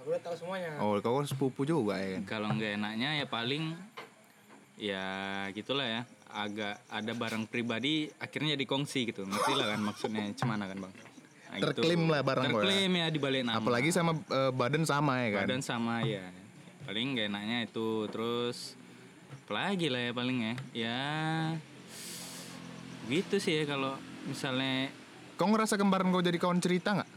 [0.00, 0.70] Aku udah tahu semuanya.
[0.80, 2.22] Oh kau sepupu juga ya kan?
[2.24, 3.64] Kalau nggak enaknya ya paling
[4.80, 5.04] ya
[5.52, 6.02] gitulah ya.
[6.28, 9.28] Agak ada barang pribadi akhirnya dikongsi gitu.
[9.28, 10.92] Ngerti lah kan maksudnya cemana kan bang?
[11.48, 11.72] Nah.
[11.72, 12.64] Terklaim lah barang gua ya.
[12.68, 13.56] Terklaim ya di balik nama.
[13.56, 15.44] Apalagi sama eh, badan sama ya kan?
[15.48, 16.26] badan sama ya.
[16.84, 18.76] Paling nggak enaknya itu terus
[19.44, 20.54] apalagi lah ya paling ya.
[20.76, 21.02] Ya
[23.08, 23.96] gitu sih ya kalau
[24.28, 24.92] misalnya
[25.38, 27.10] Kau ngerasa kembaran kau jadi kawan cerita nggak?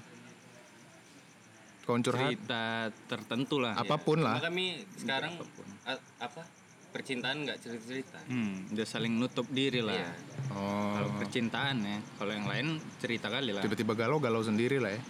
[1.90, 2.30] Kawan curhat?
[2.30, 3.74] cerita tertentu lah.
[3.76, 4.46] Apa pun Cuma lah.
[4.46, 5.42] kami sekarang
[5.84, 6.61] a- apa?
[6.92, 8.20] Percintaan nggak cerita-cerita.
[8.28, 9.96] Hmm, udah saling nutup diri lah.
[9.96, 10.12] Iya.
[10.52, 10.92] Oh.
[11.00, 12.68] Kalau percintaan ya, kalau yang lain
[13.00, 13.64] cerita kali lah.
[13.64, 15.02] Tiba-tiba galau galau sendiri lah ya.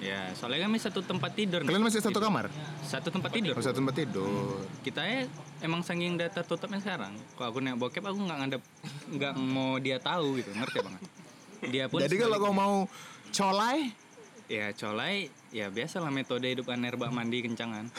[0.00, 1.60] Ya, soalnya kami satu tempat tidur.
[1.60, 2.48] Kalian masih satu kamar?
[2.80, 3.52] Satu tempat tidur.
[3.52, 4.64] Oh, satu tempat tidur.
[4.80, 5.28] Kita ya
[5.60, 7.12] emang saking data tutupnya sekarang.
[7.36, 8.62] Kalau aku naik bokep aku nggak ngadep,
[9.12, 11.02] nggak mau dia tahu gitu, ngerti banget.
[11.68, 12.74] Dia pun Jadi kalau kau mau
[13.28, 13.92] colai,
[14.48, 17.90] ya colai ya biasa lah metode hidup aner bak mandi kencangan.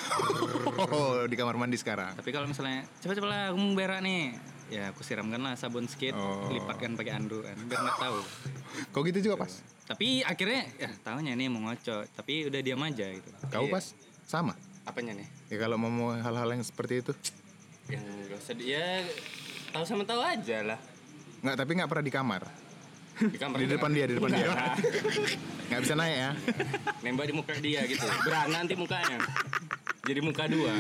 [0.88, 2.16] oh, di kamar mandi sekarang.
[2.16, 4.36] Tapi kalau misalnya coba-coba lah aku mau berak nih,
[4.70, 6.48] ya aku siramkan lah sabun sedikit, Oh.
[6.48, 8.20] lipatkan pakai anduk kan, biar nggak tahu.
[8.90, 9.52] Kau gitu juga pas?
[9.84, 13.30] Tapi akhirnya ya tahunya nih mau ngocok, tapi udah diam aja gitu.
[13.46, 13.74] Kau Iya.
[13.74, 13.86] pas?
[14.24, 14.56] Sama?
[14.82, 15.28] Apanya nih?
[15.48, 17.12] Ya kalau mau mau hal-hal yang seperti itu
[17.86, 19.04] Yang gak usah di- ya
[19.70, 20.80] tahu sama tahu aja lah.
[21.42, 22.42] nggak tapi nggak pernah di kamar
[23.22, 24.50] Di kamar di depan dia di depan dia
[25.70, 26.32] nggak bisa naik ya
[27.06, 28.04] nembak di muka dia gitu.
[28.26, 29.18] Berana nanti mukanya.
[30.02, 30.74] Jadi muka dua.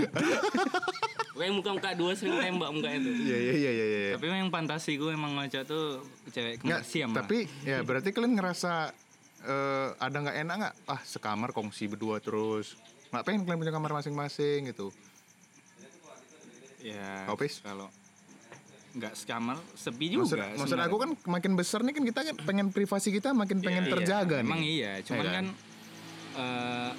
[1.31, 3.13] Pokoknya muka muka dua sering tembak mukanya tuh.
[3.13, 4.13] iya iya iya iya iya.
[4.18, 6.01] Tapi yang fantasi gue emang ngocok tuh
[6.34, 7.23] cewek nggak kembar siam lah.
[7.23, 8.91] tapi ya berarti kalian ngerasa
[9.45, 12.77] eh, ada nggak enak nggak ah sekamar kongsi berdua terus
[13.11, 14.89] nggak pengen kalian punya kamar masing-masing gitu
[16.81, 17.30] ya
[17.61, 17.88] kalau
[18.91, 20.51] nggak sekamar sepi maksud, juga.
[20.53, 23.91] maksud aku kan makin besar nih kan kita kan pengen privasi kita makin pengen Iya,
[23.93, 25.34] terjaga nih Emang iya, cuman kan?
[25.34, 25.45] kan
[26.34, 26.91] eh,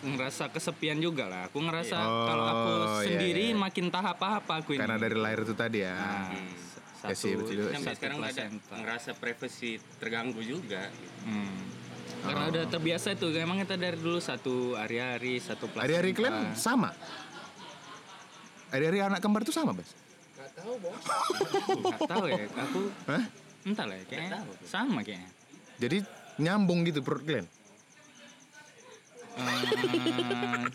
[0.00, 1.44] ngerasa kesepian juga lah.
[1.44, 3.58] Aku ngerasa Oh, kalau aku iya, sendiri iya.
[3.58, 4.80] makin tahap apa aku ini.
[4.80, 6.48] karena dari lahir itu tadi ya Nah, Hmm.
[6.50, 6.68] s-
[7.00, 7.64] Ya satu, sih, betul.
[7.66, 8.44] Sampai satu sekarang nggak ada
[8.74, 10.88] ngerasa privasi terganggu juga.
[11.22, 11.68] Hmm.
[12.22, 15.84] Karena udah terbiasa tuh, emang kita dari dulu satu hari-hari, satu placenta.
[15.86, 16.92] hari-hari kalian sama
[18.68, 19.88] hari-hari anak kembar tuh sama bas
[20.60, 21.02] tahu bos.
[21.80, 23.24] Nggak tahu ya, aku Hah?
[23.60, 25.30] entah lah ya, kayaknya sama kayaknya.
[25.80, 25.96] Jadi
[26.40, 27.48] nyambung gitu perut kalian.
[29.40, 29.62] Eh,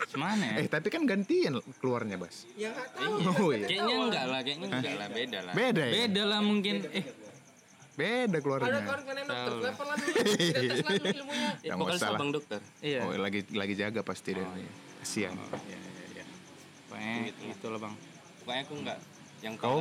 [0.09, 0.55] gimana ya?
[0.63, 2.47] Eh tapi kan gantian keluarnya Bas.
[2.57, 3.13] Ya nggak tahu.
[3.45, 3.67] Oh iya.
[3.67, 5.53] Kayaknya enggak lah, kayaknya enggak lah, beda lah.
[5.53, 5.93] Beda ya?
[5.93, 6.75] Beda lah mungkin.
[6.89, 7.05] Eh,
[7.95, 8.79] Beda Ada keluarnya.
[8.83, 10.15] kawan kalian dokter, telepon lah dulu.
[11.15, 11.51] Ilmunya.
[11.63, 11.99] Yang salah.
[12.11, 12.59] sabang dokter.
[12.83, 12.99] iya.
[13.07, 14.43] Oh lagi lagi jaga pasti deh.
[14.99, 15.31] Kasihan.
[15.31, 16.23] Iya, iya, iya.
[16.91, 17.95] Pokoknya gitu lah, Bang.
[18.43, 18.97] Pokoknya aku enggak
[19.45, 19.77] yang Kau?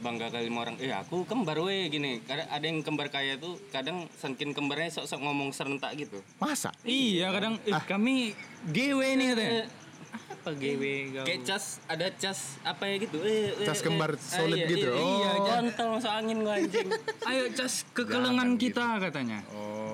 [0.00, 4.08] bangga kali orang eh aku kembar weh gini kadang ada yang kembar kaya tuh kadang
[4.16, 6.72] saking kembarnya sok-sok ngomong serentak gitu Masa?
[6.82, 8.32] Iya, kadang eh, kami
[8.64, 9.64] GW nih katanya.
[10.32, 10.82] Apa GW
[11.20, 13.84] kayak cas ada cas apa ya gitu eh, eh, Cas eh.
[13.84, 14.88] kembar Ah, solid iya, gitu.
[14.88, 15.20] iya, Oh.
[15.20, 16.88] iya jantel masuk angin gua anjing
[17.28, 19.44] Ayo cas kekelengan kita katanya.
[19.52, 19.89] Oh.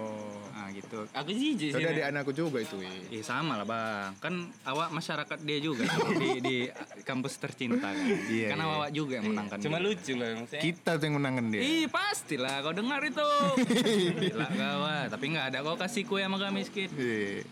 [0.97, 1.21] Ah, gitu.
[1.21, 2.77] aku jijik sih Tadi adik anakku juga itu.
[2.79, 2.89] Wi.
[3.13, 5.85] Eh sama lah bang, kan awak masyarakat dia juga
[6.21, 6.57] di, di
[7.03, 8.07] kampus tercinta kan.
[8.33, 8.67] Iya, kan iya.
[8.67, 9.59] awak juga yang menangkan.
[9.61, 9.87] cuma dia.
[9.87, 11.61] lucu lah maksudnya Kita tuh yang menangan dia.
[11.61, 13.29] Ih pastilah kau dengar itu.
[14.25, 16.89] Gila gawat, tapi nggak ada kau kasih kue sama kami miskin.
[16.93, 17.45] Iya.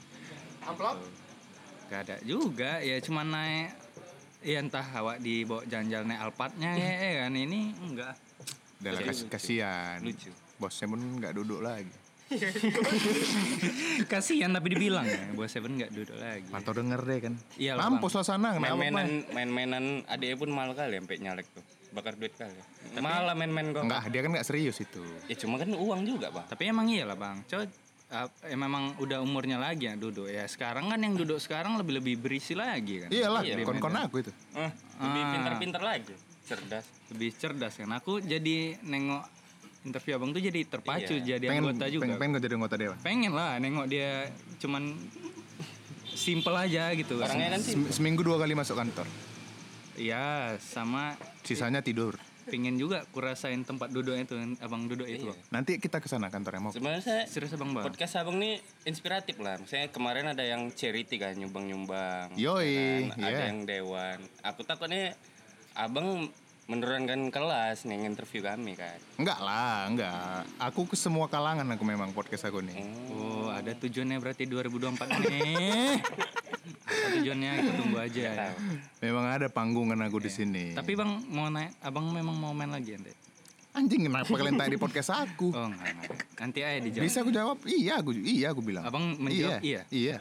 [0.65, 0.97] Amplop.
[1.85, 3.77] Gak ada juga, ya cuma naik
[4.45, 8.13] Ya entah awak dibawa jalan-jalan naik Alphardnya ya, ya kan ini enggak
[8.77, 9.97] Udah lah kas- kasihan.
[10.05, 10.29] Lucu.
[10.61, 11.89] Bosnya pun nggak duduk lagi.
[14.11, 16.49] kasihan tapi dibilang ya buat Seven nggak duduk lagi.
[16.51, 17.35] Mantau denger deh kan.
[17.55, 18.75] Iya lah, Mampus lah sana kenapa?
[18.75, 21.65] main-mainan main-mainan adiknya pun mal kali sampai nyalek tuh.
[21.91, 22.55] Bakar duit kali.
[22.99, 25.03] Malah main-main kok Enggak, dia kan nggak serius itu.
[25.25, 27.39] ya cuma kan uang juga pak tapi emang iya lah bang.
[27.47, 27.65] Coba
[28.11, 30.27] uh, ya memang udah umurnya lagi ya duduk.
[30.27, 33.09] Ya sekarang kan yang duduk sekarang lebih lebih berisi lagi kan.
[33.11, 34.33] Iyalah, Iya, kon-kon aku itu.
[34.55, 34.71] Eh,
[35.01, 35.31] lebih Ah.
[35.33, 36.85] pintar-pintar lagi cerdas.
[37.09, 37.89] Lebih cerdas kan.
[37.95, 39.23] Aku jadi nengok
[39.85, 41.37] interview abang tuh jadi terpacu Iya.
[41.37, 42.97] jadi Pengen, anggota juga pengen, pengen jadi anggota dewan.
[43.01, 44.11] pengen lah nengok dia
[44.59, 44.83] cuman
[46.07, 49.07] simple aja gitu orangnya kan sih Sem- Seminggu dua kali masuk kantor.
[49.95, 52.17] Iya sama Sisanya tidur.
[52.45, 55.41] pingin juga kurasain tempat duduknya itu abang duduk itu Bang.
[55.51, 56.69] Nanti kita ke sana kantornya mau.
[56.71, 61.17] sebenarnya saya serius abang bang podcast abang nih inspiratif lah misalnya kemarin ada yang charity
[61.17, 63.17] kan nyumbang-nyumbang Yoi, ya kan?
[63.17, 63.41] ada iya.
[63.49, 65.17] yang dewan aku takutnya
[65.73, 66.29] abang
[66.65, 70.49] menurunkan kelas nih interview kami kan Enggak lah, enggak.
[70.57, 72.81] Aku ke semua kalangan aku memang podcast aku nih.
[73.13, 76.01] oh ada tujuannya berarti 2024 nih
[76.85, 78.49] apa tujuannya kita tunggu aja ya.
[79.05, 80.73] Memang ada panggungan aku di sini.
[80.73, 83.13] tapi bang mau naik abang memang mau main lagi nanti
[83.75, 85.51] Anjing kenapa kalian tanya di podcast aku?
[85.51, 86.11] oh enggak, enggak.
[86.39, 87.59] nanti aja dijawab Bisa aku jawab?
[87.67, 88.87] Iya, aku iya aku bilang.
[88.87, 89.83] Abang menjawab iya?
[89.91, 90.17] Iya.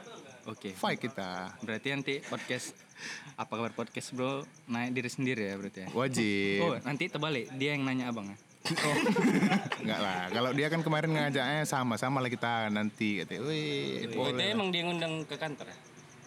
[0.45, 1.56] Oke Fight kita.
[1.60, 2.76] berarti nanti podcast
[3.36, 6.60] apa kabar podcast bro naik diri sendiri ya berarti ya Wajib.
[6.61, 8.38] oh nanti terbalik dia yang nanya abang ya
[9.84, 10.32] Enggak lah.
[10.32, 13.44] Kalau dia kan kemarin ngajaknya sama-sama lah kita nanti katanya.
[13.44, 15.78] Wih, oh itu emang dia ngundang ke kantor ya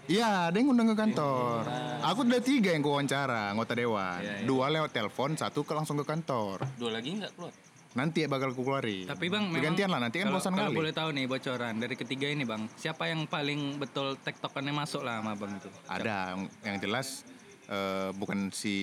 [0.07, 1.65] Iya, ada yang ngundang ke kantor.
[2.05, 4.21] Aku udah tiga yang wawancara anggota dewan.
[4.21, 6.63] Iya, Dua lewat telepon, satu ke langsung ke kantor.
[6.77, 7.51] dua lagi nggak keluar
[7.97, 9.09] Nanti ya bakal keluarin.
[9.09, 10.77] Tapi bang, memang Bergantian lah, nanti kan kalau, bosan kalau kali.
[10.77, 15.25] boleh tahu nih bocoran dari ketiga ini bang, siapa yang paling betul tektokannya masuk lah
[15.25, 15.71] sama bang itu?
[15.89, 17.25] Ada yang, yang jelas
[17.67, 18.77] eh, bukan si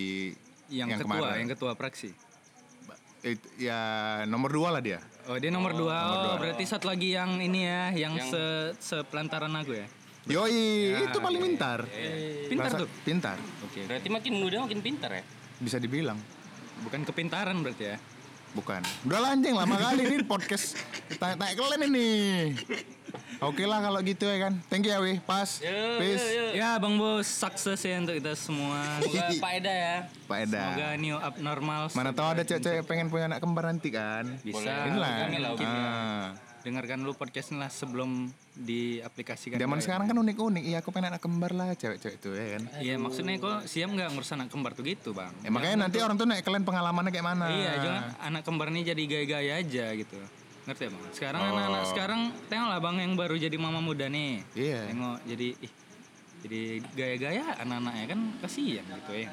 [0.73, 1.37] Yang, ketua, kemarin.
[1.39, 2.09] yang ketua praksi.
[3.23, 3.79] It- ya
[4.25, 4.99] nomor dua lah dia.
[5.29, 5.95] Oh dia nomor dua.
[5.95, 9.85] Oh berarti satu lagi yang ini ya, yang, se sepelantaran aku ya.
[10.25, 11.85] Yoi, itu paling pintar.
[12.49, 12.89] Pintar Rasa- tuh.
[13.05, 13.85] Pintar, Oke.
[13.85, 15.23] berarti makin muda makin pintar ya
[15.61, 16.17] bisa dibilang.
[16.81, 17.97] Bukan kepintaran berarti ya.
[18.53, 18.81] Bukan.
[19.09, 20.77] Udah lah, anjing lama kali ini podcast
[21.17, 22.09] tanya-tanya kalian ini.
[23.43, 24.53] Oke lah kalau gitu ya kan.
[24.71, 25.19] Thank you ya Wi.
[25.25, 25.59] Pas.
[25.99, 26.55] Peace.
[26.55, 28.79] Ya bang bos, sukses ya untuk kita semua.
[29.03, 29.95] semoga Pak Eda ya
[30.29, 30.61] Pak Eda.
[30.63, 31.83] Semoga new abnormal.
[31.91, 34.25] Mana tahu ada cewek-cewek pengen punya anak kembar nanti kan.
[34.45, 34.87] Bisa.
[34.87, 35.27] Inilah.
[35.27, 35.51] Kami lah.
[35.59, 36.52] Ah.
[36.63, 39.59] Dengarkan dulu podcastnya lah sebelum diaplikasikan.
[39.59, 40.63] Zaman ke- sekarang kan unik-unik.
[40.63, 42.63] Iya, aku pengen anak kembar lah cewek-cewek itu ya kan.
[42.79, 45.35] Iya maksudnya kok siap nggak ngurus anak kembar tuh gitu bang?
[45.43, 47.45] Ya, makanya nanti orang tuh naik kalian pengalamannya kayak mana.
[47.47, 50.15] Iya, jangan anak kembar ini jadi gaya-gaya aja gitu.
[50.63, 51.03] Ngerti ya bang?
[51.11, 51.51] Sekarang Oh.
[51.51, 54.33] anak-anak sekarang tengok lah bang yang baru jadi mama muda nih.
[54.55, 54.79] Iya.
[54.87, 55.71] Tengok jadi ih
[56.39, 56.61] jadi
[56.91, 59.27] gaya-gaya anak-anaknya kan kasihan gitu ya.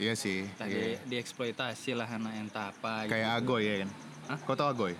[0.00, 0.48] Iya sih.
[0.48, 0.80] Entah Iya.
[0.96, 3.12] di, dieksploitasi lah anak yang tak apa gitu.
[3.12, 3.90] Kayak Agoy ya kan.
[4.26, 4.38] Hah?
[4.40, 4.96] Kau tau Agoy?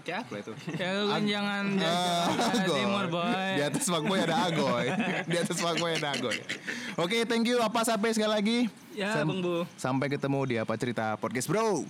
[0.00, 0.52] Kayak aku itu.
[0.80, 3.48] Ya lu kan jangan Ah, jangan timur boy.
[3.52, 4.86] Di atas fuckboy ada Agoy.
[5.30, 6.36] Di atas fuckboy ada Agoy.
[6.96, 7.58] Oke, thank you.
[7.58, 8.58] Apa sampai sekali lagi?
[8.92, 9.56] Ya Sam- bang bu.
[9.74, 11.84] Sampai ketemu di apa cerita podcast, Bro.